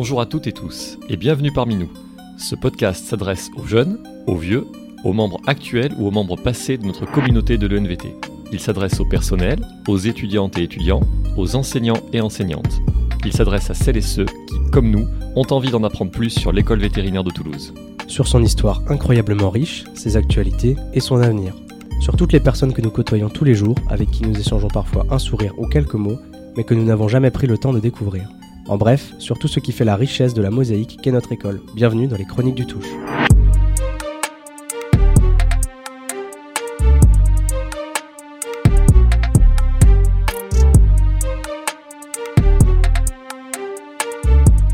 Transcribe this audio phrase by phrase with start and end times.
[0.00, 1.90] Bonjour à toutes et tous et bienvenue parmi nous.
[2.38, 4.64] Ce podcast s'adresse aux jeunes, aux vieux,
[5.02, 8.14] aux membres actuels ou aux membres passés de notre communauté de l'ENVT.
[8.52, 9.58] Il s'adresse au personnel,
[9.88, 11.00] aux étudiantes et étudiants,
[11.36, 12.78] aux enseignants et enseignantes.
[13.24, 16.52] Il s'adresse à celles et ceux qui, comme nous, ont envie d'en apprendre plus sur
[16.52, 17.74] l'école vétérinaire de Toulouse.
[18.06, 21.56] Sur son histoire incroyablement riche, ses actualités et son avenir.
[21.98, 25.06] Sur toutes les personnes que nous côtoyons tous les jours, avec qui nous échangeons parfois
[25.10, 26.20] un sourire ou quelques mots,
[26.56, 28.28] mais que nous n'avons jamais pris le temps de découvrir.
[28.68, 31.62] En bref, sur tout ce qui fait la richesse de la mosaïque qu'est notre école.
[31.74, 32.84] Bienvenue dans les Chroniques du Touche.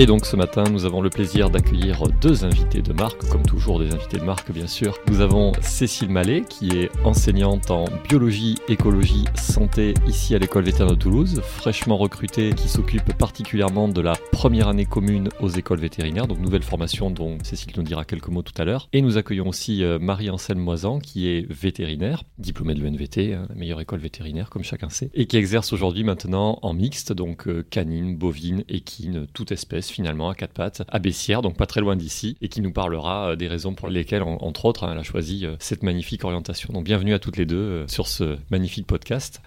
[0.04, 3.78] Et donc ce matin, nous avons le plaisir d'accueillir deux invités de marque, comme toujours
[3.78, 4.98] des invités de marque bien sûr.
[5.08, 10.94] Nous avons Cécile Mallet, qui est enseignante en biologie, écologie, santé ici à l'école vétérinaire
[10.94, 16.26] de Toulouse, fraîchement recrutée, qui s'occupe particulièrement de la première année commune aux écoles vétérinaires,
[16.26, 18.90] donc nouvelle formation dont Cécile nous dira quelques mots tout à l'heure.
[18.92, 23.54] Et nous accueillons aussi euh, Marie-Anselme Moisan, qui est vétérinaire, diplômée de l'ENVT, hein, la
[23.54, 27.64] meilleure école vétérinaire comme chacun sait, et qui exerce aujourd'hui maintenant en mixte, donc euh,
[27.70, 31.94] canine, bovine, équine, toute espèce finalement à quatre pattes à Bessières, donc pas très loin
[31.94, 35.02] d'ici, et qui nous parlera euh, des raisons pour lesquelles, entre autres, hein, elle a
[35.04, 36.72] choisi euh, cette magnifique orientation.
[36.72, 39.40] Donc bienvenue à toutes les deux euh, sur ce magnifique podcast.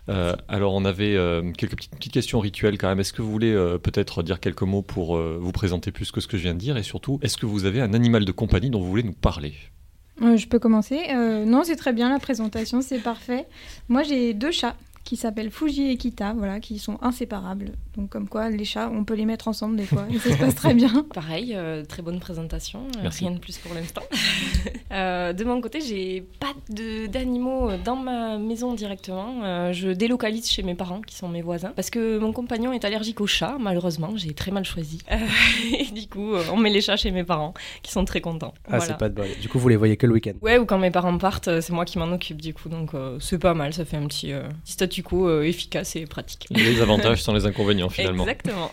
[0.48, 1.18] alors on avait
[1.58, 3.00] quelques petites, petites, questions rituelles quand même.
[3.00, 3.53] Est-ce que vous voulez
[3.84, 6.78] peut-être dire quelques mots pour vous présenter plus que ce que je viens de dire,
[6.78, 9.53] et surtout, est-ce que vous avez un animal de compagnie dont vous voulez nous parler?
[10.22, 11.00] Je peux commencer.
[11.45, 13.45] non, c'est très bien la présentation, c'est parfait.
[13.90, 14.75] Moi, j'ai deux chats
[15.08, 17.72] qui s'appellent Fuji et Kita, voilà, qui sont inséparables.
[17.95, 20.38] Donc comme quoi, les chats, on peut les mettre ensemble des fois, et ça se
[20.38, 21.05] passe très bien.
[21.13, 24.02] Pareil, euh, très bonne présentation, euh, rien de plus pour l'instant.
[24.91, 26.52] euh, de mon côté, j'ai pas
[27.08, 29.44] d'animaux dans ma maison directement.
[29.44, 32.83] Euh, je délocalise chez mes parents, qui sont mes voisins, parce que mon compagnon est
[32.83, 35.00] allergique aux chats, malheureusement, j'ai très mal choisi.
[35.80, 38.53] et du coup, on met les chats chez mes parents, qui sont très contents.
[38.69, 39.28] Ah, c'est pas de bol.
[39.39, 41.72] Du coup, vous les voyez que le week-end Ouais, ou quand mes parents partent, c'est
[41.72, 42.91] moi qui m'en occupe, du coup, donc
[43.22, 44.34] c'est pas mal, ça fait un petit,
[44.66, 46.47] petit statut du coup euh, efficace et pratique.
[46.50, 48.24] Les avantages sans les inconvénients finalement.
[48.24, 48.72] Exactement.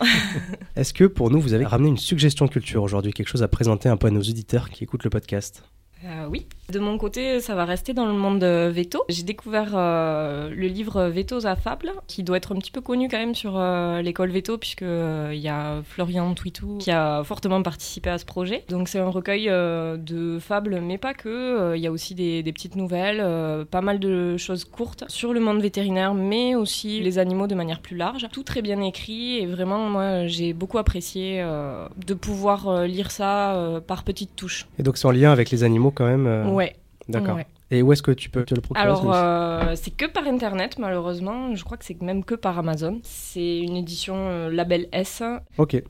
[0.75, 3.89] Est-ce que pour nous, vous avez ramené une suggestion culture aujourd'hui, quelque chose à présenter
[3.89, 5.63] un peu à nos auditeurs qui écoutent le podcast?
[6.05, 6.45] Euh, oui.
[6.71, 9.03] De mon côté, ça va rester dans le monde de veto.
[9.07, 11.55] J'ai découvert euh, le livre Vetos à
[12.07, 15.37] qui doit être un petit peu connu quand même sur euh, l'école veto, puisque il
[15.37, 18.63] y a Florian Twitou qui a fortement participé à ce projet.
[18.69, 21.75] Donc c'est un recueil de fables, mais pas que.
[21.75, 25.39] Il y a aussi des, des petites nouvelles, pas mal de choses courtes sur le
[25.39, 28.27] monde vétérinaire, mais aussi les animaux de manière plus large.
[28.31, 31.43] Tout très bien écrit et vraiment, moi, j'ai beaucoup apprécié
[32.05, 34.67] de pouvoir lire ça par petites touches.
[34.79, 36.75] Et donc c'est en lien avec les animaux quand même euh, Ouais.
[37.07, 37.39] D'accord.
[37.71, 40.77] Et où est-ce que tu peux te le procurer Alors, euh, c'est que par internet,
[40.77, 41.55] malheureusement.
[41.55, 42.99] Je crois que c'est même que par Amazon.
[43.03, 45.23] C'est une édition euh, label S.
[45.57, 45.81] Ok.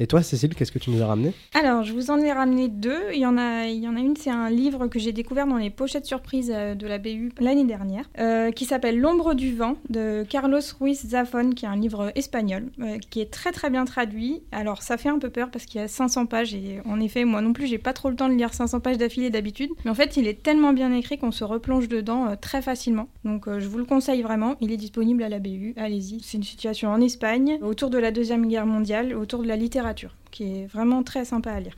[0.00, 1.32] Et toi, Cécile, qu'est-ce que tu nous as ramené?
[1.54, 3.00] Alors, je vous en ai ramené deux.
[3.12, 6.52] Il y en a, une, c'est un livre que j'ai découvert dans les pochettes surprises
[6.52, 11.06] euh, de la BU l'année dernière, euh, qui s'appelle L'ombre du vent de Carlos Ruiz
[11.06, 14.42] Zafón, qui est un livre espagnol, euh, qui est très très bien traduit.
[14.50, 17.24] Alors, ça fait un peu peur parce qu'il y a 500 pages et en effet,
[17.24, 19.70] moi non plus, j'ai pas trop le temps de lire 500 pages d'affilée d'habitude.
[19.84, 23.06] Mais en fait, il est tellement bien écrit qu'on se replonge dedans très facilement.
[23.24, 24.56] Donc, je vous le conseille vraiment.
[24.60, 25.74] Il est disponible à la BU.
[25.76, 26.20] Allez-y.
[26.20, 29.83] C'est une situation en Espagne, autour de la deuxième guerre mondiale, autour de la littérature
[30.30, 31.76] qui est vraiment très sympa à lire.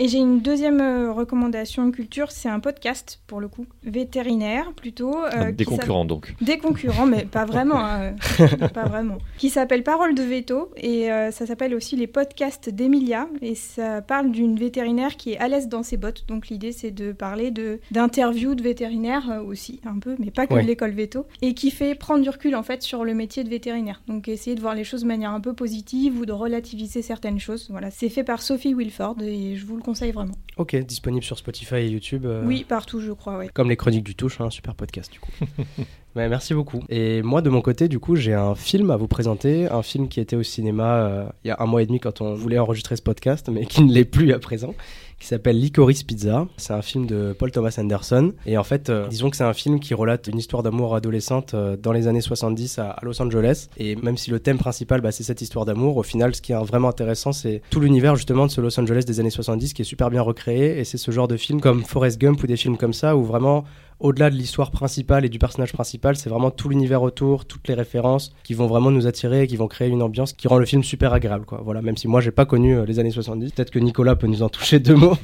[0.00, 5.24] Et j'ai une deuxième euh, recommandation culture, c'est un podcast pour le coup, vétérinaire plutôt.
[5.24, 6.36] Euh, ah, des concurrents donc.
[6.40, 8.14] Des concurrents, mais pas vraiment, hein,
[8.74, 9.18] pas vraiment.
[9.38, 14.00] Qui s'appelle Parole de veto et euh, ça s'appelle aussi les podcasts d'Emilia et ça
[14.00, 16.24] parle d'une vétérinaire qui est à l'aise dans ses bottes.
[16.28, 20.54] Donc l'idée c'est de parler de d'interviews de vétérinaires aussi un peu, mais pas que
[20.54, 23.48] de l'école veto et qui fait prendre du recul en fait sur le métier de
[23.48, 24.00] vétérinaire.
[24.06, 27.40] Donc essayer de voir les choses de manière un peu positive ou de relativiser certaines
[27.40, 27.66] choses.
[27.70, 30.34] Voilà, c'est fait par Sophie Wilford et je vous le conseille vraiment.
[30.58, 32.26] Ok, disponible sur Spotify et YouTube.
[32.26, 33.48] Euh, oui, partout, je crois.
[33.54, 35.30] Comme les chroniques du touche, un hein, super podcast du coup.
[36.26, 36.82] merci beaucoup.
[36.88, 40.08] Et moi, de mon côté, du coup, j'ai un film à vous présenter, un film
[40.08, 42.58] qui était au cinéma euh, il y a un mois et demi quand on voulait
[42.58, 44.74] enregistrer ce podcast, mais qui ne l'est plus à présent
[45.18, 46.46] qui s'appelle Licorice Pizza.
[46.56, 48.32] C'est un film de Paul Thomas Anderson.
[48.46, 51.54] Et en fait, euh, disons que c'est un film qui relate une histoire d'amour adolescente
[51.54, 53.68] euh, dans les années 70 à, Los Angeles.
[53.78, 56.52] Et même si le thème principal, bah, c'est cette histoire d'amour, au final, ce qui
[56.52, 59.82] est vraiment intéressant, c'est tout l'univers justement de ce Los Angeles des années 70 qui
[59.82, 60.78] est super bien recréé.
[60.78, 63.24] Et c'est ce genre de film comme Forrest Gump ou des films comme ça où
[63.24, 63.64] vraiment
[64.00, 67.74] au-delà de l'histoire principale et du personnage principal, c'est vraiment tout l'univers autour, toutes les
[67.74, 70.66] références qui vont vraiment nous attirer et qui vont créer une ambiance qui rend le
[70.66, 71.44] film super agréable.
[71.44, 71.60] Quoi.
[71.64, 74.26] Voilà, même si moi j'ai pas connu euh, les années 70, peut-être que Nicolas peut
[74.28, 75.16] nous en toucher deux mots.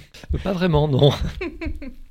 [0.43, 1.11] Pas vraiment, non.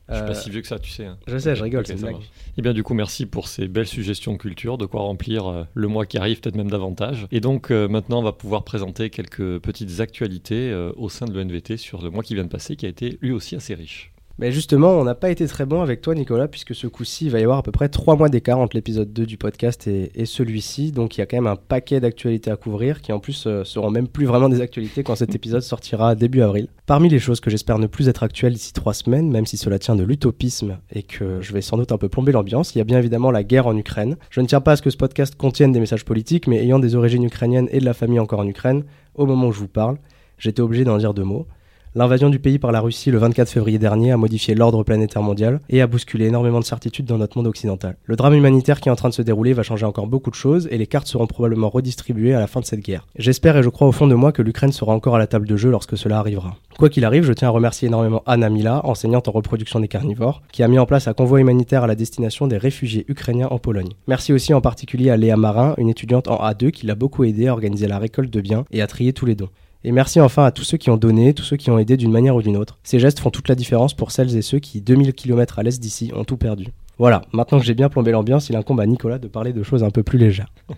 [0.09, 1.05] Je suis pas Euh, si vieux que ça, tu sais.
[1.05, 1.17] hein.
[1.27, 2.15] Je sais, je rigole, Ok, c'est une ça blague.
[2.17, 2.29] marche.
[2.57, 5.87] Eh bien, du coup, merci pour ces belles suggestions culture, de quoi remplir euh, le
[5.87, 7.25] mois qui arrive, peut-être même davantage.
[7.31, 11.33] Et donc, euh, maintenant, on va pouvoir présenter quelques petites actualités euh, au sein de
[11.33, 14.11] l'ENVT sur le mois qui vient de passer, qui a été lui aussi assez riche.
[14.39, 17.31] Mais justement, on n'a pas été très bon avec toi, Nicolas, puisque ce coup-ci, il
[17.31, 20.11] va y avoir à peu près 3 mois d'écart entre l'épisode 2 du podcast et,
[20.15, 20.91] et celui-ci.
[20.91, 23.63] Donc il y a quand même un paquet d'actualités à couvrir, qui en plus euh,
[23.63, 26.67] seront même plus vraiment des actualités quand cet épisode sortira début avril.
[26.87, 29.77] Parmi les choses que j'espère ne plus être actuelles d'ici 3 semaines, même si cela
[29.77, 32.81] tient de l'utopisme et que je vais sans doute un peu plomber l'ambiance, il y
[32.81, 34.17] a bien évidemment la guerre en Ukraine.
[34.31, 36.79] Je ne tiens pas à ce que ce podcast contienne des messages politiques, mais ayant
[36.79, 38.83] des origines ukrainiennes et de la famille encore en Ukraine,
[39.13, 39.99] au moment où je vous parle,
[40.39, 41.45] j'étais obligé d'en dire deux mots.
[41.95, 45.59] L'invasion du pays par la Russie le 24 février dernier a modifié l'ordre planétaire mondial
[45.69, 47.97] et a bousculé énormément de certitudes dans notre monde occidental.
[48.05, 50.35] Le drame humanitaire qui est en train de se dérouler va changer encore beaucoup de
[50.35, 53.05] choses et les cartes seront probablement redistribuées à la fin de cette guerre.
[53.15, 55.47] J'espère et je crois au fond de moi que l'Ukraine sera encore à la table
[55.47, 56.55] de jeu lorsque cela arrivera.
[56.79, 60.41] Quoi qu'il arrive, je tiens à remercier énormément Anna Mila, enseignante en reproduction des carnivores,
[60.51, 63.59] qui a mis en place un convoi humanitaire à la destination des réfugiés ukrainiens en
[63.59, 63.91] Pologne.
[64.07, 67.49] Merci aussi en particulier à Léa Marin, une étudiante en A2 qui l'a beaucoup aidé
[67.49, 69.49] à organiser la récolte de biens et à trier tous les dons.
[69.85, 72.11] Et merci enfin à tous ceux qui ont donné, tous ceux qui ont aidé d'une
[72.11, 72.79] manière ou d'une autre.
[72.83, 75.79] Ces gestes font toute la différence pour celles et ceux qui, 2000 km à l'est
[75.79, 76.67] d'ici, ont tout perdu.
[76.99, 79.83] Voilà, maintenant que j'ai bien plombé l'ambiance, il incombe à Nicolas de parler de choses
[79.83, 80.47] un peu plus légères.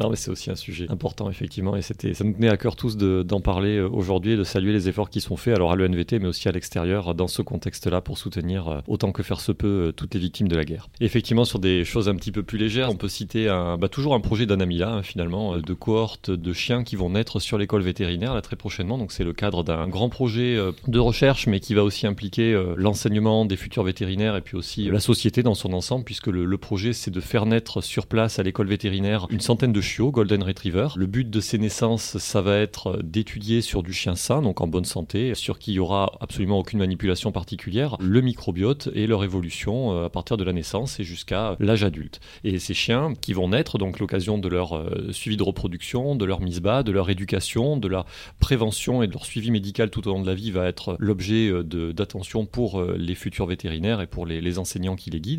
[0.00, 2.74] Non, mais c'est aussi un sujet important, effectivement, et c'était, ça nous tenait à cœur
[2.74, 5.70] tous de- d'en parler euh, aujourd'hui et de saluer les efforts qui sont faits, alors
[5.70, 9.40] à l'ENVT, mais aussi à l'extérieur, dans ce contexte-là, pour soutenir euh, autant que faire
[9.40, 10.88] se peut euh, toutes les victimes de la guerre.
[11.00, 14.14] Effectivement, sur des choses un petit peu plus légères, on peut citer un, bah, toujours
[14.14, 18.34] un projet d'Anamila, hein, finalement, de cohortes de chiens qui vont naître sur l'école vétérinaire,
[18.34, 18.98] là, très prochainement.
[18.98, 20.58] Donc, c'est le cadre d'un grand projet
[20.88, 24.98] de recherche, mais qui va aussi impliquer l'enseignement des futurs vétérinaires et puis aussi la
[25.00, 28.68] société dans son ensemble, puisque le, projet, c'est de faire naître sur place à l'école
[28.68, 30.88] vétérinaire une centaine de chiots, Golden Retriever.
[30.96, 34.66] Le but de ces naissances, ça va être d'étudier sur du chien sain, donc en
[34.66, 39.24] bonne santé, sur qui il y aura absolument aucune manipulation particulière, le microbiote et leur
[39.24, 42.20] évolution euh, à partir de la naissance et jusqu'à l'âge adulte.
[42.44, 46.26] Et ces chiens qui vont naître, donc l'occasion de leur euh, suivi de reproduction, de
[46.26, 48.04] leur mise bas, de leur éducation, de la
[48.38, 51.48] prévention et de leur suivi médical tout au long de la vie va être l'objet
[51.48, 51.62] euh,
[51.94, 55.31] d'attention pour les futurs vétérinaires et pour les enseignants qui les guident.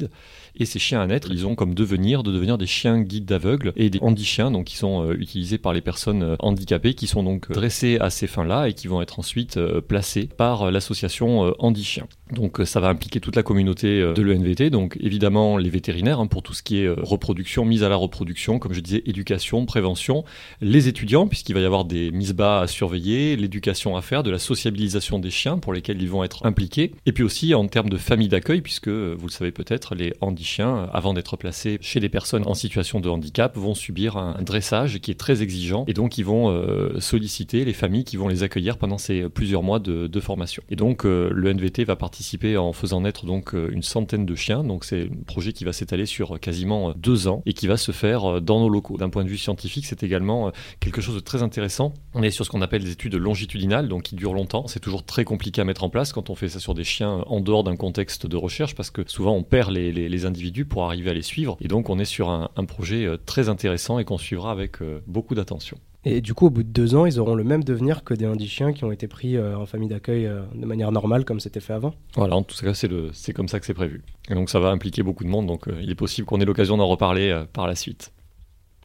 [0.56, 3.74] Et ces chiens à naître, ils ont comme devenir de devenir des chiens guides d'aveugles
[3.76, 7.24] et des handichiens, donc qui sont euh, utilisés par les personnes euh, handicapées, qui sont
[7.24, 12.08] donc euh, dressés à ces fins-là et qui vont être ensuite placés par l'association Handichiens.
[12.34, 16.20] Donc euh, ça va impliquer toute la communauté euh, de l'ENVT, donc évidemment les vétérinaires
[16.20, 19.04] hein, pour tout ce qui est euh, reproduction, mise à la reproduction, comme je disais,
[19.06, 20.24] éducation, prévention,
[20.62, 24.32] les étudiants, puisqu'il va y avoir des mises bas à surveiller, l'éducation à faire, de
[24.32, 27.90] la sociabilisation des chiens pour lesquels ils vont être impliqués, et puis aussi en termes
[27.90, 32.10] de famille d'accueil, puisque vous le savez peut-être, les handichiens, avant d'être placés chez des
[32.10, 36.18] personnes en situation de handicap, vont subir un dressage qui est très exigeant, et donc
[36.18, 36.54] ils vont
[37.00, 40.64] solliciter les familles qui vont les accueillir pendant ces plusieurs mois de, formation.
[40.70, 42.23] Et donc euh, le NVT va participer
[42.58, 45.74] en faisant naître donc euh, une centaine de chiens, donc c'est un projet qui va
[45.74, 48.98] s'étaler sur quasiment euh, deux ans et qui va se faire euh, dans nos locaux.
[48.98, 51.94] D'un point de vue scientifique, c'est également euh, quelque chose de très intéressant.
[52.14, 54.68] On est sur ce qu'on appelle des études longitudinales, donc qui durent longtemps.
[54.68, 57.24] C'est toujours très compliqué à mettre en place quand on fait ça sur des chiens
[57.28, 61.10] en dehors d'un contexte de recherche, parce que souvent on perd les, individus pour arriver
[61.10, 61.58] à les suivre.
[61.60, 65.02] Et donc on est sur un, projet euh, très intéressant et qu'on suivra avec euh,
[65.08, 65.78] beaucoup d'attention.
[66.06, 68.28] Et du coup, au bout de deux ans, ils auront le même devenir que des
[68.28, 71.62] handichiens qui ont été pris euh, en famille d'accueil euh, de manière normale, comme c'était
[71.62, 71.94] fait avant.
[72.16, 74.02] Voilà, en tout cas, c'est comme ça que c'est prévu.
[74.30, 76.46] Et donc ça va impliquer beaucoup de monde, donc euh, il est possible qu'on ait
[76.46, 78.12] l'occasion d'en reparler par la suite.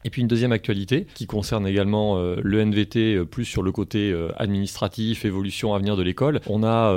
[0.05, 3.71] Et puis une deuxième actualité qui concerne également euh, le NVT euh, plus sur le
[3.71, 6.39] côté euh, administratif, évolution, avenir de l'école.
[6.47, 6.93] On a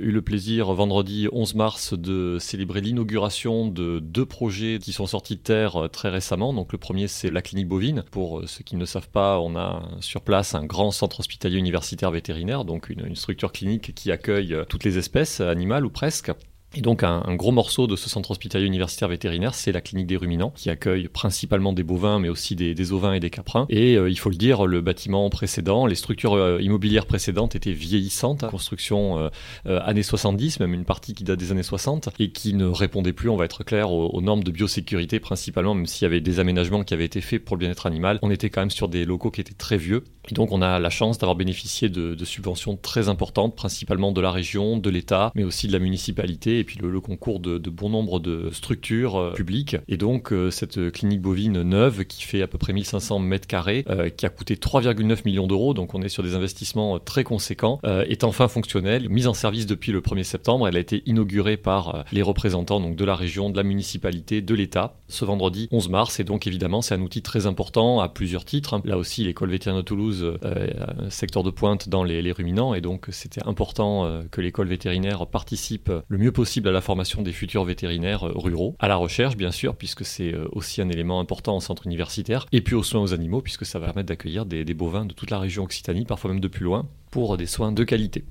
[0.00, 5.36] eu le plaisir vendredi 11 mars de célébrer l'inauguration de deux projets qui sont sortis
[5.36, 6.52] de terre très récemment.
[6.52, 8.04] Donc le premier c'est la clinique bovine.
[8.10, 12.10] Pour ceux qui ne savent pas, on a sur place un grand centre hospitalier universitaire
[12.10, 16.32] vétérinaire, donc une, structure clinique qui accueille toutes les espèces animales ou presque.
[16.74, 20.16] Et donc un, gros morceau de ce centre hospitalier universitaire vétérinaire, c'est la clinique des
[20.16, 23.66] ruminants, qui accueille principalement des bovins, mais aussi des, ovins et des caprins.
[23.68, 27.72] Et euh, il faut le dire, le bâtiment précédent, les structures euh, immobilières précédentes étaient
[27.72, 29.30] vieillissantes, construction
[29.66, 33.12] euh, années 70, même une partie qui date des années 60, et qui ne répondait
[33.12, 36.20] plus, on va être clair, aux, aux normes de biosécurité principalement, même s'il y avait
[36.20, 38.18] des aménagements qui avaient été faits pour le bien-être animal.
[38.22, 40.04] On était quand même sur des locaux qui étaient très vieux.
[40.30, 44.30] Et donc on a la chance d'avoir bénéficié de, subventions très importantes, principalement de la
[44.30, 48.20] région, de l'État, mais aussi de la municipalité, et puis le, concours de, bon nombre
[48.20, 49.76] de structures euh, publiques.
[49.88, 53.84] Et donc euh, cette clinique bovine neuve, qui fait à peu près 1500 mètres carrés,
[53.90, 57.80] euh, qui a coûté 3,9 millions d'euros, donc on est sur des investissements très conséquents,
[57.84, 60.68] est enfin fonctionnelle, mise en service depuis le 1er septembre.
[60.68, 64.54] Elle a été inaugurée par les représentants donc, de la région, de la municipalité, de
[64.54, 66.20] l'État, ce vendredi 11 mars.
[66.20, 68.74] Et donc évidemment, c'est un outil très important à plusieurs titres.
[68.74, 68.82] hein.
[68.84, 72.80] Là aussi, l'école vétérinaire de Toulouse Toulouse, un secteur de pointe dans les, ruminants, et
[72.80, 77.64] donc c'était important que l'école vétérinaire participe le mieux possible à la formation des futurs
[77.64, 81.86] vétérinaires ruraux, à la recherche bien sûr, puisque c'est aussi un élément important en centre
[81.86, 85.14] universitaire, et puis aux soins aux animaux, puisque ça va permettre d'accueillir des bovins de
[85.14, 88.24] toute la région Occitanie, parfois même de plus loin, pour des soins de qualité.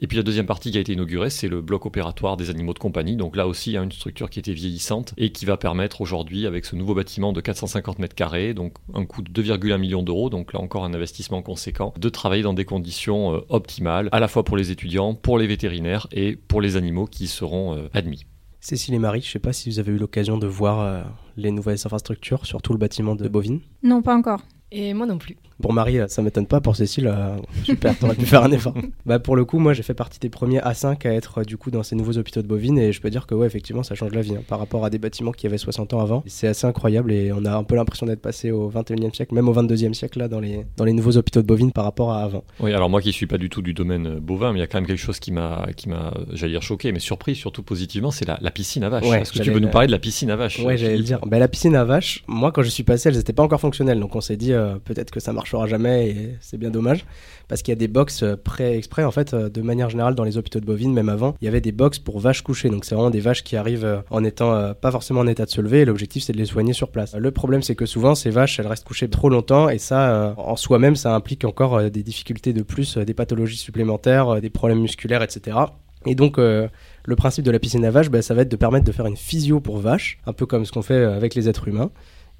[0.00, 2.72] Et puis la deuxième partie qui a été inaugurée, c'est le bloc opératoire des animaux
[2.72, 3.16] de compagnie.
[3.16, 6.00] Donc là aussi, il y a une structure qui était vieillissante et qui va permettre
[6.00, 10.02] aujourd'hui, avec ce nouveau bâtiment de 450 mètres carrés, donc un coût de 2,1 millions
[10.02, 14.20] d'euros, donc là encore un investissement conséquent, de travailler dans des conditions euh, optimales, à
[14.20, 17.88] la fois pour les étudiants, pour les vétérinaires et pour les animaux qui seront euh,
[17.92, 18.24] admis.
[18.60, 21.02] Cécile et Marie, je ne sais pas si vous avez eu l'occasion de voir euh,
[21.36, 23.60] les nouvelles infrastructures, surtout le bâtiment de Bovine.
[23.82, 24.42] Non, pas encore.
[24.70, 25.36] Et moi non plus.
[25.60, 26.60] Pour Marie, ça m'étonne pas.
[26.60, 28.74] Pour Cécile, euh, super, t'aurais pu faire un effort.
[29.06, 31.56] Bah pour le coup, moi j'ai fait partie des premiers A5 à être euh, du
[31.56, 33.94] coup dans ces nouveaux hôpitaux de bovines et je peux dire que ouais, effectivement, ça
[33.94, 36.22] change la vie hein, par rapport à des bâtiments qui avaient 60 ans avant.
[36.26, 39.48] C'est assez incroyable et on a un peu l'impression d'être passé au 21e siècle, même
[39.48, 42.22] au 22e siècle là dans les dans les nouveaux hôpitaux de bovines par rapport à
[42.22, 42.44] avant.
[42.60, 44.64] Oui, alors moi qui suis pas du tout du domaine euh, bovin, mais il y
[44.64, 47.62] a quand même quelque chose qui m'a qui m'a j'allais dire choqué, mais surpris surtout
[47.62, 49.06] positivement, c'est la, la, piscine à vaches.
[49.06, 50.60] Est-ce que tu veux nous parler de la piscine à vaches?
[50.60, 51.20] Ouais, j'allais le dire.
[51.26, 54.00] Bah, la piscine à vaches, moi quand je suis passé, elles n'étaient pas encore fonctionnelles,
[54.00, 54.52] donc on s'est dit
[54.84, 57.04] peut-être que ça marchera jamais et c'est bien dommage.
[57.48, 60.14] Parce qu'il y a des box euh, prêts exprès en fait euh, de manière générale
[60.14, 62.68] dans les hôpitaux de bovines même avant il y avait des box pour vaches couchées.
[62.68, 65.50] Donc c'est vraiment des vaches qui arrivent euh, en étant pas forcément en état de
[65.50, 65.80] se lever.
[65.80, 67.14] Et l'objectif c'est de les soigner sur place.
[67.14, 69.68] Le problème c'est que souvent ces vaches elles restent couchées trop longtemps.
[69.68, 74.50] Et ça en soi-même ça implique encore des difficultés de plus des pathologies supplémentaires des
[74.50, 75.58] problèmes musculaires etc
[76.06, 78.84] et donc, le principe de la piscine à vaches, bah, ça va être de permettre
[78.84, 81.66] de faire une physio pour vaches, un peu comme ce qu'on fait avec les êtres
[81.66, 81.90] humains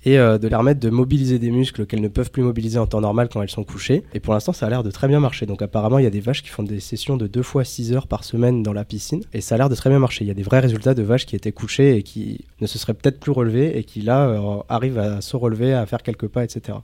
[0.05, 2.89] et euh, de leur permettre de mobiliser des muscles qu'elles ne peuvent plus mobiliser en
[2.89, 4.03] temps normal quand elles sont couchées.
[4.13, 5.47] Et pour l'instant, ça a l'air de très bien marcher.
[5.47, 7.93] Donc apparemment, il y a des vaches qui font des sessions de deux fois 6
[7.93, 10.25] heures par semaine dans la piscine et ça a l'air de très bien marcher.
[10.25, 12.77] Il y a des vrais résultats de vaches qui étaient couchées et qui ne se
[12.77, 16.27] seraient peut-être plus relevées et qui là euh, arrivent à se relever, à faire quelques
[16.27, 16.79] pas, etc.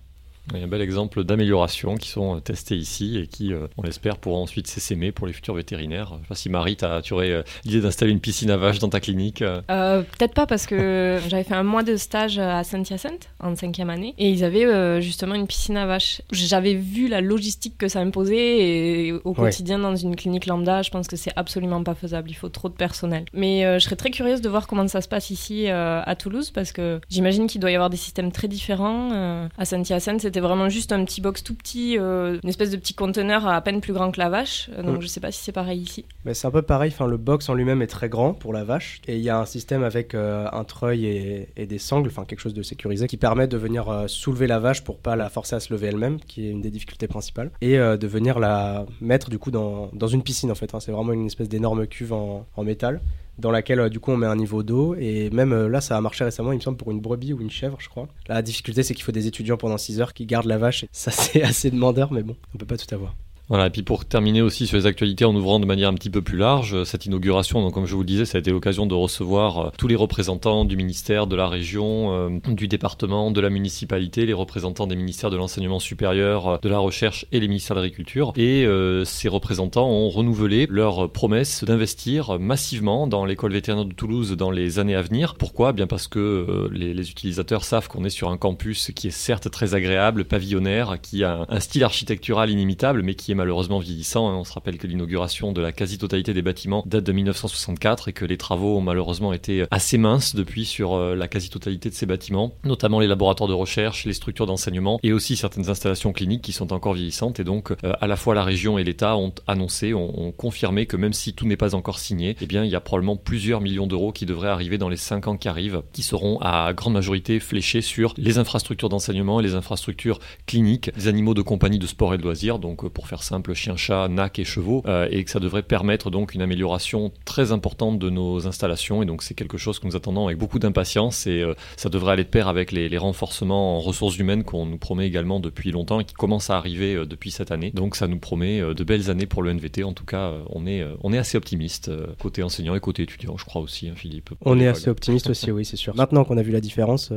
[0.52, 3.66] Il y a un bel exemple d'amélioration qui sont euh, testés ici et qui, euh,
[3.78, 6.12] on l'espère, pourront ensuite s'essaimer pour les futurs vétérinaires.
[6.16, 8.90] Je sais pas si Marie, tu aurais euh, l'idée d'installer une piscine à vaches dans
[8.90, 13.56] ta clinique Peut-être pas parce que j'avais fait un mois de stage à Saint-Hyacinthe en
[13.56, 16.20] cinquième année et ils avaient justement une piscine à vaches.
[16.30, 20.90] J'avais vu la logistique que ça imposait et au quotidien dans une clinique lambda, je
[20.90, 22.30] pense que c'est absolument pas faisable.
[22.30, 23.24] Il faut trop de personnel.
[23.32, 26.72] Mais je serais très curieuse de voir comment ça se passe ici à Toulouse parce
[26.72, 29.48] que j'imagine qu'il doit y avoir des systèmes très différents.
[29.56, 32.92] à Saint-Hyacinthe, c'était vraiment juste un petit box tout petit, euh, une espèce de petit
[32.92, 34.68] conteneur à peine plus grand que la vache.
[34.76, 36.04] Euh, donc je sais pas si c'est pareil ici.
[36.24, 36.90] Mais c'est un peu pareil.
[36.92, 39.38] Enfin, le box en lui-même est très grand pour la vache et il y a
[39.38, 43.16] un système avec euh, un treuil et, des sangles, enfin quelque chose de sécurisé qui
[43.16, 46.48] permet de venir soulever la vache pour pas la forcer à se lever elle-même, qui
[46.48, 50.24] est une des difficultés principales, et de venir la mettre du coup dans, dans une
[50.24, 50.74] piscine en fait.
[50.74, 50.80] Hein.
[50.80, 53.00] C'est vraiment une espèce d'énorme cuve en, en métal
[53.38, 55.96] dans laquelle euh, du coup on met un niveau d'eau et même euh, là ça
[55.96, 58.08] a marché récemment il me semble pour une brebis ou une chèvre je crois.
[58.28, 60.88] La difficulté c'est qu'il faut des étudiants pendant 6 heures qui gardent la vache et
[60.92, 63.14] ça c'est assez demandeur mais bon on peut pas tout avoir.
[63.48, 66.08] Voilà, et puis pour terminer aussi sur les actualités en ouvrant de manière un petit
[66.08, 68.50] peu plus large, euh, cette inauguration, donc comme je vous le disais, ça a été
[68.50, 73.30] l'occasion de recevoir euh, tous les représentants du ministère, de la région, euh, du département,
[73.30, 77.48] de la municipalité, les représentants des ministères de l'enseignement supérieur, de la recherche et les
[77.48, 78.32] ministères de l'agriculture.
[78.36, 78.66] Et
[79.04, 84.78] ces représentants ont renouvelé leur promesse d'investir massivement dans l'école vétérinaire de Toulouse dans les
[84.78, 85.34] années à venir.
[85.34, 85.72] Pourquoi?
[85.72, 89.50] Bien parce que les, les, utilisateurs savent qu'on est sur un campus qui est certes
[89.50, 94.28] très agréable, pavillonnaire, qui a un style architectural inimitable, mais qui est malheureusement vieillissant.
[94.28, 94.36] Hein.
[94.36, 98.24] On se rappelle que l'inauguration de la quasi-totalité des bâtiments date de 1964 et que
[98.24, 102.52] les travaux ont malheureusement été assez minces depuis sur euh, la quasi-totalité de ces bâtiments,
[102.64, 106.72] notamment les laboratoires de recherche, les structures d'enseignement et aussi certaines installations cliniques qui sont
[106.72, 107.40] encore vieillissantes.
[107.40, 110.96] Et donc, euh, à la fois la région et l'État ont annoncé, ont, confirmé que
[110.96, 113.86] même si tout n'est pas encore signé, eh bien, il y a probablement plusieurs millions
[113.86, 117.40] d'euros qui devraient arriver dans les cinq ans qui arrivent, qui seront à grande majorité
[117.40, 122.14] fléchés sur les infrastructures d'enseignement et les infrastructures cliniques, les animaux de compagnie de sport
[122.14, 122.58] et de loisirs.
[122.58, 125.62] Donc, euh, pour faire simple chien, chat, nac et chevaux, euh, et que ça devrait
[125.62, 129.02] permettre donc une amélioration très importante de nos installations.
[129.02, 132.12] Et donc c'est quelque chose que nous attendons avec beaucoup d'impatience et euh, ça devrait
[132.12, 135.98] aller de pair avec les, renforcements en ressources humaines qu'on nous promet également depuis longtemps
[135.98, 137.72] et qui commencent à arriver euh, depuis cette année.
[137.74, 139.82] Donc ça nous promet de belles années pour le NVT.
[139.82, 141.90] En tout cas, on est, on est assez optimiste
[142.20, 144.30] côté enseignant et côté étudiant, je crois aussi, hein, Philippe.
[144.42, 145.94] On est assez optimiste aussi, oui, c'est sûr.
[145.96, 147.12] Maintenant qu'on a vu la différence,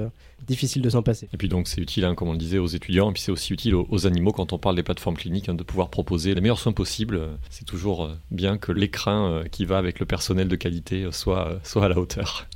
[0.46, 1.29] difficile de s'en passer.
[1.34, 3.32] Et puis donc c'est utile, hein, comme on le disait, aux étudiants, et puis c'est
[3.32, 6.41] aussi utile aux, animaux quand on parle des plateformes cliniques, hein, de pouvoir proposer les
[6.41, 7.22] meilleurs soins possibles.
[7.50, 11.12] C'est toujours euh, bien que l'écrin euh, qui va avec le personnel de qualité euh,
[11.12, 12.48] soit à la hauteur.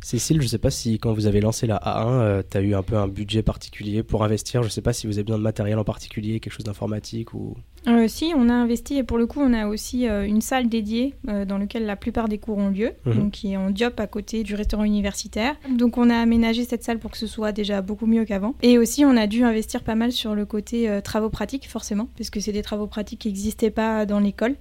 [0.00, 2.74] Cécile, je ne sais pas si quand vous avez lancé la A1, tu as eu
[2.74, 4.62] un peu un budget particulier pour investir.
[4.62, 7.34] Je ne sais pas si vous avez besoin de matériel en particulier, quelque chose d'informatique
[7.34, 7.56] ou...
[7.86, 10.68] Euh, si, on a investi et pour le coup, on a aussi euh, une salle
[10.68, 13.14] dédiée euh, dans laquelle la plupart des cours ont lieu, Mhm.
[13.14, 15.56] donc qui est en diop à côté du restaurant universitaire.
[15.76, 18.54] Donc on a aménagé cette salle pour que ce soit déjà beaucoup mieux qu'avant.
[18.62, 22.08] Et aussi, on a dû investir pas mal sur le côté euh, travaux pratiques, forcément,
[22.16, 24.56] parce que c'est des travaux pratiques qui n'existaient pas dans l'école.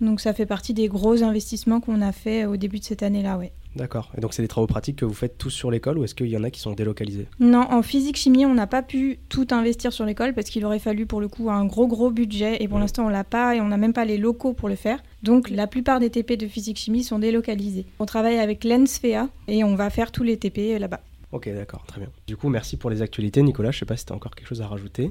[0.00, 3.38] Donc ça fait partie des gros investissements qu'on a fait au début de cette année-là,
[3.38, 3.52] ouais.
[3.76, 4.10] D'accord.
[4.16, 6.26] Et donc, c'est des travaux pratiques que vous faites tous sur l'école ou est-ce qu'il
[6.28, 7.28] y en a qui sont délocalisés?
[7.40, 11.06] Non, en physique-chimie, on n'a pas pu tout investir sur l'école parce qu'il aurait fallu
[11.06, 12.80] pour le coup un gros gros budget et pour Ouais.
[12.82, 15.02] l'instant on l'a pas et on n'a même pas les locaux pour le faire.
[15.22, 17.84] Donc la plupart des TP de physique-chimie sont délocalisés.
[17.98, 21.00] On travaille avec l'ENSFEA et on va faire tous les TP là-bas.
[21.32, 22.08] Ok, d'accord, très bien.
[22.28, 23.72] Du coup, merci pour les actualités, Nicolas.
[23.72, 25.10] Je sais pas si tu as encore quelque chose à rajouter.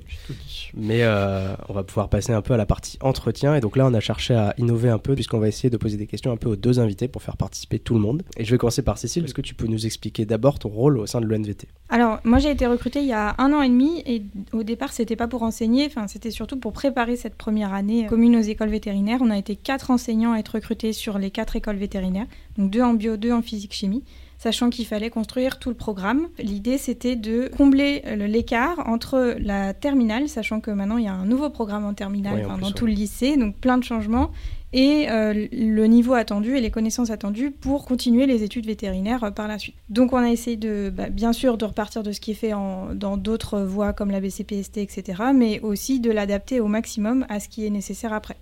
[0.73, 3.53] Mais euh, on va pouvoir passer un peu à la partie entretien.
[3.55, 5.97] Et donc là, on a cherché à innover un peu, puisqu'on va essayer de poser
[5.97, 8.23] des questions un peu aux deux invités pour faire participer tout le monde.
[8.37, 9.25] Et je vais commencer par Cécile.
[9.25, 12.39] Est-ce que tu peux nous expliquer d'abord ton rôle au sein de l'ENVT Alors moi
[12.39, 15.27] j'ai été recrutée il y a un an et demi et au départ c'était pas
[15.27, 19.19] pour enseigner, enfin c'était surtout pour préparer cette première année euh, commune aux écoles vétérinaires.
[19.21, 22.81] On a été quatre enseignants à être recrutés sur les quatre écoles vétérinaires, donc deux
[22.81, 24.03] en bio, deux en physique-chimie.
[24.45, 26.27] Sachant qu'il fallait construire tout le programme.
[26.37, 31.13] L'idée, c'était de combler euh, l'écart entre la terminale, sachant que maintenant il y a
[31.15, 34.29] un nouveau programme en terminale en dans tout le lycée, donc plein de changements,
[34.71, 39.31] et euh, le niveau attendu et les connaissances attendues pour continuer les études vétérinaires euh,
[39.31, 39.73] par la suite.
[39.89, 42.53] Donc on a essayé de, bah, bien sûr, de repartir de ce qui est fait
[42.53, 47.39] en- dans d'autres voies comme la BCPST, etc., mais aussi de l'adapter au maximum à
[47.39, 48.35] ce qui est nécessaire après.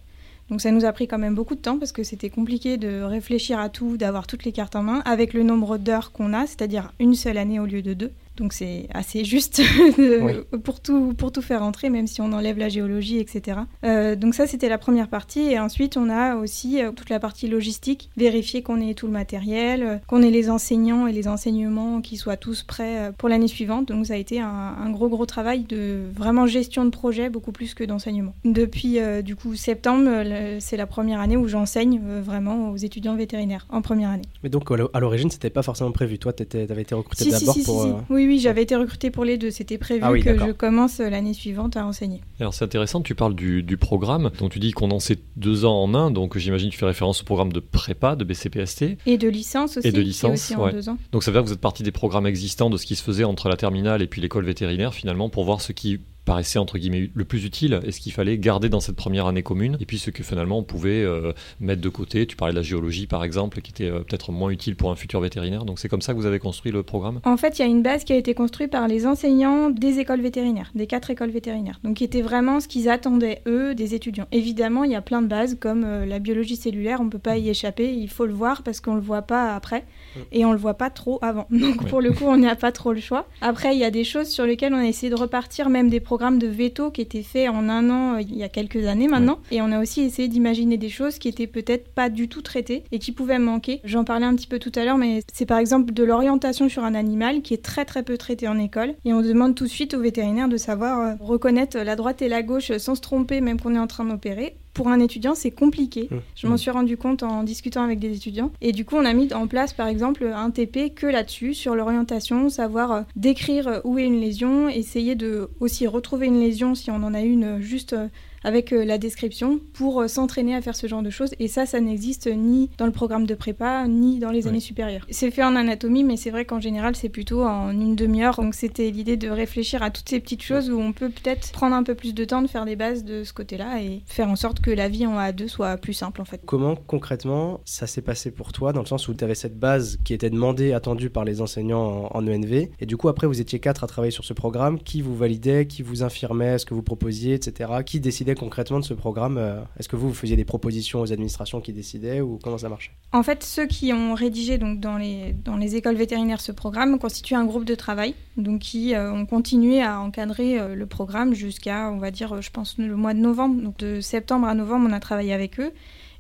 [0.50, 3.02] Donc ça nous a pris quand même beaucoup de temps parce que c'était compliqué de
[3.02, 6.46] réfléchir à tout, d'avoir toutes les cartes en main avec le nombre d'heures qu'on a,
[6.46, 8.12] c'est-à-dire une seule année au lieu de deux.
[8.38, 9.62] Donc c'est assez juste
[9.98, 10.34] Oui.
[10.64, 13.60] pour, tout, pour tout faire entrer, même si on enlève la géologie, etc.
[13.84, 15.42] Euh, donc ça c'était la première partie.
[15.42, 19.14] Et ensuite on a aussi euh, toute la partie logistique, vérifier qu'on ait tout le
[19.14, 23.30] matériel, euh, qu'on ait les enseignants et les enseignements qui soient tous prêts euh, pour
[23.30, 23.88] l'année suivante.
[23.90, 27.52] Donc ça a été un, un gros gros travail de vraiment gestion de projet beaucoup
[27.52, 28.34] plus que d'enseignement.
[28.46, 32.78] Depuis euh, du coup septembre, euh, c'est la première année où j'enseigne euh, vraiment aux
[32.78, 34.24] étudiants vétérinaires en première année.
[34.44, 36.18] Mais donc, à l'o- à l'origine, c'était pas forcément prévu.
[36.20, 37.84] Toi, tu avais été recruté Si, d'abord si, si, pour.
[37.84, 37.90] si.
[38.24, 39.52] Oui, oui, j'avais été recrutée pour les deux.
[39.52, 42.22] C'était prévu Ah oui, que je commence euh, l'année suivante à enseigner.
[42.40, 45.66] Alors c'est intéressant, tu parles du, du programme, donc tu dis qu'on en sait deux
[45.66, 48.98] ans en un, donc j'imagine que tu fais référence au programme de prépa, de BCPST.
[49.06, 49.88] Et de licence aussi.
[49.88, 50.72] Et de licence, aussi en ouais.
[50.72, 50.98] deux ans.
[51.12, 53.04] Donc ça veut dire que vous êtes parti des programmes existants de ce qui se
[53.04, 56.78] faisait entre la terminale et puis l'école vétérinaire finalement pour voir ce qui paraissait entre
[56.78, 59.86] guillemets le plus utile et ce qu'il fallait garder dans cette première année commune et
[59.86, 62.26] puis ce que finalement on pouvait euh, mettre de côté.
[62.28, 64.96] Tu parlais de la géologie par exemple qui était euh, peut-être moins utile pour un
[64.96, 65.66] futur vétérinaire.
[65.66, 67.20] Donc c'est comme ça que vous avez construit le programme?
[67.26, 70.00] En fait, il y a une base qui a été construite par les enseignants des
[70.00, 71.80] écoles vétérinaires, des quatre écoles vétérinaires.
[71.84, 74.28] Donc, qui était vraiment ce qu'ils attendaient, eux, des étudiants.
[74.32, 77.20] Évidemment, il y a plein de bases, comme euh, la biologie cellulaire, on ne peut
[77.20, 79.86] pas y échapper, il faut le voir parce qu'on ne le voit pas après
[80.32, 81.48] et on ne le voit pas trop avant.
[81.52, 81.90] Donc, Ouais.
[81.90, 83.28] pour le coup, on n'a pas trop le choix.
[83.42, 86.00] Après, il y a des choses sur lesquelles on a essayé de repartir, même des
[86.00, 89.08] programmes de veto qui étaient faits en un an, euh, il y a quelques années
[89.08, 89.40] maintenant.
[89.52, 92.84] Et on a aussi essayé d'imaginer des choses qui étaient peut-être pas du tout traitées
[92.92, 93.82] et qui pouvaient manquer.
[93.84, 96.84] J'en parlais un petit peu tout à l'heure, mais c'est par exemple de l'orientation sur
[96.84, 98.96] un animal qui est très très peu traité en école.
[99.06, 102.30] Et on demande tout de suite aux vétérinaires de savoir euh, reconnaître la droite et
[102.30, 104.56] la gauche sans se tromper, même qu'on est en train d'opérer.
[104.74, 106.08] Pour un étudiant, c'est compliqué.
[106.10, 106.18] Mmh.
[106.36, 108.52] Je m'en suis rendu compte en discutant avec des étudiants.
[108.62, 111.76] Et du coup, on a mis en place, par exemple, un TP que là-dessus, sur
[111.76, 116.74] l'orientation, savoir euh, décrire euh, où est une lésion, essayer de aussi retrouver une lésion
[116.76, 117.96] si on en a une euh, juste
[118.44, 121.32] avec euh, la description pour euh, s'entraîner à faire ce genre de choses.
[121.40, 124.50] Et ça, ça n'existe ni dans le programme de prépa, ni dans les Ouais.
[124.50, 125.06] années supérieures.
[125.10, 128.36] C'est fait en anatomie, mais c'est vrai qu'en général, c'est plutôt en une demi-heure.
[128.36, 131.76] Donc c'était l'idée de réfléchir à toutes ces petites choses où on peut peut-être prendre
[131.76, 134.36] un peu plus de temps de faire des bases de ce côté-là et faire en
[134.36, 136.42] sorte que la vie en A2 soit plus simple en fait.
[136.46, 139.98] Comment concrètement ça s'est passé pour toi dans le sens où tu avais cette base
[140.04, 143.40] qui était demandée, attendue par les enseignants en, en ENV et du coup après vous
[143.42, 146.74] étiez quatre à travailler sur ce programme, qui vous validait, qui vous infirmait ce que
[146.74, 147.70] vous proposiez, etc.
[147.86, 151.12] Qui décidait concrètement de ce programme euh, Est-ce que vous, vous faisiez des propositions aux
[151.12, 152.92] administrations qui décidaient ou comment ça marchait?
[153.12, 157.46] En fait, ceux qui ont rédigé donc, dans, les, écoles vétérinaires ce programme constituent un
[157.46, 161.98] groupe de travail, donc qui euh, ont continué à encadrer euh, le programme jusqu'à, on
[161.98, 163.62] va dire, je pense, le mois de novembre.
[163.62, 165.72] Donc de septembre à novembre, on a travaillé avec eux.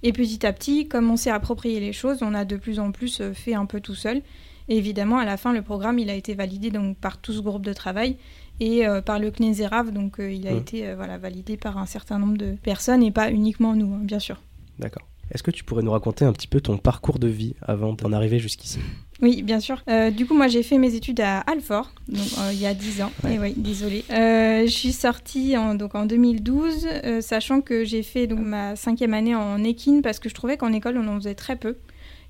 [0.03, 2.91] Et petit à petit, comme on s'est approprié les choses, on a de plus en
[2.91, 4.21] plus fait un peu tout seul.
[4.69, 7.39] Et évidemment, à la fin, le programme, il a été validé donc, par tout ce
[7.39, 8.17] groupe de travail
[8.59, 10.57] et euh, par le CNESERAV, donc euh, il a Mhm.
[10.57, 14.01] été euh, voilà, validé par un certain nombre de personnes et pas uniquement nous, hein,
[14.03, 14.41] bien sûr.
[14.79, 15.07] D'accord.
[15.31, 18.11] Est-ce que tu pourrais nous raconter un petit peu ton parcours de vie avant d'en
[18.11, 18.79] arriver jusqu'ici?
[19.21, 19.81] Oui, bien sûr.
[19.89, 22.73] Euh, du coup, moi, j'ai fait mes études à Alfort, donc, euh, il y a
[22.73, 23.11] 10 ans.
[23.23, 23.35] Ouais.
[23.35, 24.03] Et oui, désolée.
[24.11, 28.75] Euh, je suis sortie en, donc, en 2012, euh, sachant que j'ai fait donc, ma
[28.75, 31.77] cinquième année en équine parce que je trouvais qu'en école, on en faisait très peu.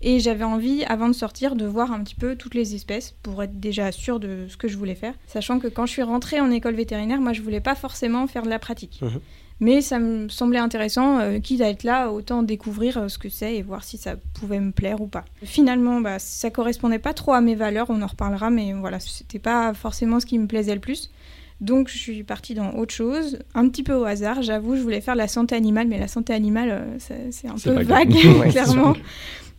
[0.06, 3.42] Et j'avais envie, avant de sortir, de voir un petit peu toutes les espèces pour
[3.42, 5.14] être déjà sûre de ce que je voulais faire.
[5.28, 8.44] Sachant que quand je suis rentrée en école vétérinaire, moi, je voulais pas forcément faire
[8.44, 9.00] de la pratique.
[9.02, 9.22] Mhm.
[9.62, 13.30] Mais ça me semblait intéressant, euh, quitte à être là, autant découvrir euh, ce que
[13.30, 15.24] c'est et voir si ça pouvait me plaire ou pas.
[15.44, 19.40] Finalement, bah, ça correspondait pas trop à mes valeurs, on en reparlera, mais voilà, c'était
[19.40, 21.12] pas forcément ce qui me plaisait le plus.
[21.62, 24.42] Donc je suis partie dans autre chose, un petit peu au hasard.
[24.42, 26.98] J'avoue, je voulais faire la santé animale, mais la santé animale, euh,
[27.32, 28.14] c'est un peu vague.
[28.50, 28.96] clairement.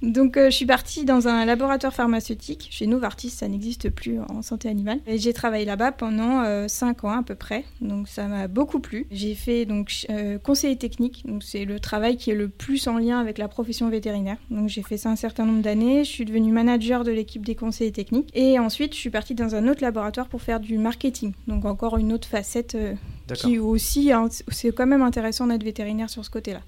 [0.04, 2.68] Donc euh, je suis partie dans un laboratoire pharmaceutique.
[2.70, 5.00] Chez Novartis, ça n'existe plus en santé animale.
[5.06, 7.64] Et j'ai travaillé là-bas pendant 5 ans à peu près.
[7.80, 9.06] Donc ça m'a beaucoup plu.
[9.10, 11.24] J'ai fait donc euh, conseiller technique.
[11.26, 14.36] Donc c'est le travail qui est le plus en lien avec la profession vétérinaire.
[14.50, 16.04] Donc j'ai fait ça un certain nombre d'années.
[16.04, 18.30] Je suis devenue manager de l'équipe des conseillers techniques.
[18.34, 21.32] Et ensuite, je suis partie dans un autre laboratoire pour faire du marketing.
[21.46, 22.94] Donc encore une autre facette euh,
[23.34, 26.60] qui aussi, hein, c'est quand même intéressant d'être vétérinaire sur ce côté-là.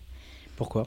[0.56, 0.86] Pourquoi?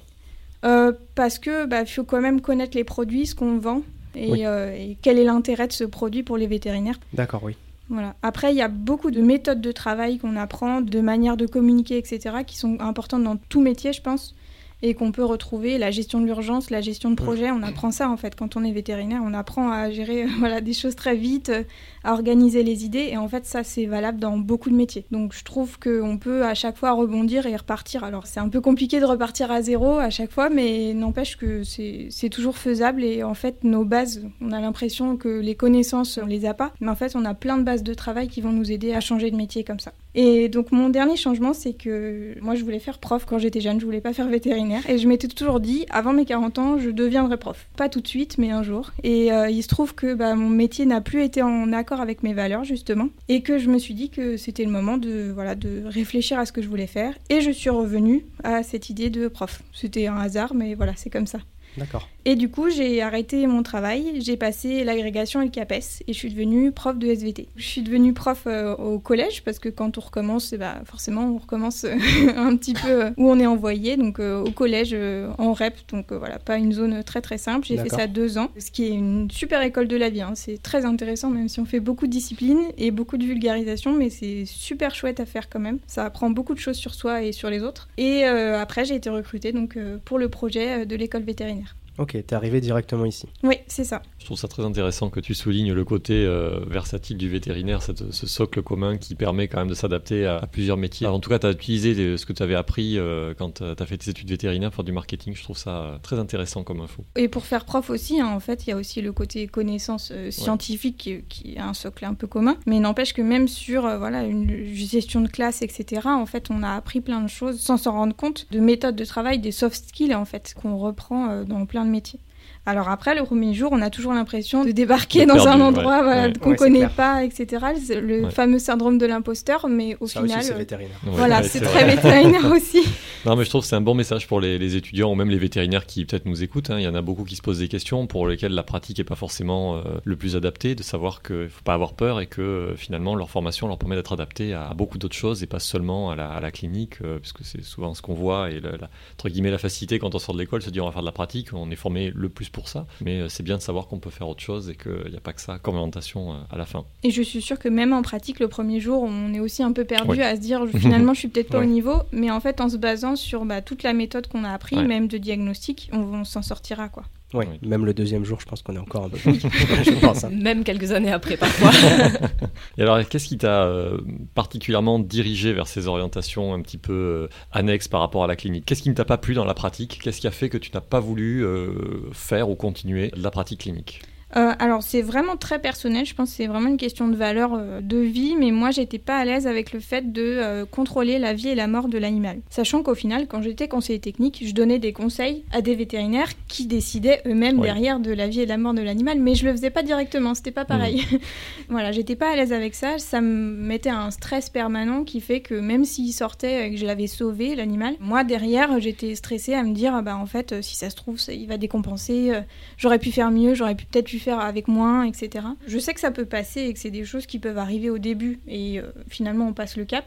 [0.65, 3.81] Euh, parce que bah, faut quand même connaître les produits, ce qu'on vend
[4.15, 4.45] et, Oui.
[4.45, 6.99] euh, et quel est l'intérêt de ce produit pour les vétérinaires.
[7.13, 7.55] D'accord, oui.
[7.89, 8.15] Voilà.
[8.21, 11.97] Après, il y a beaucoup de méthodes de travail qu'on apprend, de manières de communiquer,
[11.97, 14.35] etc., qui sont importantes dans tout métier, je pense,
[14.81, 15.77] et qu'on peut retrouver.
[15.77, 18.63] La gestion de l'urgence, la gestion de projet, on apprend ça en fait quand on
[18.63, 19.21] est vétérinaire.
[19.25, 21.63] On apprend à gérer voilà, des choses très vite, euh,
[22.03, 25.05] à organiser les idées, et en fait, ça, c'est valable dans beaucoup de métiers.
[25.11, 28.03] Donc, je trouve qu'on peut à chaque fois rebondir et repartir.
[28.03, 31.63] Alors, c'est un peu compliqué de repartir à zéro à chaque fois, mais n'empêche que
[31.63, 36.19] c'est c'est toujours faisable, et en fait, nos bases, on a l'impression que les connaissances,
[36.21, 38.41] on les a pas, mais en fait, on a plein de bases de travail qui
[38.41, 39.93] vont nous aider à changer de métier comme ça.
[40.15, 43.79] Et donc, mon dernier changement, c'est que moi, je voulais faire prof quand j'étais jeune,
[43.79, 46.89] je voulais pas faire vétérinaire, et je m'étais toujours dit, avant mes 40 ans, je
[46.89, 47.67] deviendrai prof.
[47.77, 48.91] Pas tout de suite, mais un jour.
[49.03, 52.23] Et euh, il se trouve que bah, mon métier n'a plus été en accord avec
[52.23, 55.55] mes valeurs, justement, et que je me suis dit que c'était le moment de, voilà,
[55.55, 59.09] de réfléchir à ce que je voulais faire, et je suis revenue à cette idée
[59.09, 59.61] de prof.
[59.73, 61.39] C'était un hasard, mais voilà, c'est comme ça.
[61.77, 62.09] D'accord.
[62.25, 66.17] Et du coup, j'ai arrêté mon travail, j'ai passé l'agrégation et le CAPES et je
[66.17, 67.47] suis devenue prof de SVT.
[67.55, 71.23] Je suis devenue prof euh, au collège parce que quand on recommence, eh ben, forcément,
[71.34, 71.95] on recommence euh,
[72.36, 73.95] un petit peu euh, où on est envoyé.
[73.97, 77.65] Donc euh, au collège, euh, en REP, donc voilà, pas une zone très très simple.
[77.65, 80.21] J'ai fait ça deux ans, ce qui est une super école de la vie.
[80.21, 80.34] hein.
[80.36, 84.10] C'est très intéressant, même si on fait beaucoup de discipline et beaucoup de vulgarisation, mais
[84.10, 85.79] c'est super chouette à faire quand même.
[85.88, 87.88] Ça apprend beaucoup de choses sur soi et sur les autres.
[87.97, 91.75] Et après, j'ai été recrutée donc, pour le projet de l'école vétérinaire.
[91.99, 93.27] Ok, t'es arrivé directement ici.
[93.43, 94.01] Oui, c'est ça.
[94.19, 98.12] Je trouve ça très intéressant que tu soulignes le côté euh, versatile du vétérinaire, cette-
[98.12, 101.05] ce socle commun qui permet quand même de s'adapter à, à plusieurs métiers.
[101.07, 103.55] Alors, en tout cas, tu as utilisé les- ce que tu avais appris euh, quand
[103.55, 105.35] tu as fait tes études vétérinaires pour faire du marketing.
[105.35, 107.03] Je trouve ça euh, très intéressant comme info.
[107.17, 110.12] Et pour faire prof aussi, hein, en fait, il y a aussi le côté connaissance
[110.15, 112.55] euh, scientifique qui, qui est un socle un peu commun.
[112.65, 116.63] Mais n'empêche que même sur euh, voilà, une gestion de classe, etc., en fait, on
[116.63, 119.89] a appris plein de choses sans s'en rendre compte, de méthodes de travail, des soft
[119.89, 122.21] skills, en fait, qu'on reprend euh, dans plein de métiers.
[122.65, 125.55] Alors après, le premier jour, on a toujours l'impression de débarquer De dans perdu, un
[125.57, 125.63] ouais.
[125.63, 126.33] endroit voilà, Ouais.
[126.39, 126.91] qu'on Ouais, c'est connaît clair.
[126.91, 127.65] pas, etc.
[128.01, 128.29] Le Ouais.
[128.31, 130.43] fameux syndrome de l'imposteur, mais au Ça final...
[130.43, 130.97] c'est euh, vétérinaire.
[131.05, 131.69] Ouais, voilà, ouais, c'est vrai.
[131.71, 132.83] très vétérinaire aussi.
[133.25, 135.29] Non, mais je trouve que c'est un bon message pour les, les étudiants ou même
[135.31, 136.69] les vétérinaires qui peut-être nous écoutent.
[136.69, 136.77] hein.
[136.77, 139.03] Il y en a beaucoup qui se posent des questions pour lesquelles la pratique n'est
[139.03, 142.27] pas forcément euh, le plus adapté, de savoir qu'il ne faut pas avoir peur et
[142.27, 145.59] que euh, finalement leur formation leur permet d'être adaptée à, beaucoup d'autres choses et pas
[145.59, 148.71] seulement à la, à la clinique, euh, puisque c'est souvent ce qu'on voit et la,
[149.13, 151.07] entre guillemets la facilité quand on sort de l'école, se dire on va faire de
[151.07, 153.88] la pratique, on est formé le plus pour ça, mais euh, c'est bien de savoir
[153.88, 156.38] qu'on peut faire autre chose et qu'il n'y a pas que ça comme orientation euh,
[156.49, 156.85] à la fin.
[157.03, 159.71] Et je suis sûre que même en pratique, le premier jour, on est aussi un
[159.71, 160.23] peu perdu Ouais.
[160.23, 161.65] à se dire finalement je suis peut-être pas Ouais.
[161.65, 164.51] au niveau, mais en fait en se basant sur bah, toute la méthode qu'on a
[164.51, 164.83] appris, Ouais.
[164.85, 167.03] même de diagnostic, on, on s'en sortira quoi.
[167.33, 167.45] Oui.
[167.61, 169.17] même le deuxième jour, je pense qu'on est encore un peu.
[169.23, 170.23] je pense.
[170.23, 170.31] hein.
[170.33, 171.69] Même quelques années après, parfois.
[172.77, 173.99] Et alors, qu'est-ce qui t'a euh,
[174.33, 178.65] particulièrement dirigé vers ces orientations un petit peu euh, annexes par rapport à la clinique?
[178.65, 179.99] Qu'est-ce qui ne t'a pas plu dans la pratique?
[180.03, 181.69] Qu'est-ce qui a fait que tu n'as pas voulu euh,
[182.13, 184.01] faire ou continuer de la pratique clinique?
[184.35, 187.53] Euh, alors c'est vraiment très personnel, je pense que c'est vraiment une question de valeur
[187.55, 191.17] euh, de vie, mais moi j'étais pas à l'aise avec le fait de euh, contrôler
[191.17, 192.37] la vie et la mort de l'animal.
[192.49, 196.67] Sachant qu'au final, quand j'étais conseiller technique, je donnais des conseils à des vétérinaires qui
[196.67, 199.51] décidaient eux-mêmes derrière de la vie et de la mort de l'animal, mais je le
[199.51, 201.03] faisais pas directement, c'était pas pareil.
[201.69, 205.39] voilà, j'étais pas à l'aise avec ça, ça me mettait un stress permanent qui fait
[205.39, 209.63] que même s'il sortait et que je l'avais sauvé l'animal, moi derrière j'étais stressée à
[209.63, 212.31] me dire ah bah en fait si ça se trouve ça- il va décompenser,
[212.77, 215.45] j'aurais pu faire mieux, j'aurais pu peut-être pu faire avec moins, etc.
[215.65, 217.97] Je sais que ça peut passer et que c'est des choses qui peuvent arriver au
[217.97, 220.05] début et euh, finalement on passe le cap.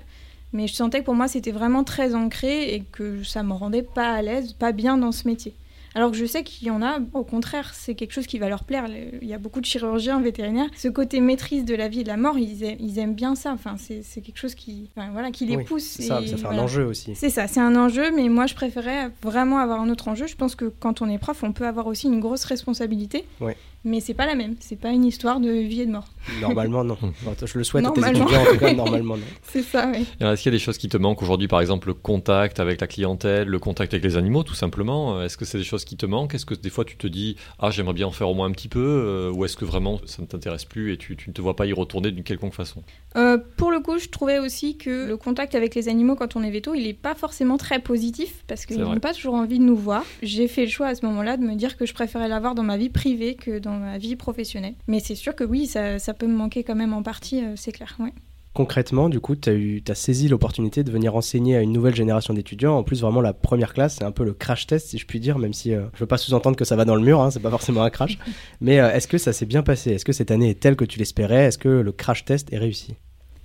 [0.53, 3.83] Mais je sentais que pour moi c'était vraiment très ancré et que ça me rendait
[3.83, 5.55] pas à l'aise, pas bien dans ce métier.
[5.95, 8.49] Alors que je sais qu'il y en a, au contraire, c'est quelque chose qui va
[8.49, 8.87] leur plaire.
[9.21, 10.69] Il y a beaucoup de chirurgiens vétérinaires.
[10.75, 13.35] Ce côté maîtrise de la vie et de la mort, ils aiment, ils aiment bien
[13.35, 13.53] ça.
[13.53, 15.85] Enfin, c'est quelque chose qui, enfin, voilà, qui les Oui, pousse.
[15.85, 17.15] Ça, et ça fait un enjeu aussi.
[17.15, 20.27] C'est ça, c'est un enjeu, mais moi je préférais vraiment avoir un autre enjeu.
[20.27, 23.25] Je pense que quand on est prof, on peut avoir aussi une grosse responsabilité.
[23.41, 23.57] Ouais.
[23.85, 26.05] Mais c'est pas la même, c'est pas une histoire de vie et de mort.
[26.41, 26.97] Normalement, non.
[27.45, 28.27] Je le souhaite à tes Normalement.
[28.29, 29.23] étudiants, en tout cas, normalement, non.
[29.43, 30.07] C'est ça, oui.
[30.21, 32.81] Est-ce qu'il y a des choses qui te manquent aujourd'hui, par exemple le contact avec
[32.81, 35.21] la clientèle, le contact avec les animaux, tout simplement?
[35.23, 36.35] Est-ce que c'est des choses qui te manquent?
[36.35, 38.53] Est-ce que des fois tu te dis ah j'aimerais bien en faire au moins un
[38.53, 41.35] petit peu Euh, Ou est-ce que vraiment ça ne t'intéresse plus et tu, tu ne
[41.35, 42.83] te vois pas y retourner d'une quelconque façon?
[43.17, 46.43] Euh, pour le coup, je trouvais aussi que le contact avec les animaux quand on
[46.43, 49.65] est veto, il est pas forcément très positif parce qu'ils n'ont pas toujours envie de
[49.65, 50.05] nous voir.
[50.23, 52.63] J'ai fait le choix à ce moment-là de me dire que je préférais l'avoir dans
[52.63, 54.75] ma vie privée que dans ma vie professionnelle.
[54.87, 57.55] Mais c'est sûr que oui, ça, ça peut me manquer quand même en partie, euh,
[57.57, 57.97] c'est clair.
[58.01, 58.13] ouais.
[58.55, 62.77] Concrètement, du coup, tu as, saisi l'opportunité de venir enseigner à une nouvelle génération d'étudiants.
[62.77, 65.21] En plus, vraiment, la première classe, c'est un peu le crash test, si je puis
[65.21, 67.31] dire, même si euh, je veux pas sous-entendre que ça va dans le mur, hein,
[67.31, 68.19] c'est pas forcément un crash.
[68.61, 69.93] Mais euh, est-ce que ça s'est bien passé?
[69.93, 71.47] Est-ce que cette année est telle que tu l'espérais?
[71.47, 72.95] Est-ce que le crash test est réussi?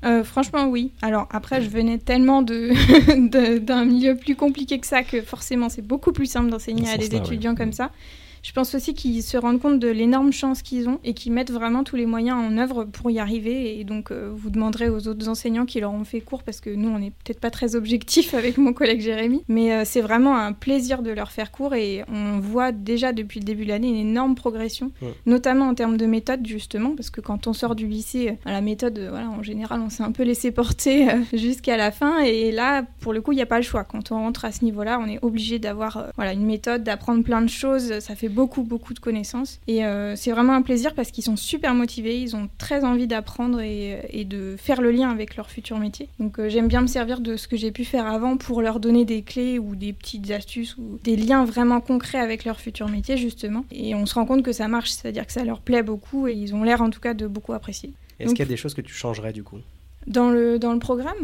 [0.03, 0.91] Euh, franchement, oui.
[1.01, 5.81] Alors après, je venais tellement de d'un milieu plus compliqué que ça que forcément, c'est
[5.81, 7.17] beaucoup plus simple d'enseigner à des ouais.
[7.17, 7.91] étudiants comme ça.
[8.47, 11.51] Je pense aussi qu'ils se rendent compte de l'énorme chance qu'ils ont et qu'ils mettent
[11.51, 13.77] vraiment tous les moyens en œuvre pour y arriver.
[13.77, 16.69] Et donc, euh, vous demanderez aux autres enseignants qui leur ont fait cours, parce que
[16.69, 20.37] nous, on n'est peut-être pas très objectifs avec mon collègue Jérémy, mais euh, c'est vraiment
[20.37, 23.89] un plaisir de leur faire cours et on voit déjà depuis le début de l'année
[23.89, 25.13] une énorme progression, Ouais.
[25.25, 28.61] notamment en termes de méthode, justement, parce que quand on sort du lycée, euh, la
[28.61, 32.19] méthode, voilà, en général, on s'est un peu laissé porter jusqu'à la fin.
[32.19, 33.83] Et là, pour le coup, il n'y a pas le choix.
[33.83, 37.41] Quand on rentre à ce niveau-là, on est obligé d'avoir voilà, une méthode, d'apprendre plein
[37.41, 37.99] de choses.
[37.99, 39.59] Ça fait beaucoup, beaucoup de connaissances.
[39.67, 43.07] Et euh, c'est vraiment un plaisir parce qu'ils sont super motivés, ils ont très envie
[43.07, 46.07] d'apprendre et, et de faire le lien avec leur futur métier.
[46.19, 48.79] Donc euh, j'aime bien me servir de ce que j'ai pu faire avant pour leur
[48.79, 52.89] donner des clés ou des petites astuces ou des liens vraiment concrets avec leur futur
[52.89, 53.65] métier, justement.
[53.71, 56.33] Et on se rend compte que ça marche, c'est-à-dire que ça leur plaît beaucoup et
[56.33, 57.93] ils ont l'air en tout cas de beaucoup apprécier.
[58.19, 59.59] Est-ce qu'il y a des choses que tu changerais, du coup?
[60.07, 61.17] Dans le, dans le programme,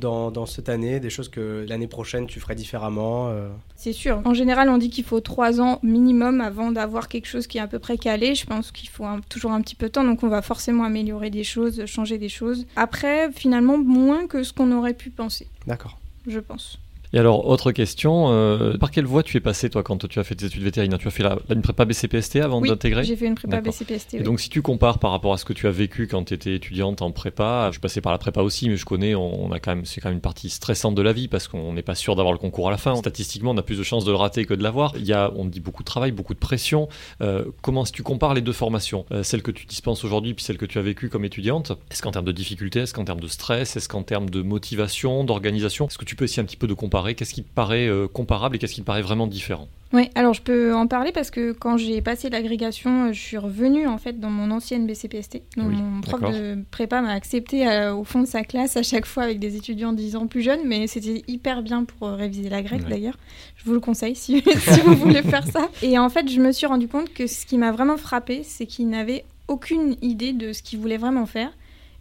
[0.00, 4.22] dans, dans cette année, des choses que l'année prochaine, tu ferais différemment euh, C'est sûr.
[4.24, 7.60] En général, on dit qu'il faut trois ans minimum avant d'avoir quelque chose qui est
[7.60, 8.34] à peu près calé.
[8.34, 10.84] Je pense qu'il faut un- toujours un petit peu de temps, donc on va forcément
[10.84, 12.66] améliorer des choses, changer des choses.
[12.76, 15.98] Après, finalement, moins que ce qu'on aurait pu penser, D'accord.
[16.26, 16.78] je pense.
[17.12, 20.24] Et alors, autre question, euh, par quelle voie tu es passé toi quand tu as
[20.24, 20.98] fait tes études vétérinaires?
[20.98, 23.60] Tu as fait la, une prépa BCPST avant oui, d'intégrer j'ai fait une prépa.
[23.60, 24.14] BCPST.
[24.14, 24.22] Et oui.
[24.22, 26.54] donc, si tu compares par rapport à ce que tu as vécu quand tu étais
[26.54, 29.52] étudiante en prépa, je suis passé par la prépa aussi, mais je connais, on on
[29.52, 31.82] a quand même, c'est quand même une partie stressante de la vie parce qu'on n'est
[31.82, 32.94] pas sûr d'avoir le concours à la fin.
[32.96, 34.92] Statistiquement, on a plus de chances de le rater que de l'avoir.
[34.96, 36.88] Il y a, on dit beaucoup de travail, beaucoup de pression.
[37.22, 40.44] Euh, comment, si tu compares les deux formations, euh, celle que tu dispenses aujourd'hui puis
[40.44, 43.20] celle que tu as vécue comme étudiante, est-ce qu'en termes de difficulté, est-ce qu'en termes
[43.20, 46.56] de stress, est-ce qu'en termes de motivation, d'organisation, est-ce que tu peux essayer un petit
[46.56, 46.99] peu de comparer?
[47.14, 50.34] Qu'est-ce qui te paraît euh, comparable et qu'est-ce qui te paraît vraiment différent Oui, alors
[50.34, 53.98] je peux en parler parce que quand j'ai passé l'agrégation, euh, je suis revenue en
[53.98, 55.42] fait dans mon ancienne BCPST.
[55.56, 58.82] Donc Oui, mon prof de prépa m'a accepté euh, au fond de sa classe à
[58.82, 62.48] chaque fois avec des étudiants 10 ans plus jeunes, mais c'était hyper bien pour réviser
[62.48, 62.90] la grecque Ouais.
[62.90, 63.18] d'ailleurs.
[63.56, 65.68] Je vous le conseille si, si vous voulez faire ça.
[65.82, 68.66] Et en fait, je me suis rendu compte que ce qui m'a vraiment frappé, c'est
[68.66, 71.50] qu'il n'avait aucune idée de ce qu'il voulait vraiment faire.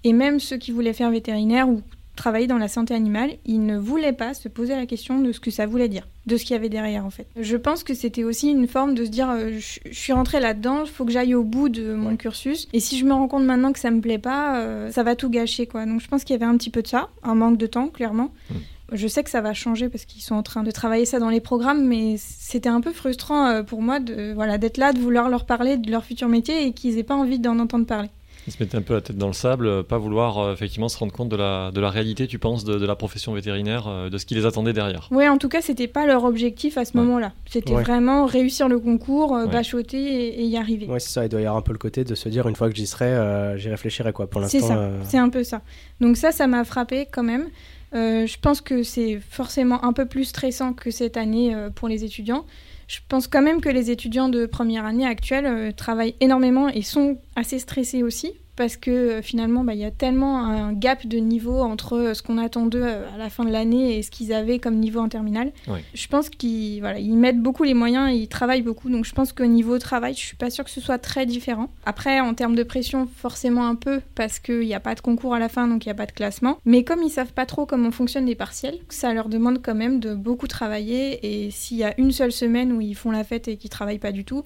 [0.03, 1.81] Et même ceux qui voulaient faire vétérinaire ou
[2.19, 5.39] travailler dans la santé animale, ils ne voulaient pas se poser la question de ce
[5.39, 7.25] que ça voulait dire, de ce qu'il y avait derrière en fait.
[7.39, 10.39] Je pense que c'était aussi une forme de se dire euh, je je suis rentrée
[10.39, 12.17] là-dedans, il faut que j'aille au bout de mon Ouais.
[12.17, 15.01] cursus et si je me rends compte maintenant que ça me plaît pas, euh, ça
[15.03, 15.85] va tout gâcher quoi.
[15.85, 17.87] Donc je pense qu'il y avait un petit peu de ça, un manque de temps
[17.87, 18.31] clairement.
[18.51, 18.55] Mm.
[18.91, 21.29] Je sais que ça va changer parce qu'ils sont en train de travailler ça dans
[21.29, 24.99] les programmes, mais c'était un peu frustrant euh, pour moi de voilà d'être là, de
[24.99, 28.09] vouloir leur parler de leur futur métier et qu'ils aient pas envie d'en entendre parler.
[28.49, 30.89] Ils se mettaient un peu la tête dans le sable, euh, pas vouloir euh, effectivement
[30.89, 33.87] se rendre compte de la, de la réalité, tu penses, de, de la profession vétérinaire,
[33.87, 35.07] euh, de ce qui les attendait derrière.
[35.11, 37.03] Ouais, en tout cas, c'était pas leur objectif à ce Ouais.
[37.03, 37.31] moment-là.
[37.45, 37.83] C'était Ouais.
[37.83, 39.51] vraiment réussir le concours, euh, Ouais.
[39.51, 40.87] bachoter et, et y arriver.
[40.87, 41.25] Ouais, c'est ça.
[41.25, 42.87] Il doit y avoir un peu le côté de se dire une fois que j'y
[42.87, 44.25] serai, euh, j'y réfléchirai quoi.
[44.27, 45.61] Pour C'est l'instant, ça, euh, c'est un peu ça.
[46.01, 47.49] Donc ça, ça m'a frappé quand même.
[47.93, 51.87] Euh, je pense que c'est forcément un peu plus stressant que cette année euh, pour
[51.87, 52.45] les étudiants.
[52.89, 56.81] Je pense quand même que les étudiants de première année actuelle euh, travaillent énormément et
[56.81, 61.07] sont assez stressés aussi parce que euh, finalement, bah, il y a tellement un gap
[61.07, 64.03] de niveau entre euh, ce qu'on attend d'eux euh, à la fin de l'année et
[64.03, 65.53] ce qu'ils avaient comme niveau en terminale.
[65.93, 69.31] Je pense qu'ils voilà, ils mettent beaucoup les moyens, ils travaillent beaucoup, donc je pense
[69.31, 71.69] qu'au niveau travail, je suis pas sûre que ce soit très différent.
[71.85, 75.33] Après, en termes de pression, forcément un peu, parce qu'il n'y a pas de concours
[75.33, 76.57] à la fin, donc il n'y a pas de classement.
[76.65, 80.01] Mais comme ils savent pas trop comment fonctionnent les partiels, ça leur demande quand même
[80.01, 83.47] de beaucoup travailler, et s'il y a une seule semaine où ils font la fête
[83.47, 84.43] et qu'ils travaillent pas du tout,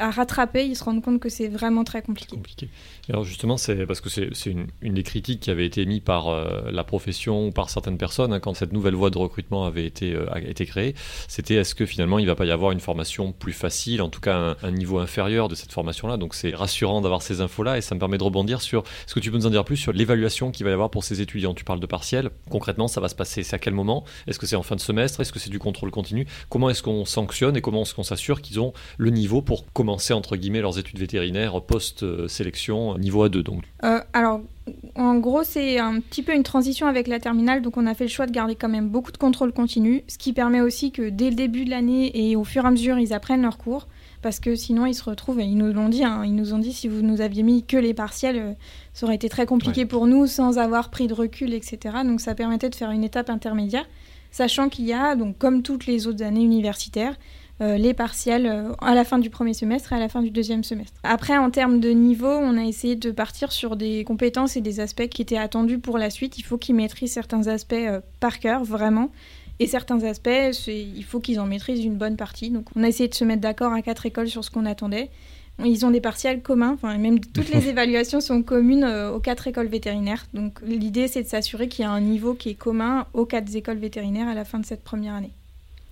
[0.00, 2.34] à rattraper, ils se rendent compte que c'est vraiment très compliqué.
[2.34, 2.68] compliqué.
[3.08, 6.70] alors justement, c'est parce que c'est une, des critiques qui avait été émise par euh,
[6.70, 10.14] la profession ou par certaines personnes hein, quand cette nouvelle voie de recrutement avait été,
[10.14, 10.26] euh,
[10.66, 10.94] créée,
[11.28, 14.08] c'était est-ce que finalement il ne va pas y avoir une formation plus facile, en
[14.08, 16.16] tout cas un, niveau inférieur de cette formation-là?
[16.16, 19.20] Donc c'est rassurant d'avoir ces infos-là et ça me permet de rebondir sur, est-ce que
[19.20, 21.52] tu peux nous en dire plus sur l'évaluation qu'il va y avoir pour ces étudiants?
[21.52, 24.04] Tu parles de partiel, concrètement ça va se passer, c'est à quel moment?
[24.26, 25.20] Est-ce que c'est en fin de semestre?
[25.20, 26.26] Est-ce que c'est du contrôle continu?
[26.48, 29.89] Comment est-ce qu'on sanctionne et comment est-ce qu'on s'assure qu'ils ont le niveau pour commencer
[29.90, 34.40] entre guillemets leurs études vétérinaires post-sélection niveau A2 donc euh, Alors
[34.94, 38.04] en gros, c'est un petit peu une transition avec la terminale, donc on a fait
[38.04, 41.08] le choix de garder quand même beaucoup de contrôle continu, ce qui permet aussi que
[41.08, 43.88] dès le début de l'année et au fur et à mesure, ils apprennent leurs cours,
[44.22, 46.58] parce que sinon ils se retrouvent, et ils nous l'ont dit, hein, ils nous ont
[46.58, 48.52] dit si vous nous aviez mis que les partiels, euh,
[48.92, 49.86] ça aurait été très compliqué Ouais.
[49.86, 51.96] pour nous sans avoir pris de recul, etc.
[52.04, 53.86] Donc ça permettait de faire une étape intermédiaire,
[54.30, 57.16] sachant qu'il y a, donc comme toutes les autres années universitaires,
[57.60, 60.64] les partiels euh, à la fin du premier semestre et à la fin du deuxième
[60.64, 60.98] semestre.
[61.02, 64.80] Après, en termes de niveau, on a essayé de partir sur des compétences et des
[64.80, 66.38] aspects qui étaient attendus pour la suite.
[66.38, 69.10] Il faut qu'ils maîtrisent certains aspects euh, par cœur, vraiment.
[69.58, 70.30] Et certains aspects,
[70.68, 72.48] il faut qu'ils en maîtrisent une bonne partie.
[72.48, 75.10] Donc, on a essayé de se mettre d'accord à quatre écoles sur ce qu'on attendait.
[75.62, 79.46] Ils ont des partiels communs, enfin, même toutes les évaluations sont communes euh, aux quatre
[79.46, 80.26] écoles vétérinaires.
[80.32, 83.54] Donc, l'idée, c'est de s'assurer qu'il y a un niveau qui est commun aux quatre
[83.54, 85.32] écoles vétérinaires à la fin de cette première année.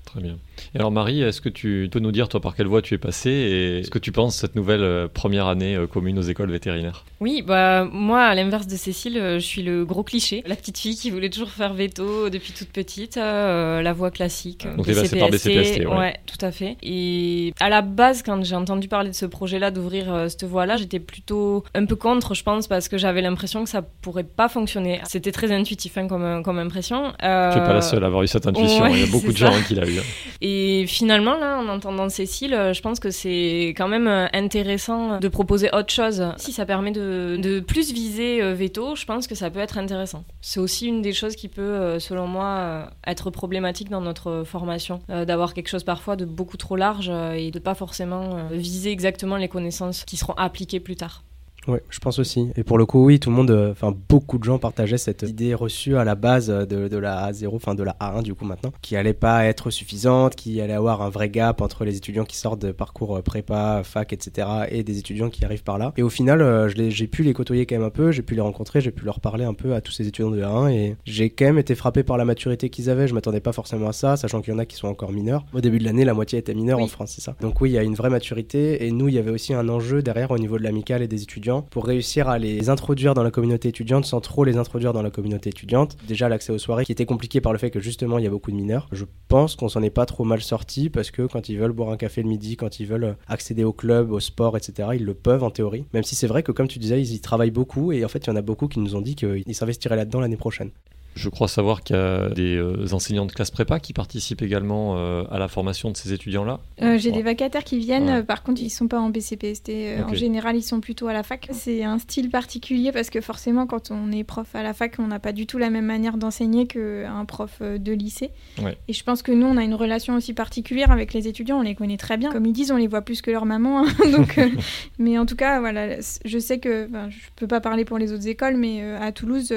[0.06, 0.38] Très bien.
[0.74, 2.98] Et alors Marie, est-ce que tu peux nous dire toi par quelle voie tu es
[2.98, 6.22] passée et ce que tu penses de cette nouvelle euh, première année euh, commune aux
[6.22, 7.04] écoles vétérinaires?
[7.20, 10.78] Oui, bah moi, à l'inverse de Cécile, euh, je suis le gros cliché, la petite
[10.78, 14.66] fille qui voulait toujours faire veto depuis toute petite, euh, la voie classique.
[14.76, 16.14] Donc t'es passée par BCPST, ouais.
[16.26, 16.76] tout à fait.
[16.82, 20.76] Et à la base, quand j'ai entendu parler de ce projet-là, d'ouvrir euh, cette voie-là,
[20.76, 24.48] j'étais plutôt un peu contre, je pense, parce que j'avais l'impression que ça pourrait pas
[24.48, 25.00] fonctionner.
[25.08, 27.12] C'était très intuitif hein, comme, comme impression.
[27.22, 29.06] Euh, Tu n'es pas la seule à avoir eu cette intuition, ouais, il y a
[29.10, 29.98] beaucoup de gens hein, qui l'ont eu.
[29.98, 30.02] hein.
[30.50, 35.18] Et finalement, là, en entendant Cécile, euh, je pense que c'est quand même euh, intéressant
[35.18, 36.24] de proposer autre chose.
[36.38, 40.24] Si ça permet de, plus viser euh, veto, je pense que ça peut être intéressant.
[40.40, 45.52] C'est aussi une des choses qui peut, selon moi, être problématique dans notre formation, d'avoir
[45.52, 50.04] quelque chose parfois de beaucoup trop large et de pas forcément viser exactement les connaissances
[50.04, 51.24] qui seront appliquées plus tard.
[51.68, 52.48] Ouais, je pense aussi.
[52.56, 55.22] Et pour le coup, oui, tout le monde, euh, enfin beaucoup de gens partageaient cette
[55.22, 58.34] idée reçue à la base euh, de, de la A0, enfin de la A1 du
[58.34, 61.96] coup maintenant, qui allait pas être suffisante, qui allait avoir un vrai gap entre les
[61.96, 64.48] étudiants qui sortent de parcours euh, prépa, fac, etc.
[64.70, 65.92] et des étudiants qui arrivent par là.
[65.98, 68.40] Et au final, euh, j'ai pu les côtoyer quand même un peu, j'ai pu les
[68.40, 71.28] rencontrer, j'ai pu leur parler un peu à tous ces étudiants de A1 et j'ai
[71.28, 73.08] quand même été frappé par la maturité qu'ils avaient.
[73.08, 75.44] Je m'attendais pas forcément à ça, sachant qu'il y en a qui sont encore mineurs.
[75.52, 76.84] Au début de l'année, la moitié était mineure Oui.
[76.84, 77.34] en France, c'est ça.
[77.42, 79.68] Donc oui, il y a une vraie maturité et nous, il y avait aussi un
[79.68, 83.22] enjeu derrière au niveau de l'amicale et des étudiants pour réussir à les introduire dans
[83.22, 85.96] la communauté étudiante sans trop les introduire dans la communauté étudiante.
[86.06, 88.30] Déjà l'accès aux soirées qui était compliqué par le fait que justement il y a
[88.30, 88.88] beaucoup de mineurs.
[88.92, 91.90] Je pense qu'on s'en est pas trop mal sorti parce que quand ils veulent boire
[91.90, 95.14] un café le midi, quand ils veulent accéder au club, au sport, etc., ils le
[95.14, 95.84] peuvent en théorie.
[95.92, 98.26] Même si c'est vrai que comme tu disais, ils y travaillent beaucoup et en fait
[98.26, 100.70] il y en a beaucoup qui nous ont dit qu'ils s'investiraient là-dedans l'année prochaine.
[101.14, 104.94] Je crois savoir qu'il y a des euh, enseignants de classe prépa qui participent également
[104.96, 106.60] euh, à la formation de ces étudiants-là.
[106.82, 107.16] Euh, J'ai Ouais.
[107.16, 108.22] des vacataires qui viennent, Ouais.
[108.22, 109.70] par contre ils sont pas en BCPST,
[110.08, 111.48] en général ils sont plutôt à la fac.
[111.50, 115.08] C'est un style particulier parce que forcément quand on est prof à la fac on
[115.08, 118.30] n'a pas du tout la même manière d'enseigner qu'un prof de lycée.
[118.62, 118.76] Ouais.
[118.86, 121.62] Et je pense que nous on a une relation aussi particulière avec les étudiants, on
[121.62, 122.30] les connaît très bien.
[122.30, 123.84] Comme ils disent on les voit plus que leur maman.
[123.84, 123.92] hein.
[124.16, 124.48] Donc, euh,
[125.00, 128.28] mais en tout cas voilà, je sais que, je peux pas parler pour les autres
[128.28, 129.52] écoles, mais à Toulouse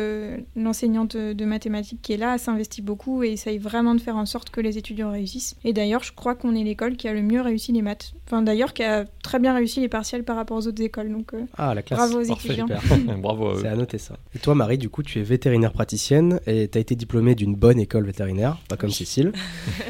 [0.55, 4.49] l'enseignante de mathématiques qui est là s'investit beaucoup et essaye vraiment de faire en sorte
[4.49, 5.55] que les étudiants réussissent.
[5.63, 8.13] Et d'ailleurs, je crois qu'on est l'école qui a le mieux réussi les maths.
[8.27, 11.11] Enfin, d'ailleurs, qui a très bien réussi les partiels par rapport aux autres écoles.
[11.11, 11.99] Donc, euh, Ah la classe.
[11.99, 12.47] bravo aux Parfait.
[12.53, 12.67] étudiants.
[13.19, 13.59] Bravo à eux.
[13.61, 14.15] C'est à noter ça.
[14.35, 17.55] Et toi, Marie, du coup, tu es vétérinaire praticienne et tu as été diplômée d'une
[17.55, 19.31] bonne école vétérinaire, pas comme Cécile.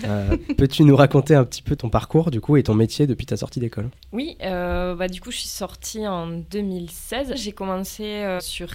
[0.04, 3.26] Euh, Peux-tu nous raconter un petit peu ton parcours, du coup, et ton métier depuis
[3.28, 3.90] ta sortie d'école?
[4.12, 7.34] Oui, euh, bah, du coup, je suis sortie en 2016.
[7.36, 8.70] J'ai commencé euh, sur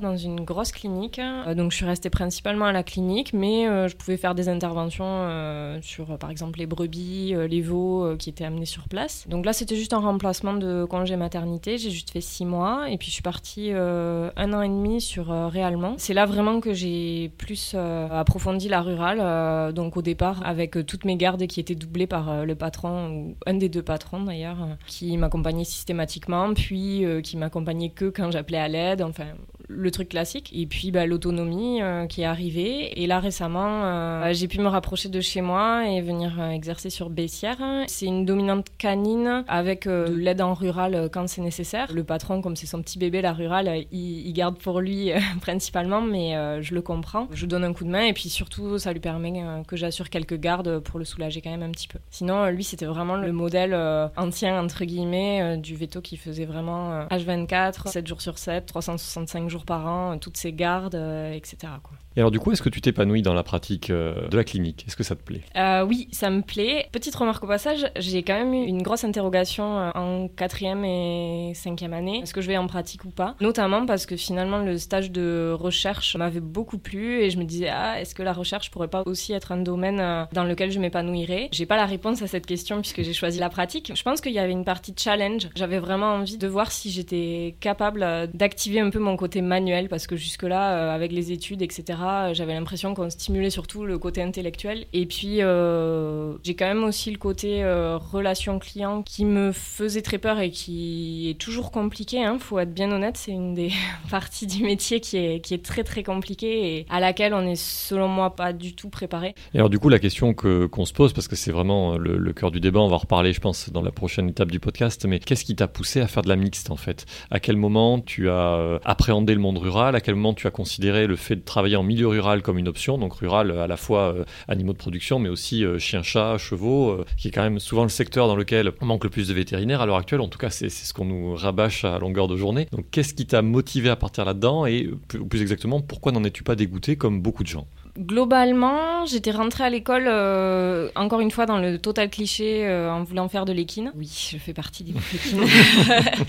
[0.00, 1.18] Dans une grosse clinique.
[1.18, 4.48] Euh, donc, je suis restée principalement à la clinique, mais euh, je pouvais faire des
[4.48, 9.26] interventions euh, sur, par exemple, les brebis, les veaux qui étaient amenés sur place.
[9.28, 11.76] Donc là, c'était juste un remplacement de congé maternité.
[11.76, 15.26] J'ai juste fait six mois et puis je suis partie un an et demi sur
[15.26, 15.94] Réalmont.
[15.98, 19.74] C'est là vraiment que j'ai plus approfondi la rurale.
[19.74, 23.54] donc au départ, avec toutes mes gardes qui étaient doublées par le patron, ou un
[23.54, 29.02] des deux patrons d'ailleurs, qui m'accompagnait systématiquement, puis qui m'accompagnait que quand j'appelais à l'aide.
[29.02, 29.26] Enfin,
[29.68, 30.50] le truc classique.
[30.54, 33.00] Et puis bah, l'autonomie qui est arrivée.
[33.00, 37.58] Et là récemment, j'ai pu me rapprocher de chez moi et venir exercer sur Bessières.
[37.86, 41.92] C'est une dominante canine avec de l'aide en rural quand c'est nécessaire.
[41.92, 46.00] Le patron, comme c'est son petit bébé, la rurale, il, il garde pour lui principalement,
[46.00, 47.28] mais je le comprends.
[47.32, 50.38] Je donne un coup de main et puis surtout, ça lui permet que j'assure quelques
[50.38, 51.98] gardes pour le soulager quand même un petit peu.
[52.10, 53.74] Sinon, lui, c'était vraiment le modèle
[54.16, 59.57] ancien, entre guillemets, du veto qui faisait vraiment H24, 7 jours sur 7, 365 jours
[59.64, 60.94] par an, toutes ces gardes,
[61.32, 61.56] etc.
[61.82, 61.96] Quoi.
[62.16, 64.84] Et alors du coup, est-ce que tu t'épanouis dans la pratique euh, de la clinique?
[64.88, 65.42] Est-ce que ça te plaît?
[65.56, 66.88] Euh, Oui, ça me plaît.
[66.90, 71.52] Petite remarque au passage, j'ai quand même eu une grosse interrogation euh, en quatrième et
[71.54, 72.20] cinquième année.
[72.22, 73.36] Est-ce que je vais en pratique ou pas?
[73.40, 77.68] Notamment parce que finalement le stage de recherche m'avait beaucoup plu et je me disais
[77.68, 81.48] ah est-ce que la recherche pourrait pas aussi être un domaine dans lequel je m'épanouirais?
[81.52, 83.92] J'ai pas la réponse à cette question puisque j'ai choisi la pratique.
[83.94, 85.48] Je pense qu'il y avait une partie challenge.
[85.54, 90.06] J'avais vraiment envie de voir si j'étais capable d'activer un peu mon côté manuel parce
[90.06, 91.98] que jusque là avec les études etc
[92.32, 94.86] j'avais l'impression qu'on stimulait surtout le côté intellectuel.
[94.92, 100.02] Et puis, euh, j'ai quand même aussi le côté euh, relation client qui me faisait
[100.02, 102.24] très peur et qui est toujours compliqué.
[102.24, 103.72] Hein, faut être bien honnête, c'est une des
[104.10, 107.56] parties du métier qui est, qui est très très compliquée et à laquelle on est
[107.56, 109.34] selon moi pas du tout préparé.
[109.54, 112.16] Et alors du coup, la question que qu'on se pose, parce que c'est vraiment le,
[112.16, 115.04] le, cœur du débat, on va reparler, je pense, dans la prochaine étape du podcast.
[115.06, 117.06] Mais qu'est-ce qui t'a poussé à faire de la mixte en fait?
[117.30, 119.94] À quel moment tu as euh, appréhendé le monde rural?
[119.94, 122.68] À quel moment tu as considéré le fait de travailler en milieu rural comme une
[122.68, 126.38] option, donc rural à la fois euh, animaux de production, mais aussi euh, chiens, chats,
[126.38, 129.26] chevaux, euh, qui est quand même souvent le secteur dans lequel on manque le plus
[129.26, 130.20] de vétérinaires à l'heure actuelle.
[130.20, 132.68] En tout cas, c'est ce qu'on nous rabâche à longueur de journée.
[132.70, 136.54] Donc, qu'est-ce qui t'a motivé à partir là-dedans et plus exactement, pourquoi n'en es-tu pas
[136.54, 137.66] dégoûté comme beaucoup de gens?
[137.98, 143.02] Globalement, j'étais rentrée à l'école, euh, encore une fois, dans le total cliché, euh, en
[143.02, 143.90] voulant faire de l'équine.
[143.96, 145.44] Oui, je fais partie des équines.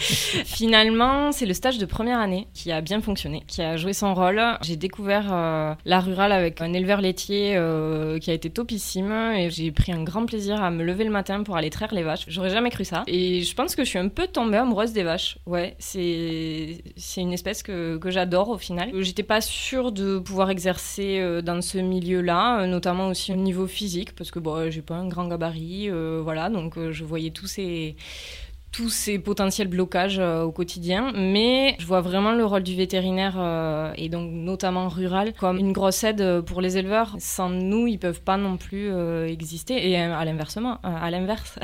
[0.45, 4.15] Finalement, c'est le stage de première année qui a bien fonctionné, qui a joué son
[4.15, 4.41] rôle.
[4.63, 7.59] J'ai découvert euh, la rurale avec un éleveur laitier
[8.19, 11.43] qui a été topissime et j'ai pris un grand plaisir à me lever le matin
[11.43, 12.25] pour aller traire les vaches.
[12.27, 13.03] J'aurais jamais cru ça.
[13.05, 15.37] Et je pense que je suis un peu tombée amoureuse des vaches.
[15.45, 16.81] Ouais, c'est
[17.17, 18.89] une espèce que, que j'adore au final.
[19.01, 24.15] J'étais pas sûre de pouvoir exercer dans ce milieu-là, euh, notamment aussi au niveau physique,
[24.15, 27.47] parce que bon, j'ai pas un grand gabarit, euh, voilà, donc euh, je voyais tous
[27.47, 27.95] ces
[28.71, 33.35] tous ces potentiels blocages au quotidien, mais je vois vraiment le rôle du vétérinaire
[33.97, 37.15] et donc notamment rural comme une grosse aide pour les éleveurs.
[37.17, 38.93] Sans nous, ils peuvent pas non plus
[39.25, 39.89] exister.
[39.89, 41.57] Et à l'inversement, à l'inverse,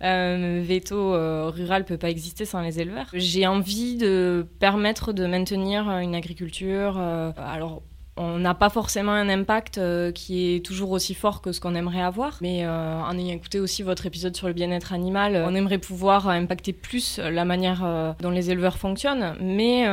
[0.00, 3.08] veto rural peut pas exister sans les éleveurs.
[3.12, 6.96] J'ai envie de permettre de maintenir une agriculture.
[6.96, 7.82] alors
[8.16, 11.74] on n'a pas forcément un impact euh, qui est toujours aussi fort que ce qu'on
[11.74, 12.38] aimerait avoir.
[12.40, 16.28] Mais euh, en ayant écouté aussi votre épisode sur le bien-être animal, on aimerait pouvoir
[16.28, 19.34] impacter plus la manière euh, dont les éleveurs fonctionnent.
[19.40, 19.86] Mais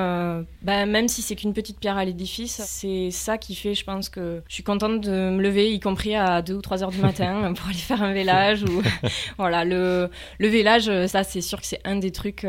[0.62, 4.10] bah, même si c'est qu'une petite pierre à l'édifice, c'est ça qui fait, je pense,
[4.10, 7.00] que je suis contente de me lever, y compris à 2 ou 3 heures du
[7.00, 8.64] matin, pour aller faire un vélage.
[9.38, 10.10] voilà, le,
[10.40, 12.48] vélage, ça, c'est sûr que c'est un des trucs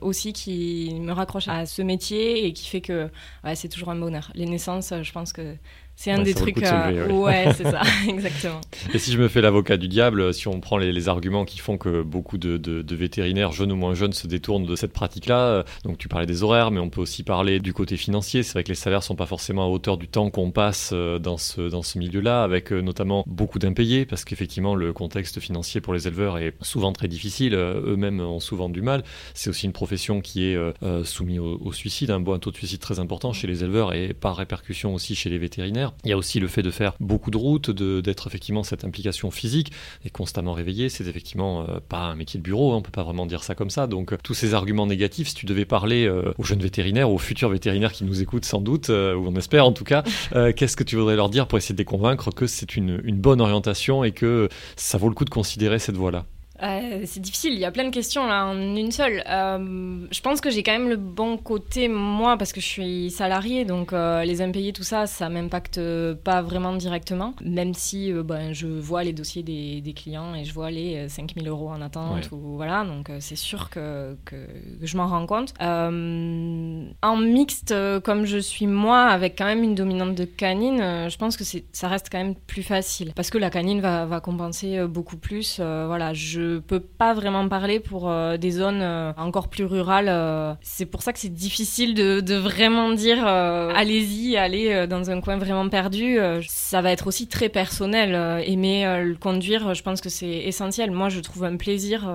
[0.00, 3.08] aussi qui me raccroche à ce métier et qui fait que
[3.54, 4.30] c'est toujours un bonheur.
[4.34, 5.56] Les naissances, pense que
[6.02, 6.62] c'est un des trucs.
[6.62, 8.62] Euh, ouais, c'est ça, exactement.
[8.94, 11.76] Et si je me fais l'avocat du diable, si on prend les, arguments qui font
[11.76, 15.98] que beaucoup de, vétérinaires, jeunes ou moins jeunes, se détournent de cette pratique-là, euh, donc
[15.98, 18.42] tu parlais des horaires, mais on peut aussi parler du côté financier.
[18.42, 21.18] C'est vrai que les salaires sont pas forcément à hauteur du temps qu'on passe euh,
[21.18, 25.92] dans ce, dans ce milieu-là, avec notamment beaucoup d'impayés, parce qu'effectivement, le contexte financier pour
[25.92, 27.52] les éleveurs est souvent très difficile.
[27.54, 29.04] Eux-mêmes ont souvent du mal.
[29.34, 30.58] C'est aussi une profession qui est
[31.04, 34.36] soumise au, suicide, un bon taux de suicide très important chez les éleveurs et par
[34.36, 35.89] répercussion aussi chez les vétérinaires.
[36.04, 39.30] Il y a aussi le fait de faire beaucoup de routes, d'être effectivement cette implication
[39.30, 39.72] physique
[40.04, 40.88] et constamment réveillé.
[40.88, 43.54] C'est effectivement euh, pas un métier de bureau, hein, on peut pas vraiment dire ça
[43.54, 43.86] comme ça.
[43.86, 47.48] Donc tous ces arguments négatifs, si tu devais parler euh, aux jeunes vétérinaires, aux futurs
[47.48, 50.02] vétérinaires qui nous écoutent sans doute, euh, ou on espère en tout cas,
[50.56, 53.16] qu'est-ce que tu voudrais leur dire pour essayer de les convaincre que c'est une, une
[53.16, 56.26] bonne orientation et que ça vaut le coup de considérer cette voie-là?
[56.62, 59.22] Euh, c'est difficile, il y a plein de questions là en une seule.
[59.28, 63.10] Euh, je pense que j'ai quand même le bon côté, moi, parce que je suis
[63.10, 65.80] salarié, donc euh, les impayés, tout ça, ça m'impacte
[66.24, 70.52] pas vraiment directement, même si ben, je vois les dossiers des, des, clients et je
[70.52, 74.36] vois les 5000 euros en attente, ou, voilà, donc c'est sûr que, que,
[74.82, 75.54] je m'en rends compte.
[75.60, 81.36] en mixte, comme je suis moi, avec quand même une dominante de canine, je pense
[81.36, 85.16] que ça reste quand même plus facile, parce que la canine va, va compenser beaucoup
[85.16, 85.58] plus.
[85.58, 88.82] voilà, je je peux pas vraiment parler pour des zones
[89.16, 90.56] encore plus rurales.
[90.62, 95.36] c'est pour ça que c'est difficile de, de, vraiment dire allez-y, allez dans un coin
[95.36, 96.18] vraiment perdu.
[96.46, 98.42] ça va être aussi très personnel.
[98.46, 100.90] aimer le conduire, je pense que c'est essentiel.
[100.90, 102.10] Moi, je trouve un plaisir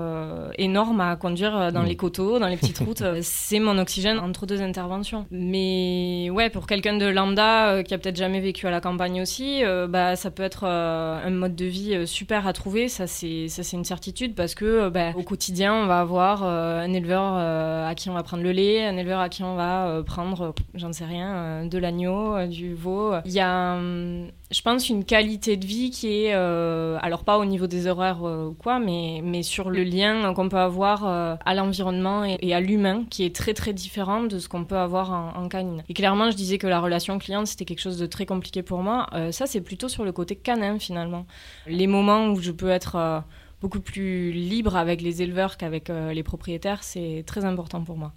[0.57, 1.87] énorme à conduire dans mm.
[1.87, 3.03] les coteaux, dans les petites routes.
[3.21, 5.25] c'est mon oxygène entre deux interventions.
[5.31, 9.61] Mais ouais, pour quelqu'un de lambda qui a peut-être jamais vécu à la campagne aussi,
[9.89, 12.87] bah ça peut être un mode de vie super à trouver.
[12.87, 16.91] Ça, c'est ça, c'est une certitude parce que bah, au quotidien, on va avoir un
[16.93, 20.55] éleveur à qui on va prendre le lait, un éleveur à qui on va prendre,
[20.73, 23.13] j'en sais rien, de l'agneau, du veau.
[23.25, 27.37] Il y a hum, je pense, une qualité de vie qui est, euh, alors pas
[27.39, 31.05] au niveau des horaires euh, ou quoi, mais, mais sur le lien qu'on peut avoir
[31.05, 34.77] euh, à l'environnement et, à l'humain, qui est très très différent de ce qu'on peut
[34.77, 35.83] avoir en, canine.
[35.89, 38.79] Et clairement, je disais que la relation client, c'était quelque chose de très compliqué pour
[38.79, 39.07] moi.
[39.31, 41.25] ça, c'est plutôt sur le côté canin, finalement.
[41.67, 43.23] Les moments où je peux être
[43.65, 48.13] beaucoup plus libre avec les éleveurs qu'avec les propriétaires, c'est très important pour moi.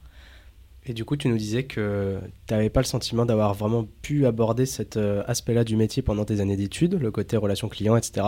[0.84, 4.26] Et du coup, tu nous disais que tu n'avais pas le sentiment d'avoir vraiment pu
[4.26, 8.26] aborder cet euh, aspect-là du métier pendant tes années d'études, le côté relation client, etc.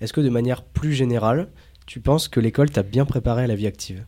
[0.00, 1.50] Est-ce que de manière plus générale,
[1.86, 4.06] tu penses que l'école t'a bien préparé à la vie active?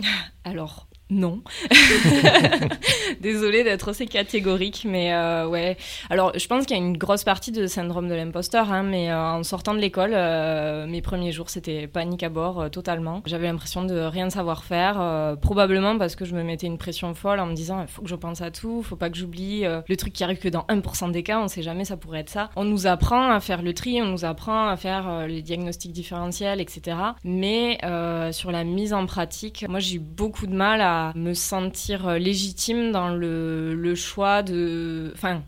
[0.44, 1.42] Alors, non.
[3.20, 5.76] Désolée d'être aussi catégorique, mais euh, ouais.
[6.08, 9.10] Alors, je pense qu'il y a une grosse partie de syndrome de l'imposteur, hein, mais
[9.10, 13.22] euh, en sortant de l'école, euh, mes premiers jours, c'était panique à bord totalement.
[13.26, 17.40] J'avais l'impression de rien savoir faire, probablement parce que je me mettais une pression folle
[17.40, 19.64] en me disant il faut que je pense à tout, il faut pas que j'oublie
[19.64, 22.30] le truc qui arrive que dans 1% des cas, on sait jamais, ça pourrait être
[22.30, 22.50] ça.
[22.56, 26.60] On nous apprend à faire le tri, on nous apprend à faire les diagnostics différentiels,
[26.60, 26.96] etc.
[27.24, 27.78] Mais
[28.32, 32.18] sur la mise en pratique, moi j'ai eu beaucoup de mal à me sentir euh,
[32.18, 35.10] légitime dans le, choix de...
[35.14, 35.42] Enfin,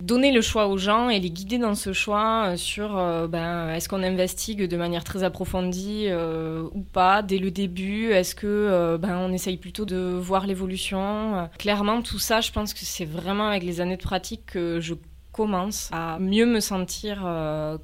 [0.00, 3.70] donner le choix aux gens et les guider dans ce choix euh, sur euh, ben,
[3.70, 6.08] est-ce qu'on investigue de manière très approfondie
[6.74, 11.48] ou pas dès le début Est-ce que ben, on essaye plutôt de voir l'évolution?
[11.58, 14.94] Clairement, tout ça, je pense que c'est vraiment avec les années de pratique que je
[15.32, 17.26] commence à mieux me sentir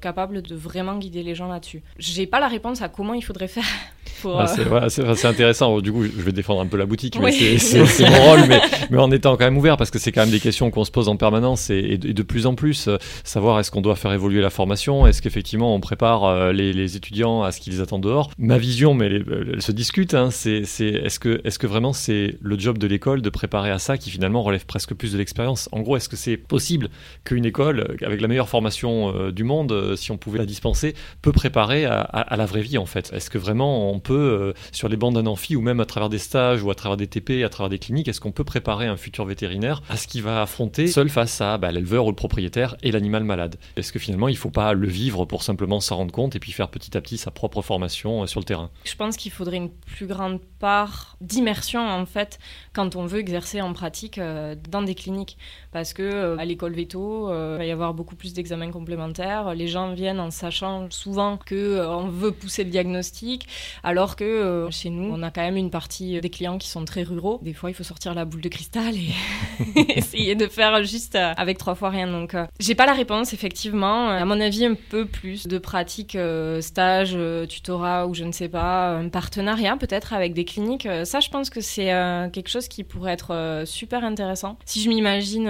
[0.01, 1.81] capable de vraiment guider les gens là-dessus.
[1.97, 3.65] J'ai pas la réponse à comment il faudrait faire
[4.25, 5.79] ah, euh, c'est intéressant.
[5.81, 8.97] Du coup, je vais défendre un peu la boutique, mais c'est mon rôle, mais, mais,
[8.97, 11.07] en étant quand même ouvert, parce que c'est quand même des questions qu'on se pose
[11.09, 12.87] en permanence et, de, plus en plus.
[12.87, 16.95] Euh, savoir est-ce qu'on doit faire évoluer la formation Est-ce qu'effectivement on prépare euh, les,
[16.95, 21.19] étudiants à ce qu'ils attendent dehors Ma vision, mais elle, se discute, hein, c'est est-ce
[21.19, 24.09] que, est -ce que vraiment c'est le job de l'école de préparer à ça qui
[24.09, 25.69] finalement relève presque plus de l'expérience?
[25.71, 26.89] En gros, est-ce que c'est possible
[27.23, 31.85] qu'une école, avec la meilleure formation du monde, si on pouvait la dispenser, peut préparer
[31.85, 33.11] à, la vraie vie en fait.
[33.13, 36.09] Est-ce que vraiment on peut euh, sur les bancs d'un amphi ou même à travers
[36.09, 38.87] des stages ou à travers des TP, à travers des cliniques, est-ce qu'on peut préparer
[38.87, 42.15] un futur vétérinaire à ce qu'il va affronter seul face à bah, l'éleveur ou le
[42.15, 43.57] propriétaire et l'animal malade?
[43.75, 46.39] Est-ce que finalement il ne faut pas le vivre pour simplement s'en rendre compte et
[46.39, 48.69] puis faire petit à petit sa propre formation euh, sur le terrain?
[48.83, 52.39] Je pense qu'il faudrait une plus grande part d'immersion en fait
[52.73, 55.37] quand on veut exercer en pratique euh, dans des cliniques.
[55.71, 59.93] Parce que à l'école veto il va y avoir beaucoup plus d'examens complémentaires les gens
[59.93, 63.47] viennent en sachant souvent que on veut pousser le diagnostic
[63.83, 66.85] alors que euh, chez nous, on a quand même une partie des clients qui sont
[66.85, 67.39] très ruraux.
[67.41, 71.33] Des fois, il faut sortir la boule de cristal et essayer de faire juste euh,
[71.37, 72.07] avec trois fois rien.
[72.07, 74.09] Donc, euh, j'ai pas la réponse, effectivement.
[74.09, 76.17] À mon avis, un peu plus de pratique,
[76.61, 77.17] stage,
[77.47, 80.87] tutorat ou je ne sais pas, un partenariat peut-être avec des cliniques.
[81.03, 81.91] ça, je pense que c'est
[82.33, 84.57] quelque chose qui pourrait être super intéressant.
[84.65, 85.45] Si je m'imagine,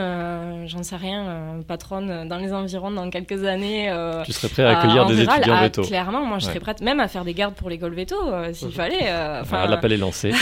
[0.66, 3.94] j'en sais rien, patronne dans les environs dans quelques années.
[4.26, 7.00] tu serais prêt à accueillir des étudiants ah, veto Clairement, moi, je serais prête même
[7.00, 8.16] à faire des gardes pour l'école veto.
[8.32, 9.10] Euh, s'il fallait.
[9.10, 10.32] Euh, enfin, L'appel est lancé.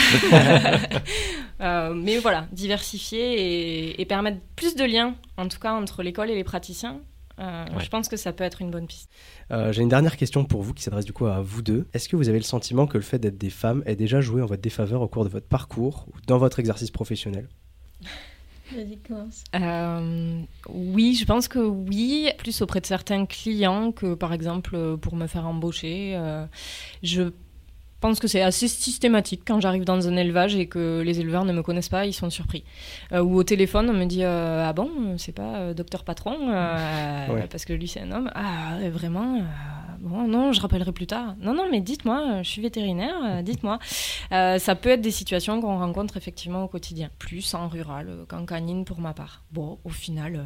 [1.60, 6.36] Euh, mais voilà, diversifier et, permettre plus de liens, en tout cas entre l'école et
[6.36, 7.00] les praticiens.
[7.36, 9.10] Je pense que ça peut être une bonne piste.
[9.50, 11.88] J'ai une dernière question pour vous qui s'adresse du coup à vous deux.
[11.94, 14.40] Est-ce que vous avez le sentiment que le fait d'être des femmes ait déjà joué
[14.40, 17.48] en votre défaveur au cours de votre parcours ou dans votre exercice professionnel?
[19.54, 25.16] euh, oui, je pense que oui, plus auprès de certains clients que par exemple pour
[25.16, 26.14] me faire embaucher.
[26.16, 26.46] Euh,
[27.02, 27.30] je
[28.00, 31.52] pense que c'est assez systématique quand j'arrive dans un élevage et que les éleveurs ne
[31.52, 32.64] me connaissent pas, ils sont surpris.
[33.12, 36.36] Euh, ou au téléphone, on me dit Ah bon, c'est pas docteur patron
[37.50, 38.30] Parce que lui, c'est un homme.
[38.34, 39.42] Ah, vraiment
[40.00, 41.34] bon, non, je rappellerai plus tard.
[41.40, 43.78] Non, non, mais dites-moi, euh, je suis vétérinaire, euh, dites-moi.
[44.32, 48.44] Euh, ça peut être des situations qu'on rencontre effectivement au quotidien, plus en rural qu'en
[48.46, 49.44] canine pour ma part.
[49.52, 50.44] Bon, au final,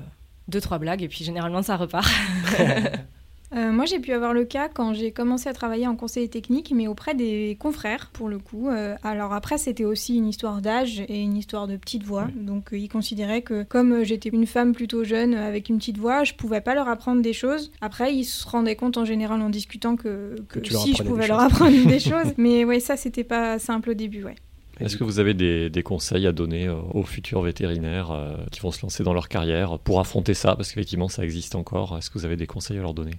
[0.48, 2.08] deux, trois blagues et puis généralement ça repart.
[3.54, 6.72] Euh, moi, j'ai pu avoir le cas quand j'ai commencé à travailler en conseil technique,
[6.74, 8.68] mais auprès des confrères, pour le coup.
[8.68, 12.28] Euh, alors après, c'était aussi une histoire d'âge et une histoire de petite voix.
[12.34, 16.24] Donc, euh, ils considéraient que comme j'étais une femme plutôt jeune avec une petite voix,
[16.24, 17.72] je pouvais pas leur apprendre des choses.
[17.82, 21.86] Après, ils se rendaient compte en général en discutant que, si je pouvais leur apprendre
[21.86, 22.32] des choses.
[22.38, 24.36] Mais ouais, ça, c'était pas simple au début, ouais.
[24.80, 29.04] Est-ce que vous avez des, conseils à donner aux futurs vétérinaires qui vont se lancer
[29.04, 30.56] dans leur carrière pour affronter ça?
[30.56, 31.98] Parce qu'effectivement, ça existe encore.
[31.98, 33.12] Est-ce que vous avez des conseils à leur donner?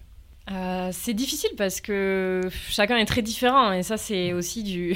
[0.52, 4.94] Euh, c'est difficile parce que chacun est très différent et ça c'est aussi du,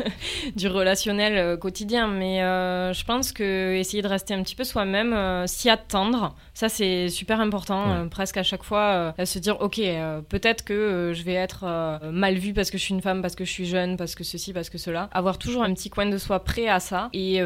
[0.56, 2.08] du relationnel euh, quotidien.
[2.08, 6.68] Mais euh, je pense que essayer de rester un petit peu soi-même, s'y attendre, ça
[6.68, 8.08] c'est super important.
[8.08, 9.80] presque à chaque fois, se dire ok,
[10.28, 13.44] peut-être que je vais être mal vue parce que je suis une femme, parce que
[13.44, 15.08] je suis jeune, parce que ceci, parce que cela.
[15.12, 17.08] Avoir toujours un petit coin de soi prêt à ça.
[17.12, 17.40] Et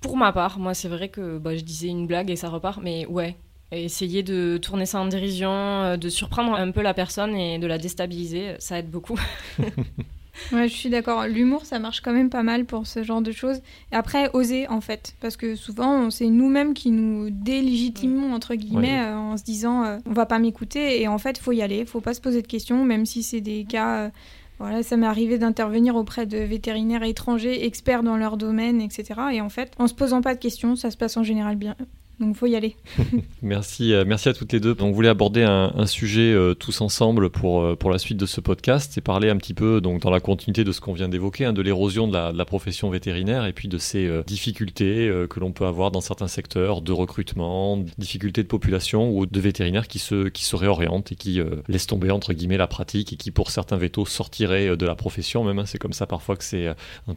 [0.00, 2.80] pour ma part, moi c'est vrai que bah, je disais une blague et ça repart,
[2.82, 3.36] mais ouais,
[3.76, 7.66] essayer de tourner ça en dérision, euh, de surprendre un peu la personne et de
[7.66, 9.18] la déstabiliser, ça aide beaucoup.
[10.52, 11.26] ouais, je suis d'accord.
[11.26, 13.60] L'humour, ça marche quand même pas mal pour ce genre de choses.
[13.90, 15.14] Et après, oser, en fait.
[15.20, 19.98] Parce que souvent, c'est nous-mêmes qui nous délégitimons, entre guillemets, euh, en se disant euh,
[20.06, 21.00] on va pas m'écouter.
[21.00, 21.84] Et en fait, faut y aller.
[21.86, 24.10] Faut pas se poser de questions, même si c'est des cas.
[24.58, 29.20] Voilà, ça m'est arrivé d'intervenir auprès de vétérinaires étrangers, experts dans leur domaine, etc.
[29.32, 31.74] Et en fait, en se posant pas de questions, ça se passe en général bien,
[32.22, 32.76] donc faut y aller.
[33.42, 34.76] merci, euh, merci à toutes les deux.
[34.80, 38.40] On voulait aborder un, sujet euh, tous ensemble pour, euh, pour la suite de ce
[38.40, 41.46] podcast et parler un petit peu, donc, dans la continuité de ce qu'on vient d'évoquer,
[41.46, 45.64] hein, de l'érosion de la, profession vétérinaire et puis de ces difficultés que l'on peut
[45.64, 50.44] avoir dans certains secteurs de recrutement, difficultés de population ou de vétérinaires qui se, qui
[50.44, 54.04] se réorientent et qui laissent tomber entre guillemets la pratique et qui pour certains vétos
[54.04, 55.60] sortiraient de la profession même.
[55.60, 55.66] Hein.
[55.66, 56.74] c'est comme ça parfois que c'est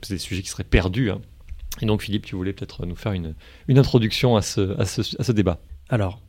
[0.10, 1.12] des sujets qui seraient perdus.
[1.12, 1.20] Hein.
[1.82, 3.36] Et donc Philippe, tu voulais peut-être nous faire une,
[3.68, 5.60] une introduction à ce, à, ce, à ce, débat.
[5.90, 6.22] Alors,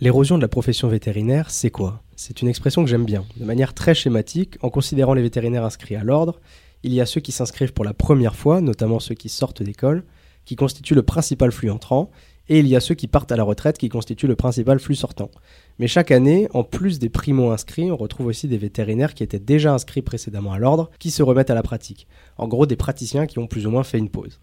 [0.00, 2.02] l'érosion de la profession vétérinaire, c'est quoi?
[2.16, 3.24] C'est une expression que j'aime bien.
[3.36, 6.40] De manière très schématique, en considérant les vétérinaires inscrits à l'ordre,
[6.82, 10.04] il y a ceux qui s'inscrivent pour la première fois, notamment ceux qui sortent d'école,
[10.44, 12.10] qui constituent le principal flux entrant,
[12.48, 14.96] et il y a ceux qui partent à la retraite, qui constituent le principal flux
[14.96, 15.30] sortant.
[15.78, 19.72] Mais chaque année, en plus des primo-inscrits, on retrouve aussi des vétérinaires qui étaient déjà
[19.72, 22.08] inscrits précédemment à l'ordre, qui se remettent à la pratique.
[22.36, 24.40] En gros, des praticiens qui ont plus ou moins fait une pause.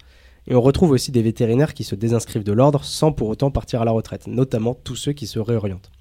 [0.50, 3.84] Et on retrouve aussi des vétérinaires qui se désinscrivent de l'ordre sans pour autant partir
[3.84, 5.91] à la retraite, notamment tous ceux qui se réorientent.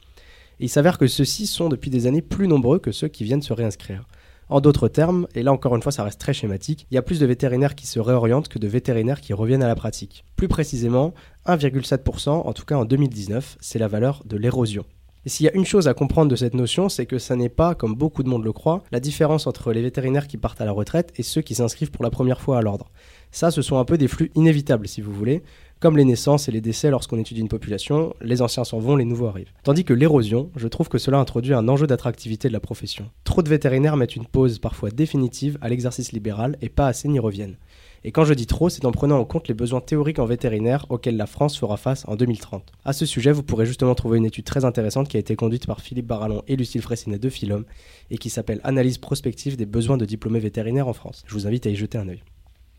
[0.59, 3.43] Et il s'avère que ceux-ci sont depuis des années plus nombreux que ceux qui viennent
[3.43, 4.09] se réinscrire.
[4.49, 7.03] En d'autres termes, et là encore une fois ça reste très schématique, il y a
[7.03, 10.25] plus de vétérinaires qui se réorientent que de vétérinaires qui reviennent à la pratique.
[10.37, 11.13] Plus précisément,
[11.47, 14.87] 1,7%, en tout cas en 2019, c'est la valeur de l'érosion.
[15.27, 17.51] Et s'il y a une chose à comprendre de cette notion, c'est que ça n'est
[17.51, 20.65] pas, comme beaucoup de monde le croit, la différence entre les vétérinaires qui partent à
[20.65, 22.91] la retraite et ceux qui s'inscrivent pour la première fois à l'ordre.
[23.31, 25.43] Ça, ce sont un peu des flux inévitables, si vous voulez.
[25.81, 29.05] Comme les naissances et les décès lorsqu'on étudie une population, les anciens s'en vont, les
[29.05, 29.53] nouveaux arrivent.
[29.63, 33.11] Tandis que l'érosion, je trouve que cela introduit un enjeu d'attractivité de la profession.
[33.23, 37.21] Trop de vétérinaires mettent une pause parfois définitive à l'exercice libéral et pas assez n'y
[37.21, 37.57] reviennent.
[38.03, 40.85] Et quand je dis trop, c'est en prenant en compte les besoins théoriques en vétérinaire
[40.89, 42.73] auxquels la France fera face en 2030.
[42.85, 45.67] À ce sujet, vous pourrez justement trouver une étude très intéressante qui a été conduite
[45.67, 47.65] par Philippe Barallon et Lucille Fressinet de Philom
[48.11, 51.23] et qui s'appelle Analyse prospective des besoins de diplômés vétérinaires en France.
[51.27, 52.23] Je vous invite à y jeter un œil.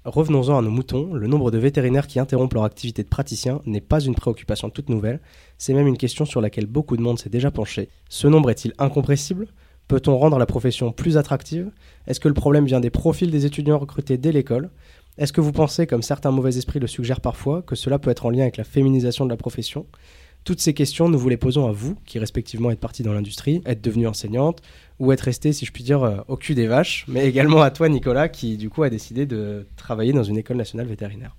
[0.10, 3.80] Revenons-en à nos moutons, le nombre de vétérinaires qui interrompent leur activité de praticien n'est
[3.80, 5.20] pas une préoccupation toute nouvelle,
[5.60, 7.89] c'est même une question sur laquelle beaucoup de monde s'est déjà penché.
[8.10, 9.49] Ce nombre est-il incompressible?
[9.88, 11.70] Peut-on rendre la profession plus attractive?
[12.07, 14.72] Est-ce que le problème vient des profils des étudiants recrutés dès l'école?
[15.20, 18.26] Est-ce que vous pensez, comme certains mauvais esprits le suggèrent parfois, que cela peut être
[18.26, 19.86] en lien avec la féminisation de la profession?
[20.44, 23.62] Toutes ces questions, nous vous les posons à vous, qui respectivement êtes partis dans l'industrie,
[23.66, 24.62] êtes devenue enseignante,
[25.00, 27.72] ou être resté, si je puis dire, euh, au cul des vaches, mais également à
[27.72, 31.36] toi, Nicolas, qui du coup a décidé de travailler dans une école nationale vétérinaire.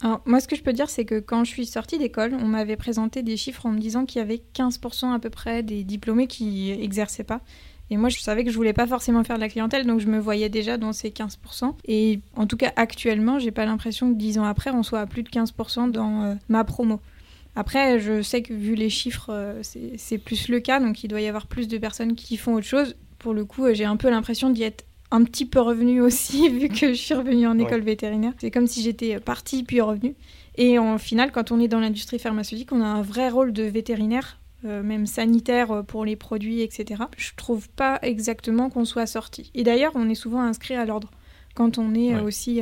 [0.00, 2.46] Alors, moi, ce que je peux dire, c'est que quand je suis sortie d'école, on
[2.46, 5.84] m'avait présenté des chiffres en me disant qu'il y avait 15% à peu près des
[5.84, 7.40] diplômés qui exerçaient pas.
[7.90, 10.06] Et moi, je savais que je voulais pas forcément faire de la clientèle, donc je
[10.06, 11.74] me voyais déjà dans ces 15%.
[11.86, 15.06] Et en tout cas, actuellement, j'ai pas l'impression que 10 ans après, on soit à
[15.06, 17.00] plus de 15% dans euh, ma promo.
[17.56, 19.62] Après, je sais que vu les chiffres, euh,
[19.96, 22.66] c'est plus le cas, donc il doit y avoir plus de personnes qui font autre
[22.66, 22.96] chose.
[23.18, 26.68] Pour le coup, j'ai un peu l'impression d'y être un petit peu revenue aussi, vu
[26.68, 28.32] que je suis revenue en école vétérinaire.
[28.38, 30.14] C'est comme si j'étais partie puis revenue.
[30.56, 33.62] Et en final, quand on est dans l'industrie pharmaceutique, on a un vrai rôle de
[33.62, 37.04] vétérinaire, euh, même sanitaire euh, pour les produits, etc.
[37.16, 39.50] Je trouve pas exactement qu'on soit sorti.
[39.54, 41.10] Et d'ailleurs, on est souvent inscrit à l'ordre
[41.54, 42.60] quand on est aussi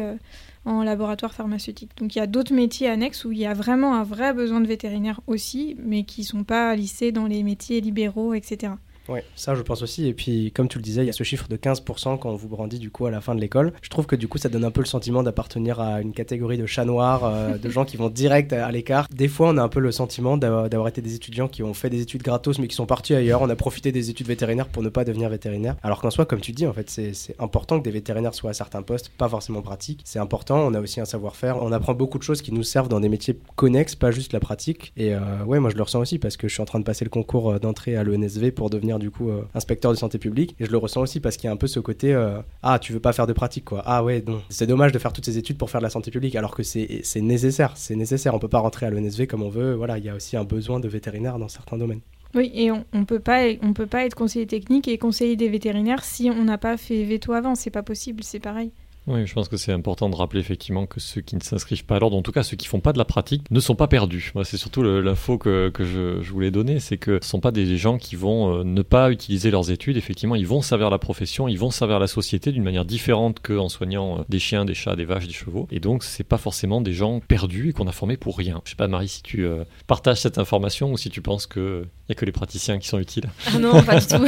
[0.65, 1.97] en laboratoire pharmaceutique.
[1.97, 4.61] Donc il y a d'autres métiers annexes où il y a vraiment un vrai besoin
[4.61, 8.75] de vétérinaires aussi, mais qui ne sont pas lissés dans les métiers libéraux, etc.
[9.09, 10.07] Ouais, ça je pense aussi.
[10.07, 12.37] Et puis, comme tu le disais, il y a ce chiffre de 15% quand on
[12.37, 13.73] vous brandit du coup à la fin de l'école.
[13.83, 16.59] Je trouve que du coup, ça donne un peu le sentiment d'appartenir à une catégorie
[16.59, 19.09] de chats noirs, euh, de gens qui vont direct à l'écart.
[19.13, 21.91] Des fois, on a un peu le sentiment d'avoir été des étudiants qui ont fait
[21.91, 23.43] des études gratos mais qui sont partis ailleurs.
[23.43, 25.77] On a profité des études vétérinaires pour ne pas devenir vétérinaire.
[25.83, 28.55] Alors qu'en soi, comme tu dis, en fait, c'est important que des vétérinaires soient à
[28.55, 30.03] certains postes, pas forcément pratiques.
[30.05, 30.61] C'est important.
[30.67, 31.63] On a aussi un savoir-faire.
[31.63, 34.41] On apprend beaucoup de choses qui nous servent dans des métiers connexes, pas juste la
[34.41, 34.93] pratique.
[34.97, 36.85] Et euh, ouais, moi je le ressens aussi parce que je suis en train de
[36.85, 40.55] passer le concours euh, d'entrée à l'ENSV pour devenir du coup inspecteur de santé publique.
[40.61, 42.79] Et je le ressens aussi parce qu'il y a un peu ce côté euh, Ah,
[42.79, 43.83] tu veux pas faire de pratique, quoi.
[43.87, 44.41] Ah, ouais, non.
[44.49, 46.63] C'est dommage de faire toutes ces études pour faire de la santé publique, alors que
[46.63, 47.73] c'est nécessaire.
[47.77, 48.35] C'est nécessaire.
[48.35, 49.75] On peut pas rentrer à l'ENSV comme on veut.
[49.75, 52.01] Voilà, il y a aussi un besoin de vétérinaires dans certains domaines.
[52.35, 53.43] Oui, et on, on peut pas,
[53.75, 57.33] peut pas être conseiller technique et conseiller des vétérinaires si on n'a pas fait veto
[57.33, 57.55] avant.
[57.55, 58.23] C'est pas possible.
[58.25, 58.73] C'est pareil.
[59.09, 61.97] Oui, je pense que c'est important de rappeler effectivement que ceux qui ne s'inscrivent pas
[61.97, 63.89] à l'ordre, en tout cas ceux qui font pas de la pratique, ne sont pas
[63.89, 64.31] perdus.
[64.35, 67.51] Moi, c'est surtout l'info que, que je, je, voulais donner, c'est que ce sont pas
[67.51, 69.97] des gens qui vont euh, ne pas utiliser leurs études.
[69.97, 73.69] Effectivement, ils vont servir la profession, ils vont servir la société d'une manière différente qu'en
[73.69, 75.67] soignant euh, des chiens, des chats, des vaches, des chevaux.
[75.73, 78.61] Et donc, c'est pas forcément des gens perdus et qu'on a formés pour rien.
[78.65, 81.87] Je sais pas, Marie, si tu euh, partages cette information ou si tu penses qu'il
[82.09, 83.29] y a que les praticiens qui sont utiles.
[83.47, 84.25] Ah non, pas du tout.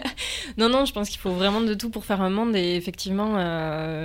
[0.56, 3.34] non, non, je pense qu'il faut vraiment de tout pour faire un monde et effectivement,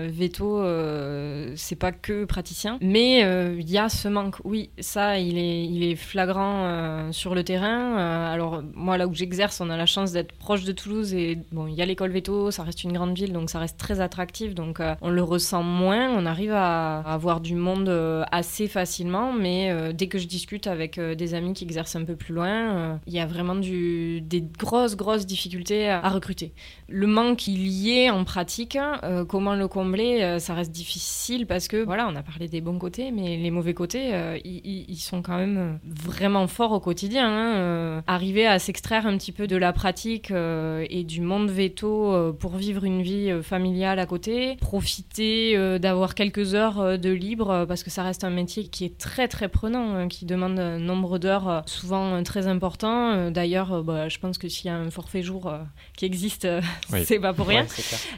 [0.08, 4.38] veto, euh, c'est pas que praticien, mais il euh, y a ce manque.
[4.44, 7.98] Oui, ça, il est, il est flagrant euh, sur le terrain.
[8.32, 11.68] alors, moi, là où j'exerce, on a la chance d'être proche de Toulouse et bon,
[11.68, 14.56] il y a l'école veto, ça reste une grande ville, donc ça reste très attractif,
[14.56, 16.10] donc on le ressent moins.
[16.10, 17.90] On arrive à, avoir du monde
[18.32, 22.34] assez facilement, mais dès que je discute avec des amis qui exercent un peu plus
[22.34, 26.54] loin, il y a vraiment des grosses, grosses difficultés à, recruter.
[26.90, 31.46] Le manque il y est en pratique, euh, comment le combler, euh, ça reste difficile
[31.46, 34.98] parce que voilà, on a parlé des bons côtés, mais les mauvais côtés, euh, ils,
[34.98, 37.28] sont quand même vraiment forts au quotidien.
[37.28, 38.04] Hein.
[38.08, 42.86] arriver à s'extraire un petit peu de la pratique et du monde veto pour vivre
[42.86, 48.24] une vie familiale à côté, profiter d'avoir quelques heures de libre parce que ça reste
[48.24, 52.48] un métier qui est très très prenant, hein, qui demande un nombre d'heures souvent très
[52.48, 53.30] important.
[53.30, 55.54] D'ailleurs, bah, je pense que s'il y a un forfait jour
[55.98, 56.48] qui existe,
[57.04, 57.66] c'est pas pour rien.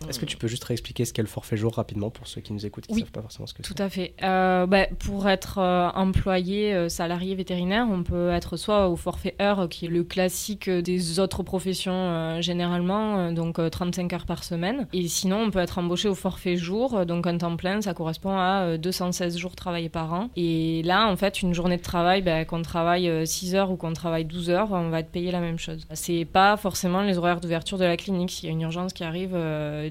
[0.07, 2.53] Est-ce que tu peux juste réexpliquer ce qu'est le forfait jour rapidement pour ceux qui
[2.53, 4.14] nous écoutent qui ne savent pas forcément ce que c'est Tout à fait.
[4.24, 9.36] Euh, bah, pour être euh, employé, euh, salarié vétérinaire, on peut être soit au forfait
[9.41, 14.88] heure, qui est le classique des autres professions généralement, donc 35 heures par semaine.
[14.93, 18.38] Et sinon, on peut être embauché au forfait jour, donc un temps plein, ça correspond
[18.38, 20.30] à 216 jours travaillés par an.
[20.36, 23.93] Et là, en fait, une journée de travail, bah, qu'on travaille 6 heures ou qu'on
[23.93, 25.86] travaille 12 heures, on va être payé la même chose.
[25.93, 28.32] C'est pas forcément les horaires d'ouverture de la clinique.
[28.32, 29.36] S'il y a une urgence qui arrive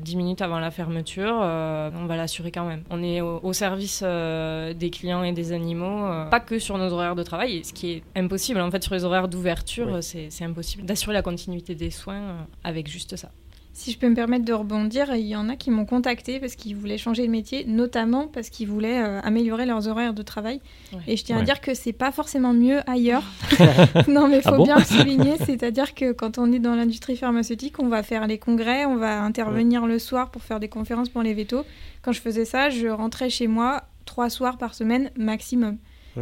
[0.00, 1.53] 10 minutes avant la fermeture, euh,
[1.94, 2.82] on va l'assurer quand même.
[2.90, 6.92] On est au, service euh, des clients et des animaux, euh, pas que sur nos
[6.92, 8.60] horaires de travail, ce qui est impossible.
[8.60, 13.16] En fait, sur les horaires d'ouverture, c'est impossible d'assurer la continuité des soins avec juste
[13.16, 13.30] ça.
[13.74, 16.54] Si je peux me permettre de rebondir, il y en a qui m'ont contacté parce
[16.54, 20.60] qu'ils voulaient changer de métier, notamment parce qu'ils voulaient améliorer leurs horaires de travail.
[21.08, 23.24] Et je tiens à dire que c'est pas forcément mieux ailleurs.
[24.08, 27.16] non, mais il faut ah bien le souligner, c'est-à-dire que quand on est dans l'industrie
[27.16, 31.08] pharmaceutique, on va faire les congrès, on va intervenir le soir pour faire des conférences
[31.08, 31.64] pour les vétos.
[32.02, 35.78] Quand je faisais ça, je rentrais chez moi trois soirs par semaine maximum.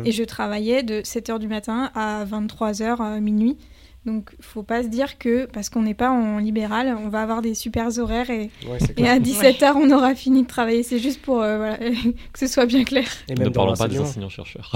[0.07, 3.59] Et je travaillais de 7h du matin à 23h minuit.
[4.05, 7.40] Donc, faut pas se dire que parce qu'on n'est pas en libéral, on va avoir
[7.40, 8.50] des super horaires et,
[8.96, 10.82] et à 17h, on aura fini de travailler.
[10.82, 11.74] C'est juste pour euh,
[12.32, 13.07] que ce soit bien clair.
[13.28, 14.72] Et même ne parlons pas des enseignants-chercheurs.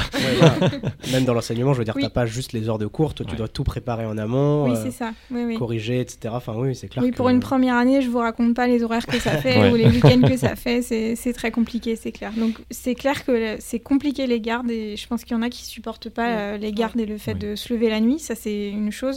[1.12, 3.26] Même dans l'enseignement, je veux dire, tu n'as pas juste les heures de cours, toi,
[3.28, 5.12] tu dois tout préparer en amont, oui, euh, ça.
[5.58, 6.34] corriger, etc.
[6.36, 7.04] Enfin, oui, c'est clair.
[7.04, 9.74] Oui, pour une première année, je vous raconte pas les horaires que ça fait ou
[9.74, 10.82] les week-ends que ça fait.
[10.82, 12.32] C'est très compliqué, c'est clair.
[12.36, 15.50] Donc, c'est clair que c'est compliqué les gardes et je pense qu'il y en a
[15.50, 18.20] qui supportent pas euh, les gardes et le fait de se lever la nuit.
[18.20, 19.15] Ça, c'est une chose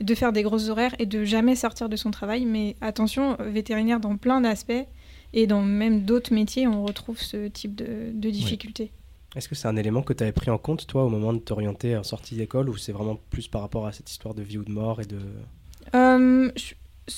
[0.00, 2.44] de faire des grosses horaires et de jamais sortir de son travail.
[2.44, 4.72] Mais attention, vétérinaire dans plein d'aspects
[5.32, 8.90] et dans même d'autres métiers, on retrouve ce type de, difficultés.
[9.36, 11.40] Est-ce que c'est un élément que tu avais pris en compte, toi, au moment de
[11.40, 14.58] t'orienter en sortie d'école, ou c'est vraiment plus par rapport à cette histoire de vie
[14.58, 15.18] ou de mort et de...
[15.96, 16.50] Euh,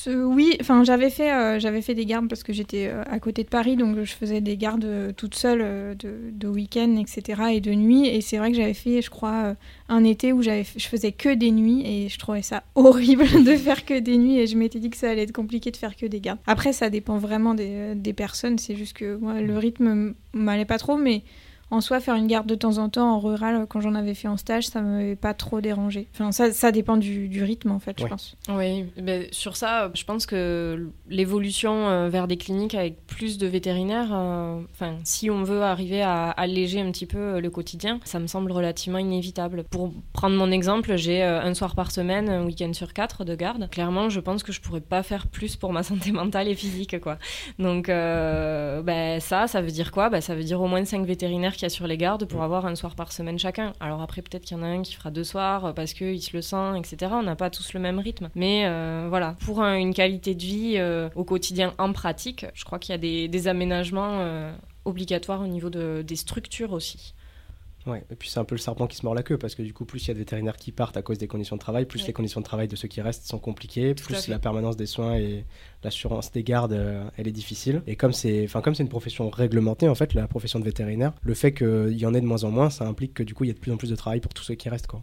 [0.06, 3.44] oui, enfin j'avais fait, euh, j'avais fait des gardes parce que j'étais euh, à côté
[3.44, 7.42] de Paris, donc je faisais des gardes euh, toute seule de, week-end, etc.
[7.52, 8.08] et de nuit.
[8.08, 9.54] Et c'est vrai que j'avais fait, je crois,
[9.88, 13.56] un été où j'avais, je faisais que des nuits et je trouvais ça horrible de
[13.56, 15.94] faire que des nuits et je m'étais dit que ça allait être compliqué de faire
[15.94, 16.38] que des gardes.
[16.46, 18.58] Après, ça dépend vraiment des, des personnes.
[18.58, 21.22] C'est juste que moi, le rythme m'allait pas trop, mais
[21.70, 24.28] en soi, faire une garde de temps en temps en rural, quand j'en avais fait
[24.28, 26.08] en stage, ça m'avait pas trop dérangé.
[26.14, 28.36] Enfin, ça, ça dépend du, du rythme, en fait, je pense.
[28.48, 33.46] Oui, ben, sur ça, je pense que l'évolution euh, vers des cliniques avec plus de
[33.46, 37.98] vétérinaires, euh, enfin, si on veut arriver à alléger un petit peu euh, le quotidien,
[38.04, 39.64] ça me semble relativement inévitable.
[39.70, 43.68] Pour prendre mon exemple, j'ai un soir par semaine, un week-end sur quatre de garde.
[43.70, 47.00] Clairement, je pense que je pourrais pas faire plus pour ma santé mentale et physique,
[47.00, 47.18] quoi.
[47.58, 50.10] Donc, euh, ben, ça, ça veut dire quoi?
[50.10, 52.42] Ben, Ça veut dire au moins 5 vétérinaires qu'il y a sur les gardes pour
[52.42, 53.72] avoir un soir par semaine chacun.
[53.80, 56.22] Alors après, peut-être qu'il y en a un qui fera deux soirs euh, parce qu'il
[56.22, 57.12] se le sent, etc.
[57.14, 58.30] On n'a pas tous le même rythme.
[58.34, 62.64] Mais euh, voilà, pour un- une qualité de vie euh, au quotidien en pratique, je
[62.64, 64.52] crois qu'il y a des, des aménagements euh,
[64.84, 67.14] obligatoires au niveau de- des structures aussi.
[67.86, 69.62] Ouais, et puis c'est un peu le serpent qui se mord la queue parce que
[69.62, 71.60] du coup, plus il y a de vétérinaires qui partent à cause des conditions de
[71.60, 72.08] travail, plus Ouais.
[72.08, 74.86] les conditions de travail de ceux qui restent sont compliquées, Tout plus la permanence des
[74.86, 75.44] soins et
[75.84, 77.82] l'assurance des gardes, euh, elle est difficile.
[77.86, 81.12] Et comme c'est, enfin comme c'est une profession réglementée en fait, la profession de vétérinaire,
[81.22, 83.44] le fait qu'il y en ait de moins en moins, ça implique que du coup,
[83.44, 85.02] il y a de plus en plus de travail pour tous ceux qui restent quoi.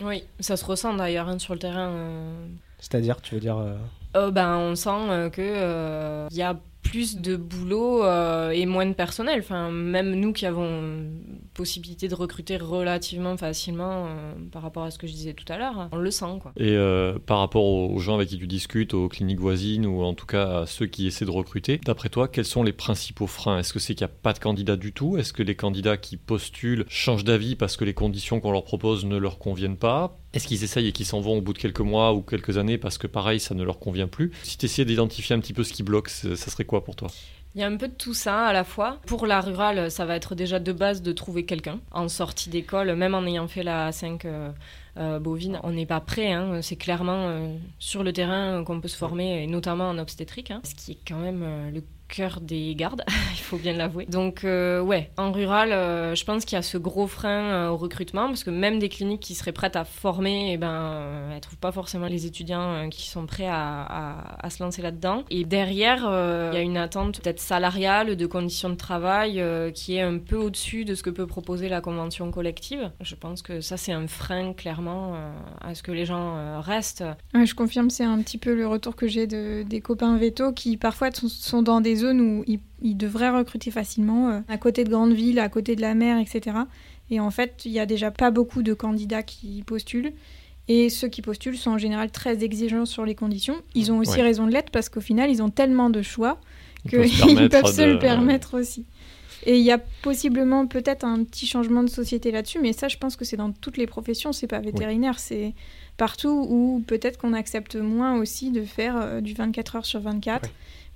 [0.00, 1.88] Oui, ça se ressent d'ailleurs hein, sur le terrain.
[1.88, 2.46] euh,
[2.78, 3.76] C'est-à-dire, tu veux dire, euh,
[4.16, 6.60] Euh, ben, on sent que il y a
[6.90, 9.40] plus de boulot euh, et moins de personnel.
[9.40, 11.10] Enfin, même nous qui avons
[11.54, 15.58] possibilité de recruter relativement facilement euh, par rapport à ce que je disais tout à
[15.58, 16.52] l'heure, on le sent quoi.
[16.56, 20.14] Et euh, par rapport aux gens avec qui tu discutes, aux cliniques voisines ou en
[20.14, 23.58] tout cas à ceux qui essaient de recruter, d'après toi, quels sont les principaux freins?
[23.58, 25.18] Est-ce que c'est qu'il n'y a pas de candidats du tout?
[25.18, 29.04] Est-ce que les candidats qui postulent changent d'avis parce que les conditions qu'on leur propose
[29.04, 30.16] ne leur conviennent pas?
[30.34, 32.78] Est-ce qu'ils essayent et qu'ils s'en vont au bout de quelques mois ou quelques années
[32.78, 34.30] parce que pareil, ça ne leur convient plus?
[34.42, 36.77] Si tu essayais d'identifier un petit peu ce qui bloque, ça serait quoi?
[36.82, 37.08] Pour toi?
[37.54, 38.98] Il y a un peu de tout ça à la fois.
[39.06, 42.94] Pour la rurale, ça va être déjà de base de trouver quelqu'un en sortie d'école,
[42.94, 44.52] même en ayant fait la 5 euh,
[44.98, 45.58] euh, bovine.
[45.62, 46.60] On n'est pas prêt, hein.
[46.62, 50.60] c'est clairement euh, sur le terrain qu'on peut se former, et notamment en obstétrique, hein,
[50.62, 54.06] ce qui est quand même le cœur des gardes, il faut bien l'avouer.
[54.06, 57.68] Donc euh, ouais, en rural, euh, je pense qu'il y a ce gros frein euh,
[57.68, 61.34] au recrutement, parce que même des cliniques qui seraient prêtes à former, eh ben, euh,
[61.34, 65.24] elles trouvent pas forcément les étudiants qui sont prêts à, se lancer là-dedans.
[65.30, 69.42] Et derrière, il y a une attente peut-être salariale, de conditions de travail,
[69.74, 72.90] qui est un peu au-dessus de ce que peut proposer la convention collective.
[73.02, 75.16] Je pense que ça, c'est un frein clairement
[75.60, 77.04] à ce que les gens restent.
[77.34, 80.78] Je confirme, c'est un petit peu le retour que j'ai de, des copains vétos qui
[80.78, 84.90] parfois sont dans des zones où ils, ils devraient recruter facilement, euh, à côté de
[84.90, 86.56] grandes villes, à côté de la mer, etc.
[87.10, 90.12] Et en fait, il y a déjà pas beaucoup de candidats qui postulent.
[90.70, 93.56] Et ceux qui postulent sont en général très exigeants sur les conditions.
[93.74, 94.22] Ils ont aussi Ouais.
[94.22, 96.38] raison de l'être parce qu'au final, ils ont tellement de choix
[96.88, 98.84] qu'ils peuvent se de- le permettre aussi.
[99.46, 102.96] Et il y a possiblement peut-être un petit changement de société là-dessus, mais ça, je
[102.98, 105.54] pense que c'est dans toutes les professions, c'est pas vétérinaire, c'est
[105.96, 110.42] partout où peut-être qu'on accepte moins aussi de faire euh, du 24 heures sur 24.
[110.44, 110.50] Ouais.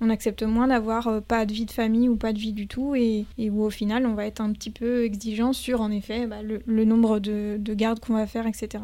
[0.04, 2.66] On accepte moins d'avoir euh, pas de vie de famille ou pas de vie du
[2.66, 6.26] tout, et, où au final, on va être un petit peu exigeant sur, en effet,
[6.26, 8.82] bah, le, nombre de gardes qu'on va faire, etc.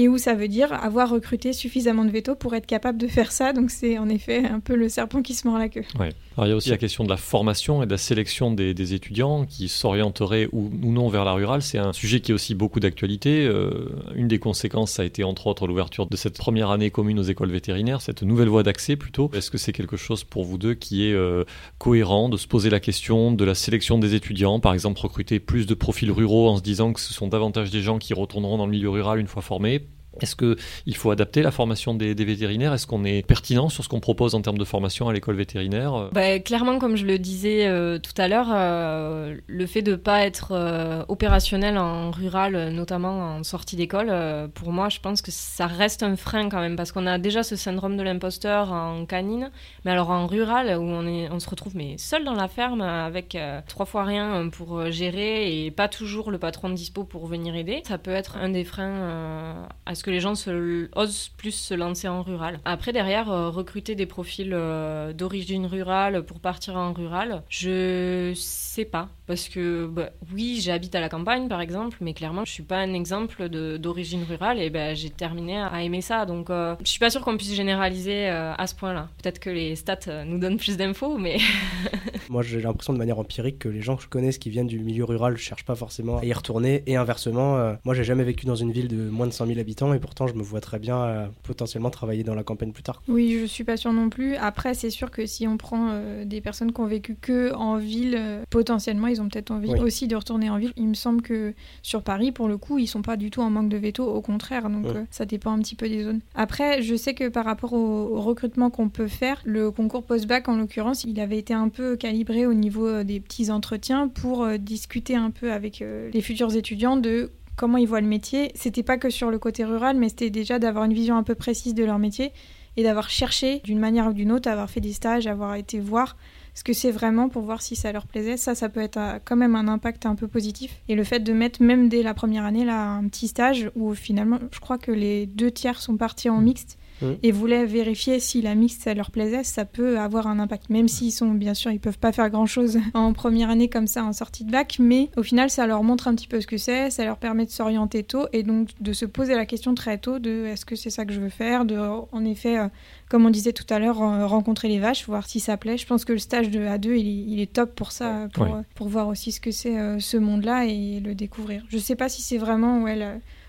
[0.00, 3.32] Et où ça veut dire avoir recruté suffisamment de veto pour être capable de faire
[3.32, 5.82] ça, donc c'est en effet un peu le serpent qui se mord la queue.
[5.98, 8.94] Alors, il y a aussi la question de la formation et de la sélection des,
[8.94, 11.62] étudiants qui s'orienteraient ou, ou non vers la rurale.
[11.62, 13.44] C'est un sujet qui est aussi beaucoup d'actualité.
[13.44, 17.18] Euh, une des conséquences, ça a été entre autres l'ouverture de cette première année commune
[17.18, 19.32] aux écoles vétérinaires, cette nouvelle voie d'accès plutôt.
[19.34, 21.42] Est-ce que c'est quelque chose pour vous deux qui est euh,
[21.78, 25.66] cohérent de se poser la question de la sélection des étudiants, par exemple recruter plus
[25.66, 28.66] de profils ruraux en se disant que ce sont davantage des gens qui retourneront dans
[28.66, 29.87] le milieu rural une fois formés
[30.20, 32.72] est-ce qu'il faut adapter la formation des, vétérinaires?
[32.72, 36.10] Est-ce qu'on est pertinent sur ce qu'on propose en termes de formation à l'école vétérinaire?
[36.12, 39.96] Bah, clairement, comme je le disais euh, tout à l'heure, euh, le fait de ne
[39.96, 44.12] pas être euh, opérationnel en rural, notamment en sortie d'école,
[44.54, 47.42] pour moi, je pense que ça reste un frein quand même, parce qu'on a déjà
[47.42, 49.50] ce syndrome de l'imposteur en canine,
[49.84, 53.38] mais alors en rural, où on, se retrouve mais seul dans la ferme, avec
[53.68, 57.98] trois fois rien pour gérer et pas toujours le patron dispo pour venir aider, ça
[57.98, 62.08] peut être un des freins à ce que les gens se, osent plus se lancer
[62.08, 62.60] en rural.
[62.64, 68.84] Après, derrière, euh, recruter des profils euh, d'origine rurale pour partir en rural, je sais
[68.84, 69.08] pas.
[69.26, 72.78] Parce que, bah, oui, j'habite à la campagne, par exemple, mais clairement, je suis pas
[72.78, 76.24] un exemple d'origine rurale et ben j'ai terminé à aimer ça.
[76.24, 79.08] Donc, euh, je suis pas sûre qu'on puisse généraliser à ce point-là.
[79.22, 81.38] Peut-être que les stats nous donnent plus d'infos, mais
[82.30, 84.78] Moi, j'ai l'impression de manière empirique que les gens que je connais qui viennent du
[84.78, 86.82] milieu rural ne cherchent pas forcément à y retourner.
[86.86, 89.87] Et inversement, moi, j'ai jamais vécu dans une ville de moins de 100 000 habitants
[89.94, 93.02] et pourtant je me vois très bien euh, potentiellement travailler dans la campagne plus tard.
[93.08, 94.34] Oui, je suis pas sûre non plus.
[94.36, 97.76] Après, c'est sûr que si on prend euh, des personnes qui ont vécu que en
[97.76, 99.80] ville, euh, potentiellement, ils ont peut-être envie Oui.
[99.80, 100.72] aussi de retourner en ville.
[100.76, 103.50] Il me semble que sur Paris, pour le coup, ils sont pas du tout en
[103.50, 104.68] manque de veto, au contraire.
[104.70, 106.20] Donc ça dépend un petit peu des zones.
[106.34, 110.48] Après, je sais que par rapport au, au recrutement qu'on peut faire, le concours post-bac
[110.48, 115.14] en l'occurrence, il avait été un peu calibré au niveau des petits entretiens pour discuter
[115.16, 115.82] un peu avec
[116.12, 118.52] les futurs étudiants de comment ils voient le métier.
[118.54, 121.34] C'était pas que sur le côté rural, mais c'était déjà d'avoir une vision un peu
[121.34, 122.32] précise de leur métier
[122.78, 126.16] et d'avoir cherché d'une manière ou d'une autre, avoir fait des stages, avoir été voir
[126.54, 128.36] ce que c'est vraiment pour voir si ça leur plaisait.
[128.36, 130.80] Ça, ça peut être euh, quand même un impact un peu positif.
[130.88, 133.94] Et le fait de mettre même dès la première année là un petit stage où
[133.94, 137.18] finalement, je crois que les deux tiers sont partis en mixte Mhm.
[137.22, 140.70] et voulaient vérifier si la mixte ça leur plaisait, ça peut avoir un impact.
[140.70, 143.86] Même s'ils sont bien sûr, ils peuvent pas faire grand chose en première année comme
[143.86, 146.46] ça en sortie de bac, mais au final, ça leur montre un petit peu ce
[146.46, 149.74] que c'est, ça leur permet de s'orienter tôt et donc de se poser la question
[149.74, 152.68] très tôt de est-ce que c'est ça que je veux faire, de en effet, euh,
[153.08, 155.78] comme on disait tout à l'heure, euh, rencontrer les vaches, voir si ça plaît.
[155.78, 158.46] Je pense que le stage de A2, il est, il est top pour ça, pour,
[158.74, 161.64] pour voir aussi ce que c'est euh, ce monde-là et le découvrir.
[161.68, 162.98] Je sais pas si c'est vraiment ouais,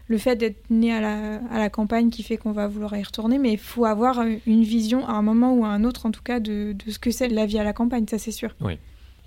[0.10, 3.53] le fait d'être né à la, campagne qui fait qu'on va vouloir y retourner, mais
[3.53, 6.39] il faut avoir une vision à un moment ou à un autre, en tout cas,
[6.39, 8.55] de, de ce que c'est la vie à la campagne, ça c'est sûr.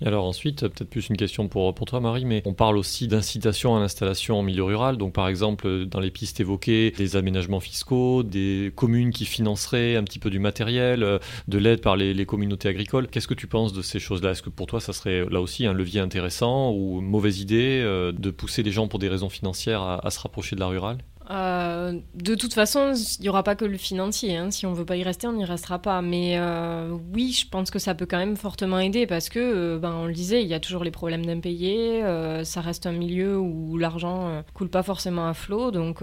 [0.05, 3.79] Alors ensuite, peut-être plus une question pour, toi Marie, mais on parle aussi d'incitation à
[3.79, 4.97] l'installation en milieu rural.
[4.97, 10.03] Donc par exemple, dans les pistes évoquées, des aménagements fiscaux, des communes qui financeraient un
[10.03, 13.07] petit peu du matériel, euh, de l'aide par les, communautés agricoles.
[13.07, 14.31] Qu'est-ce que tu penses de ces choses-là?
[14.31, 18.11] Est-ce que pour toi, ça serait là aussi un levier intéressant ou mauvaise idée euh,
[18.11, 20.97] de pousser les gens pour des raisons financières à se rapprocher de la rurale?
[21.29, 24.37] Euh, de toute façon, il n'y aura pas que le financier.
[24.37, 24.51] hein.
[24.51, 26.01] Si on veut pas y rester, on n'y restera pas.
[26.01, 29.79] Mais euh, oui, je pense que ça peut quand même fortement aider parce que, euh,
[29.79, 32.03] ben, on le disait, il y a toujours les problèmes d'impayés.
[32.43, 35.71] ça reste un milieu où l'argent coule pas forcément à flot.
[35.71, 35.99] Donc,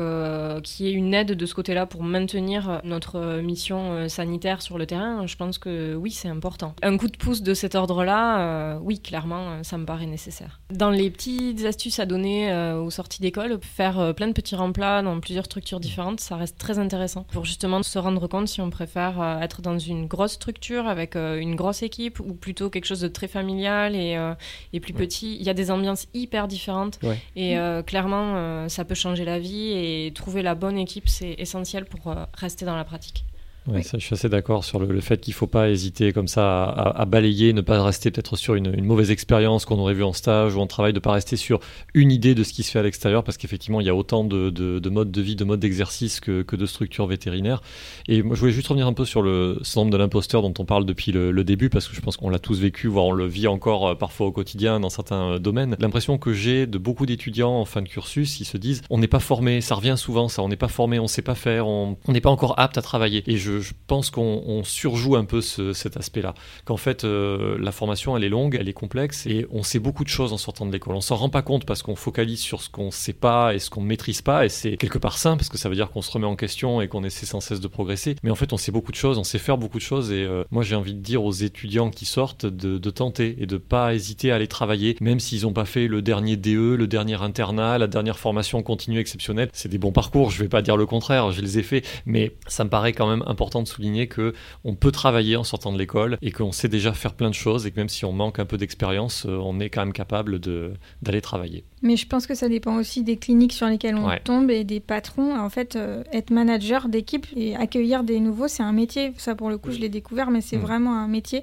[0.62, 4.86] qu'il y ait une aide de ce côté-là pour maintenir notre mission sanitaire sur le
[4.86, 6.74] terrain, je pense que oui, c'est important.
[6.82, 10.60] Un coup de pouce de cet ordre-là, oui, clairement, ça me paraît nécessaire.
[10.70, 15.46] Dans les petites astuces à donner aux sorties d'école, faire plein de petits remplats plusieurs
[15.46, 19.40] structures différentes, ça reste très intéressant pour justement se rendre compte si on préfère euh,
[19.40, 23.08] être dans une grosse structure avec euh, une grosse équipe ou plutôt quelque chose de
[23.08, 24.34] très familial et, euh,
[24.72, 24.98] et plus Ouais.
[25.00, 25.36] petit.
[25.36, 27.18] Il y a des ambiances hyper différentes Ouais.
[27.34, 31.34] et euh, clairement, euh, ça peut changer la vie et trouver la bonne équipe, c'est
[31.38, 33.24] essentiel pour euh, rester dans la pratique.
[33.66, 33.84] Ouais, Oui.
[33.84, 36.28] ça, je suis assez d'accord sur le, le fait qu'il ne faut pas hésiter comme
[36.28, 39.78] ça à, à- à balayer, ne pas rester peut-être sur une, une mauvaise expérience qu'on
[39.78, 41.60] aurait vue en stage ou en travail, de ne pas rester sur
[41.94, 44.24] une idée de ce qui se fait à l'extérieur, parce qu'effectivement, il y a autant
[44.24, 47.60] de, de- de modes de vie, de modes d'exercice que, que de structures vétérinaires.
[48.08, 50.64] Et moi, je voulais juste revenir un peu sur le syndrome de l'imposteur dont on
[50.64, 53.12] parle depuis le, le début, parce que je pense qu'on l'a tous vécu, voire on
[53.12, 55.76] le vit encore euh, parfois au quotidien dans certains euh, domaines.
[55.80, 59.06] L'impression que j'ai de beaucoup d'étudiants en fin de cursus, ils se disent on n'est
[59.06, 61.98] pas formé, ça revient souvent ça, on n'est pas formé, on sait pas faire, on
[62.08, 63.22] on n'est pas encore apte à travailler.
[63.26, 66.34] Et je, je pense qu'on on surjoue un peu ce- cet aspect-là.
[66.64, 70.04] Qu'en fait, euh, la formation, elle est longue, elle est complexe, et on sait beaucoup
[70.04, 70.94] de choses en sortant de l'école.
[70.94, 73.70] On s'en rend pas compte parce qu'on focalise sur ce qu'on sait pas et ce
[73.70, 76.10] qu'on maîtrise pas, et c'est quelque part sain parce que ça veut dire qu'on se
[76.12, 78.14] remet en question et qu'on essaie sans cesse de progresser.
[78.22, 80.22] Mais en fait, on sait beaucoup de choses, on sait faire beaucoup de choses, et
[80.24, 83.56] euh, moi j'ai envie de dire aux étudiants qui sortent de, de tenter et de
[83.56, 87.20] pas hésiter à aller travailler, même s'ils n'ont pas fait le dernier DE, le dernier
[87.22, 89.48] internat, la dernière formation continue exceptionnelle.
[89.52, 92.36] C'est des bons parcours, je vais pas dire le contraire, je les ai faits, mais
[92.46, 94.34] ça me paraît quand même important de souligner que
[94.64, 97.66] on peut travailler en sortant de l'école et qu'on sait déjà faire plein de choses
[97.66, 100.38] et que même si on manque un peu d'expérience, euh, on est quand même capable
[100.38, 101.64] d'aller travailler.
[101.82, 104.20] Mais je pense que ça dépend aussi des cliniques sur lesquelles on Ouais.
[104.20, 105.38] tombe et des patrons.
[105.38, 109.12] En fait, euh, être manager d'équipe et accueillir des nouveaux, c'est un métier.
[109.16, 110.60] Ça, pour le coup, je l'ai découvert, mais c'est Mm.
[110.62, 111.42] vraiment un métier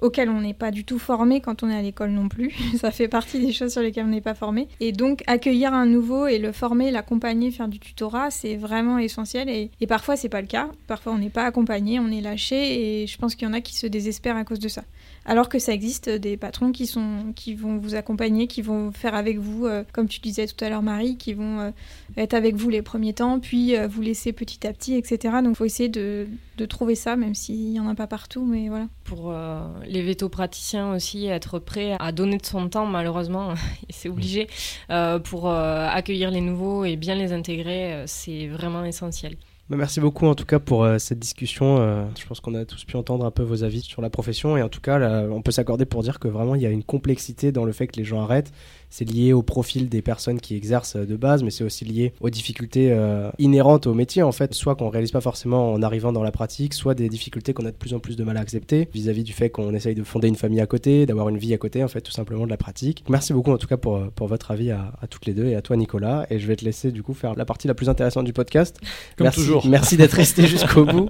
[0.00, 2.54] auquel on n'est pas du tout formé quand on est à l'école non plus.
[2.80, 4.68] ça fait partie des choses sur lesquelles on n'est pas formé.
[4.80, 9.48] Et donc, accueillir un nouveau et le former, l'accompagner, faire du tutorat, c'est vraiment essentiel.
[9.48, 10.68] Et, et parfois, c'est pas le cas.
[10.86, 13.02] Parfois, on n'est pas accompagné, on est lâché.
[13.02, 14.84] Et je pense qu'il y en a qui se désespèrent à cause de ça.
[15.28, 19.14] Alors que ça existe des patrons qui, sont, qui vont vous accompagner, qui vont faire
[19.14, 21.70] avec vous, euh, comme tu disais tout à l'heure Marie, qui vont euh,
[22.16, 25.36] être avec vous les premiers temps, puis euh, vous laisser petit à petit, etc.
[25.42, 26.26] Donc il faut essayer de,
[26.58, 28.88] de trouver ça, même s'il n'y en a pas partout, mais voilà.
[29.04, 33.54] Pour euh, les véto-praticiens aussi, être prêt à donner de son temps, malheureusement,
[33.90, 34.48] c'est obligé,
[34.90, 39.36] euh, pour euh, accueillir les nouveaux et bien les intégrer, euh, c'est vraiment essentiel.
[39.70, 41.76] Bah, merci beaucoup en tout cas pour euh, cette discussion.
[41.78, 44.56] Euh, je pense qu'on a tous pu entendre un peu vos avis sur la profession
[44.56, 44.98] et en tout cas
[45.30, 47.86] on peut s'accorder pour dire que vraiment il y a une complexité dans le fait
[47.86, 48.50] que les gens arrêtent
[48.90, 52.30] c'est lié au profil des personnes qui exercent de base, mais c'est aussi lié aux
[52.30, 56.22] difficultés euh, inhérentes au métier, en fait, soit qu'on réalise pas forcément en arrivant dans
[56.22, 58.88] la pratique, soit des difficultés qu'on a de plus en plus de mal à accepter
[58.92, 61.58] vis-à-vis du fait qu'on essaye de fonder une famille à côté, d'avoir une vie à
[61.58, 63.04] côté, en fait, tout simplement de la pratique.
[63.08, 65.62] Merci beaucoup, en tout cas, pour, pour votre avis à, toutes les deux et à
[65.62, 66.26] toi, Nicolas.
[66.30, 68.78] Et je vais te laisser, du coup, faire la partie la plus intéressante du podcast.
[69.16, 69.66] Comme merci, toujours.
[69.78, 71.08] Merci d'être resté jusqu'au bout.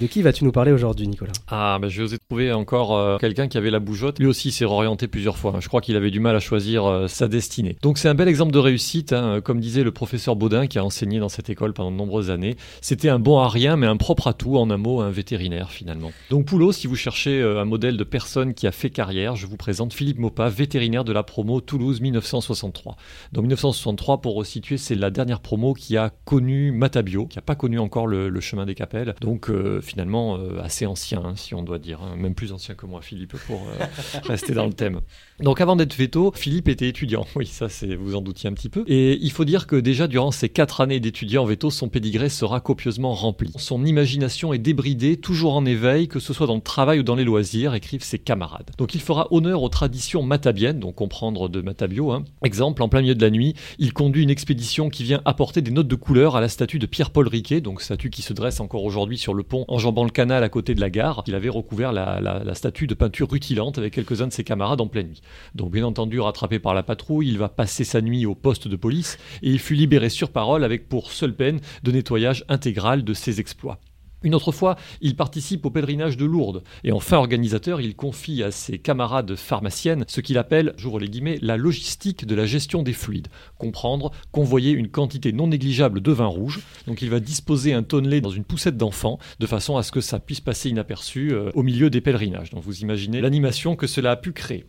[0.00, 1.32] De qui vas-tu nous parler aujourd'hui, Nicolas?
[1.48, 4.18] Ah, bah, je vais trouver encore euh, quelqu'un qui avait la bougeotte.
[4.18, 5.56] Lui aussi s'est orienté plusieurs fois.
[5.60, 7.76] Je crois qu'il avait du mal à choisir euh, destinée.
[7.82, 9.40] Donc, c'est un bel exemple de réussite, hein.
[9.42, 12.56] comme disait le professeur Baudin qui a enseigné dans cette école pendant de nombreuses années.
[12.80, 15.70] C'était un bon à rien, mais un propre à tout, en un mot, un vétérinaire
[15.70, 16.12] finalement.
[16.30, 19.46] Donc Poulot, si vous cherchez euh, un modèle de personne qui a fait carrière, je
[19.46, 22.96] vous présente Philippe Mopa, vétérinaire de la promo Toulouse 1963.
[23.32, 27.56] Donc 1963, pour resituer, c'est la dernière promo qui a connu Matabio, qui n'a pas
[27.56, 29.14] connu encore le, chemin des Capelles.
[29.20, 32.16] Donc euh, finalement euh, assez ancien, hein, si on doit dire, hein.
[32.16, 33.66] même plus ancien que moi, Philippe, pour
[34.24, 35.00] rester dans le thème.
[35.40, 37.07] Donc avant d'être veto, Philippe était étudiant.
[37.36, 38.84] Oui, ça c'est vous en doutiez un petit peu.
[38.86, 42.28] Et il faut dire que déjà durant ces quatre années d'étudiant en veto, son pédigré
[42.28, 43.52] sera copieusement rempli.
[43.56, 47.14] Son imagination est débridée, toujours en éveil, que ce soit dans le travail ou dans
[47.14, 48.70] les loisirs, écrivent ses camarades.
[48.78, 52.12] Donc il fera honneur aux traditions matabiennes, donc comprendre de Matabio.
[52.12, 52.24] Hein.
[52.42, 55.70] Exemple, en plein milieu de la nuit, il conduit une expédition qui vient apporter des
[55.70, 58.84] notes de couleur à la statue de Pierre-Paul Riquet, donc statue qui se dresse encore
[58.84, 61.22] aujourd'hui sur le pont enjambant le canal à côté de la gare.
[61.26, 64.86] Il avait recouvert la, la statue de peinture rutilante avec quelques-uns de ses camarades en
[64.86, 65.22] pleine nuit.
[65.54, 66.82] Donc bien entendu rattrapé par la
[67.22, 70.64] il va passer sa nuit au poste de police et il fut libéré sur parole
[70.64, 73.78] avec pour seule peine de nettoyage intégral de ses exploits.
[74.24, 78.42] Une autre fois, il participe au pèlerinage de Lourdes et en fin organisateur, il confie
[78.42, 82.82] à ses camarades pharmaciennes ce qu'il appelle, j'ouvre les guillemets, la logistique de la gestion
[82.82, 83.28] des fluides.
[83.58, 86.60] Comprendre, convoyer une quantité non négligeable de vin rouge.
[86.88, 90.00] Donc il va disposer un tonnelet dans une poussette d'enfant de façon à ce que
[90.00, 92.50] ça puisse passer inaperçu euh, au milieu des pèlerinages.
[92.50, 94.64] Donc vous imaginez l'animation que cela a pu créer.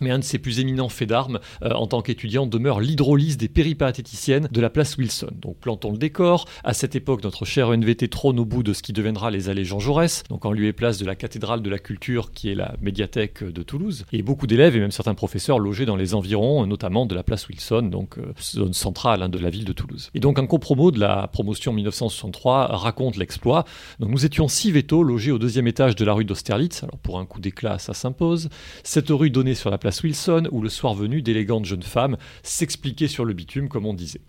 [0.00, 3.48] Mais un de ses plus éminents faits d'armes euh, en tant qu'étudiant demeure l'hydrolyse des
[3.48, 5.30] périparatéticiennes de la place Wilson.
[5.40, 6.46] Donc plantons le décor.
[6.64, 9.64] À cette époque, notre cher ENVT trône au bout de ce qui deviendra les allées
[9.64, 12.54] Jean Jaurès, donc en lieu et place de la cathédrale de la culture qui est
[12.54, 14.04] la médiathèque de Toulouse.
[14.12, 17.48] Et beaucoup d'élèves et même certains professeurs logés dans les environs, notamment de la place
[17.48, 20.10] Wilson, donc euh, zone centrale hein, de la ville de Toulouse.
[20.14, 23.64] Et donc un compromo de la promotion 1963 raconte l'exploit.
[24.00, 26.82] Donc nous étions six vétos logés au deuxième étage de la rue d'Austerlitz.
[26.82, 28.48] Alors pour un coup d'éclat, ça s'impose.
[28.82, 33.08] Cette rue donnée sur la place Wilson, où le soir venu, d'élégantes jeunes femmes s'expliquaient
[33.08, 34.20] sur le bitume, comme on disait.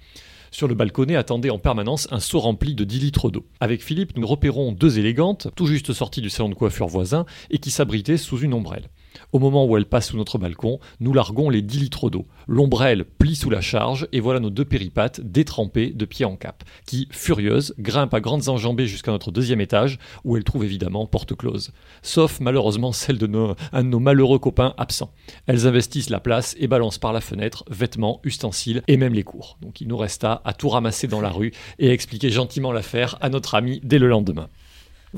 [0.52, 3.46] Sur le balconnet attendait en permanence un seau rempli de 10 litres d'eau.
[3.60, 7.58] Avec Philippe, nous repérons deux élégantes, tout juste sorties du salon de coiffure voisin, et
[7.58, 8.90] qui s'abritaient sous une ombrelle.
[9.32, 12.26] Au moment où elle passe sous notre balcon, nous larguons les 10 litres d'eau.
[12.48, 16.64] L'ombrelle plie sous la charge et voilà nos deux péripates détrempées de pied en cap,
[16.86, 21.36] qui, furieuses, grimpent à grandes enjambées jusqu'à notre deuxième étage, où elles trouvent évidemment porte
[21.36, 21.72] close.
[22.02, 23.26] Sauf malheureusement celle de
[23.74, 25.12] un de nos malheureux copains absents.
[25.48, 29.58] Elles investissent la place et balancent par la fenêtre vêtements, ustensiles et même les cours.
[29.62, 33.18] Donc il nous resta à tout ramasser dans la rue et à expliquer gentiment l'affaire
[33.22, 34.50] à notre ami dès le lendemain.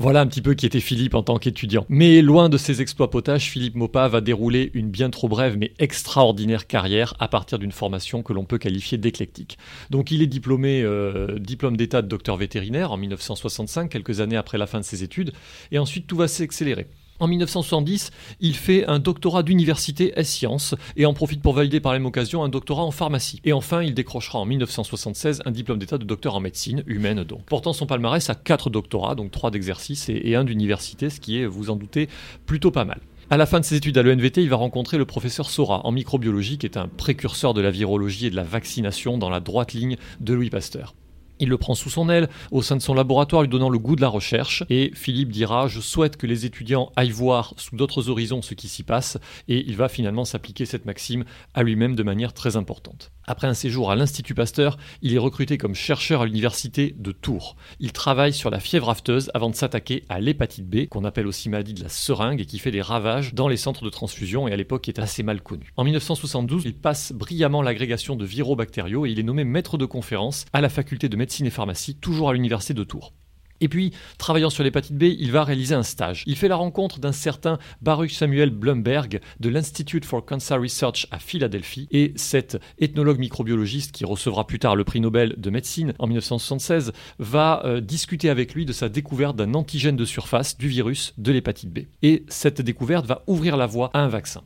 [0.00, 1.84] Voilà un petit peu qui était Philippe en tant qu'étudiant.
[1.88, 5.72] Mais loin de ses exploits potages, Philippe Mopa va dérouler une bien trop brève mais
[5.80, 9.58] extraordinaire carrière à partir d'une formation que l'on peut qualifier d'éclectique.
[9.90, 14.56] Donc il est diplômé, euh, diplôme d'état de docteur vétérinaire en 1965, quelques années après
[14.56, 15.32] la fin de ses études,
[15.72, 16.86] et ensuite tout va s'accélérer.
[17.20, 18.10] En 1970,
[18.40, 22.44] il fait un doctorat d'université S-Sciences et en profite pour valider par la même occasion
[22.44, 23.40] un doctorat en pharmacie.
[23.44, 27.42] Et enfin, il décrochera en 1976 un diplôme d'état de docteur en médecine humaine donc.
[27.44, 31.46] Portant son palmarès à quatre doctorats, donc trois d'exercice et, un d'université, ce qui est,
[31.46, 32.08] vous en doutez,
[32.46, 33.00] plutôt pas mal.
[33.30, 35.92] À la fin de ses études à l'ENVT, il va rencontrer le professeur Sora en
[35.92, 39.72] microbiologie, qui est un précurseur de la virologie et de la vaccination dans la droite
[39.72, 40.94] ligne de Louis Pasteur.
[41.40, 43.96] Il le prend sous son aile au sein de son laboratoire, lui donnant le goût
[43.96, 44.64] de la recherche.
[44.70, 48.68] Et Philippe dira Je souhaite que les étudiants aillent voir sous d'autres horizons ce qui
[48.68, 49.18] s'y passe.
[49.48, 51.24] Et il va finalement s'appliquer cette maxime
[51.54, 53.10] à lui-même de manière très importante.
[53.30, 57.56] Après un séjour à l'Institut Pasteur, il est recruté comme chercheur à l'université de Tours.
[57.78, 61.50] Il travaille sur la fièvre afteuse avant de s'attaquer à l'hépatite B, qu'on appelle aussi
[61.50, 64.52] maladie de la seringue et qui fait des ravages dans les centres de transfusion et
[64.54, 65.74] à l'époque est assez mal connu.
[65.76, 70.46] En 1972, il passe brillamment l'agrégation de virobactériaux et il est nommé maître de conférence
[70.54, 73.12] à la faculté de médecine et pharmacie, toujours à l'université de Tours.
[73.60, 76.22] Et puis, travaillant sur l'hépatite B, il va réaliser un stage.
[76.26, 81.18] Il fait la rencontre d'un certain Baruch Samuel Blumberg de l'Institute for Cancer Research à
[81.18, 81.88] Philadelphie.
[81.90, 86.92] Et cet ethnologue microbiologiste, qui recevra plus tard le prix Nobel de médecine en 1976,
[87.18, 91.32] va euh, discuter avec lui de sa découverte d'un antigène de surface du virus de
[91.32, 91.80] l'hépatite B.
[92.02, 94.42] Et cette découverte va ouvrir la voie à un vaccin.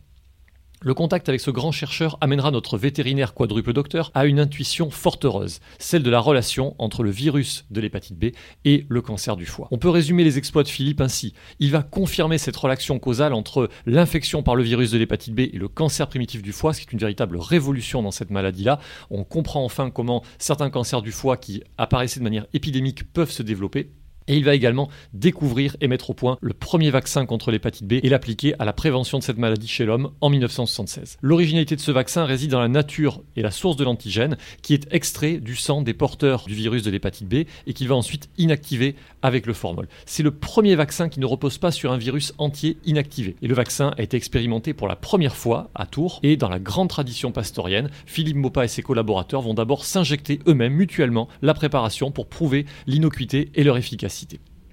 [0.85, 5.17] Le contact avec ce grand chercheur amènera notre vétérinaire quadruple docteur à une intuition fort
[5.23, 9.47] heureuse, celle de la relation entre le virus de l'hépatite B et le cancer du
[9.47, 9.69] foie.
[9.71, 11.35] On peut résumer les exploits de Philippe ainsi.
[11.61, 15.57] Il va confirmer cette relation causale entre l'infection par le virus de l'hépatite B et
[15.57, 18.81] le cancer primitif du foie, ce qui est une véritable révolution dans cette maladie-là.
[19.11, 23.45] On comprend enfin comment certains cancers du foie qui apparaissaient de manière épidémique peuvent se
[23.45, 23.93] développer
[24.29, 27.95] et il va également découvrir et mettre au point le premier vaccin contre l'hépatite B
[27.95, 31.19] et l'appliquer à la prévention de cette maladie chez l'homme en 1976.
[31.23, 34.87] L'originalité de ce vaccin réside dans la nature et la source de l'antigène qui est
[34.93, 38.97] extrait du sang des porteurs du virus de l'hépatite B et qu'il va ensuite inactiver
[39.23, 39.89] avec le formol.
[40.07, 43.37] C'est le premier vaccin qui ne repose pas sur un virus entier inactivé.
[43.43, 46.59] Et le vaccin a été expérimenté pour la première fois à Tours et dans la
[46.59, 52.11] grande tradition pastorienne, Philippe Maupas et ses collaborateurs vont d'abord s'injecter eux-mêmes mutuellement la préparation
[52.11, 54.12] pour prouver l'innocuité et leur efficacité.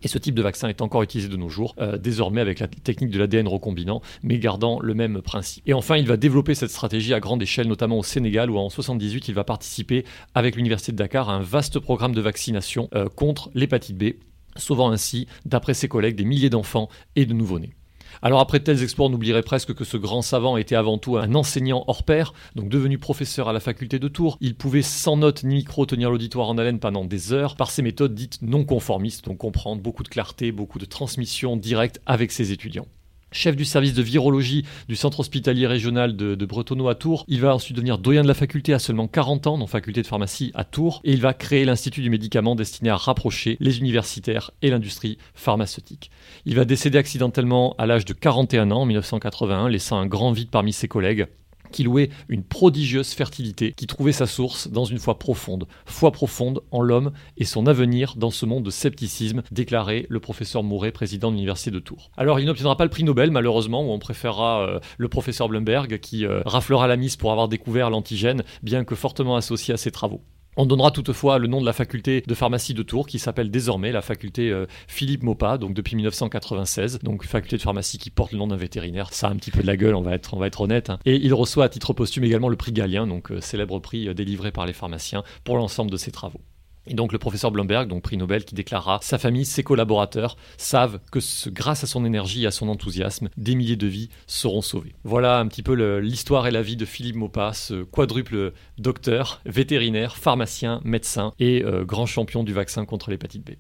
[0.02, 2.68] Et ce type de vaccin est encore utilisé de nos jours, euh, désormais avec la
[2.68, 5.64] technique de l'ADN recombinant, mais gardant le même principe.
[5.68, 8.70] Et enfin, il va développer cette stratégie à grande échelle, notamment au Sénégal, où en
[8.70, 13.08] 78, il va participer avec l'Université de Dakar à un vaste programme de vaccination euh,
[13.10, 14.14] contre l'hépatite B,
[14.56, 17.74] sauvant ainsi, d'après ses collègues, des milliers d'enfants et de nouveau-nés.
[18.22, 21.36] Alors après tels exploits, on oublierait presque que ce grand savant était avant tout un
[21.36, 24.38] enseignant hors pair, donc devenu professeur à la faculté de Tours.
[24.42, 27.82] Il pouvait sans notes ni micro tenir l'auditoire en haleine pendant des heures par ses
[27.82, 32.52] méthodes dites non conformistes, donc comprendre beaucoup de clarté, beaucoup de transmission directe avec ses
[32.52, 32.88] étudiants
[33.32, 37.26] chef du service de virologie du centre hospitalier régional de, Bretonneau à Tours.
[37.28, 40.08] Il va ensuite devenir doyen de la faculté à seulement 40 ans, dans faculté de
[40.08, 44.52] pharmacie à Tours, et il va créer l'Institut du médicament destiné à rapprocher les universitaires
[44.62, 46.10] et l'industrie pharmaceutique.
[46.46, 50.50] Il va décéder accidentellement à l'âge de 41 ans en 1981, laissant un grand vide
[50.50, 51.28] parmi ses collègues
[51.72, 56.62] qui louait une prodigieuse fertilité, qui trouvait sa source dans une foi profonde, foi profonde
[56.72, 61.30] en l'homme et son avenir dans ce monde de scepticisme, déclarait le professeur Mouret, président
[61.30, 62.12] de l'université de Tours.
[62.18, 66.00] Alors il n'obtiendra pas le prix Nobel malheureusement, où on préférera euh, le professeur Blumberg
[66.00, 69.92] qui euh, raflera la mise pour avoir découvert l'antigène, bien que fortement associé à ses
[69.92, 70.22] travaux.
[70.62, 73.94] On donnera toutefois le nom de la faculté de pharmacie de Tours, qui s'appelle désormais
[73.94, 78.40] la faculté euh, Philippe Maupas, donc depuis 1996, donc faculté de pharmacie qui porte le
[78.40, 79.14] nom d'un vétérinaire.
[79.14, 80.90] Ça a un petit peu de la gueule, on va être, on honnête.
[80.90, 81.00] Hein.
[81.06, 84.14] Et il reçoit à titre posthume également le prix Galien, donc euh, célèbre prix euh,
[84.14, 86.42] délivré par les pharmaciens pour l'ensemble de ses travaux.
[86.90, 91.00] Et donc le professeur Blomberg, donc prix Nobel, qui déclara Sa famille, ses collaborateurs savent
[91.12, 94.96] que grâce à son énergie et à son enthousiasme, des milliers de vies seront sauvées.
[95.04, 100.18] Voilà un petit peu l'histoire et la vie de Philippe Maupas, ce quadruple docteur, vétérinaire,
[100.18, 103.52] pharmacien, médecin et euh, grand champion du vaccin contre l'hépatite B.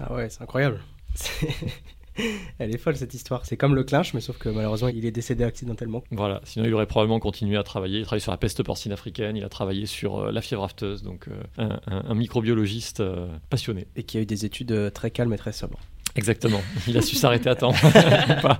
[0.00, 0.80] Ah ouais, c'est incroyable.
[2.58, 3.44] Elle est folle cette histoire.
[3.44, 6.04] C'est comme le clinch, mais sauf que malheureusement il est décédé accidentellement.
[6.10, 7.98] Voilà, sinon il aurait probablement continué à travailler.
[7.98, 10.64] Il a travaillé sur la peste porcine africaine, il a travaillé sur euh, la fièvre
[10.64, 13.86] afteuse, donc euh, un, microbiologiste euh, passionné.
[13.96, 15.80] Et qui a eu des études très calmes et très sobres.
[16.16, 17.72] Exactement, il a su s'arrêter à temps.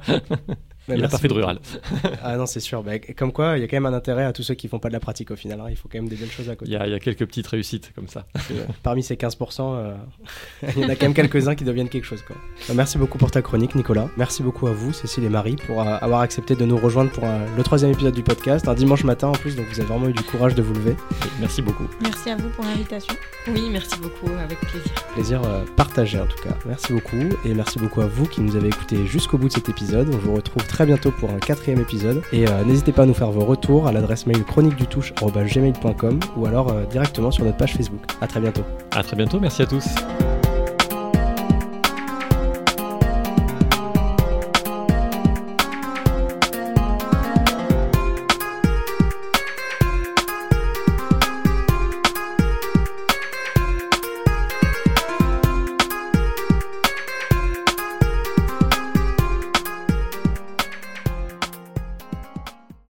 [0.89, 1.59] il n'a pas fait de rural.
[2.23, 2.82] ah non, c'est sûr.
[2.82, 4.78] Bah, comme quoi, il y a quand même un intérêt à tous ceux qui font
[4.78, 5.61] pas de la pratique au final.
[5.61, 5.66] Hein.
[5.70, 6.70] Il faut quand même des belles choses à côté.
[6.70, 8.27] Il y, a, quelques petites réussites comme ça.
[8.51, 9.94] Euh, parmi ces 15%, euh,
[10.77, 12.23] il y en a quand même quelques-uns qui deviennent quelque chose.
[12.23, 12.36] Quoi.
[12.69, 14.09] Bah, merci beaucoup pour ta chronique, Nicolas.
[14.16, 17.24] Merci beaucoup à vous, Cécile et Marie, pour euh, avoir accepté de nous rejoindre pour
[17.24, 18.69] le troisième épisode du podcast.
[18.69, 20.97] Un dimanche matin en plus, donc vous avez vraiment eu du courage de vous lever.
[21.40, 21.89] Merci beaucoup.
[22.02, 23.15] Merci à vous pour l'invitation.
[23.48, 24.93] Oui, merci beaucoup, avec plaisir.
[25.15, 25.43] Plaisir
[25.77, 26.56] partagé en tout cas.
[26.66, 29.69] Merci beaucoup et merci beaucoup à vous qui nous avez écoutés jusqu'au bout de cet
[29.69, 30.09] épisode.
[30.12, 32.20] On vous retrouve très bientôt pour un quatrième épisode.
[32.32, 34.86] Et euh, n'hésitez pas à nous faire vos retours à l'adresse mail chronique du
[36.36, 38.02] ou alors euh, directement sur notre page Facebook.
[38.20, 38.62] À très bientôt.
[38.90, 39.94] À très bientôt, merci à tous.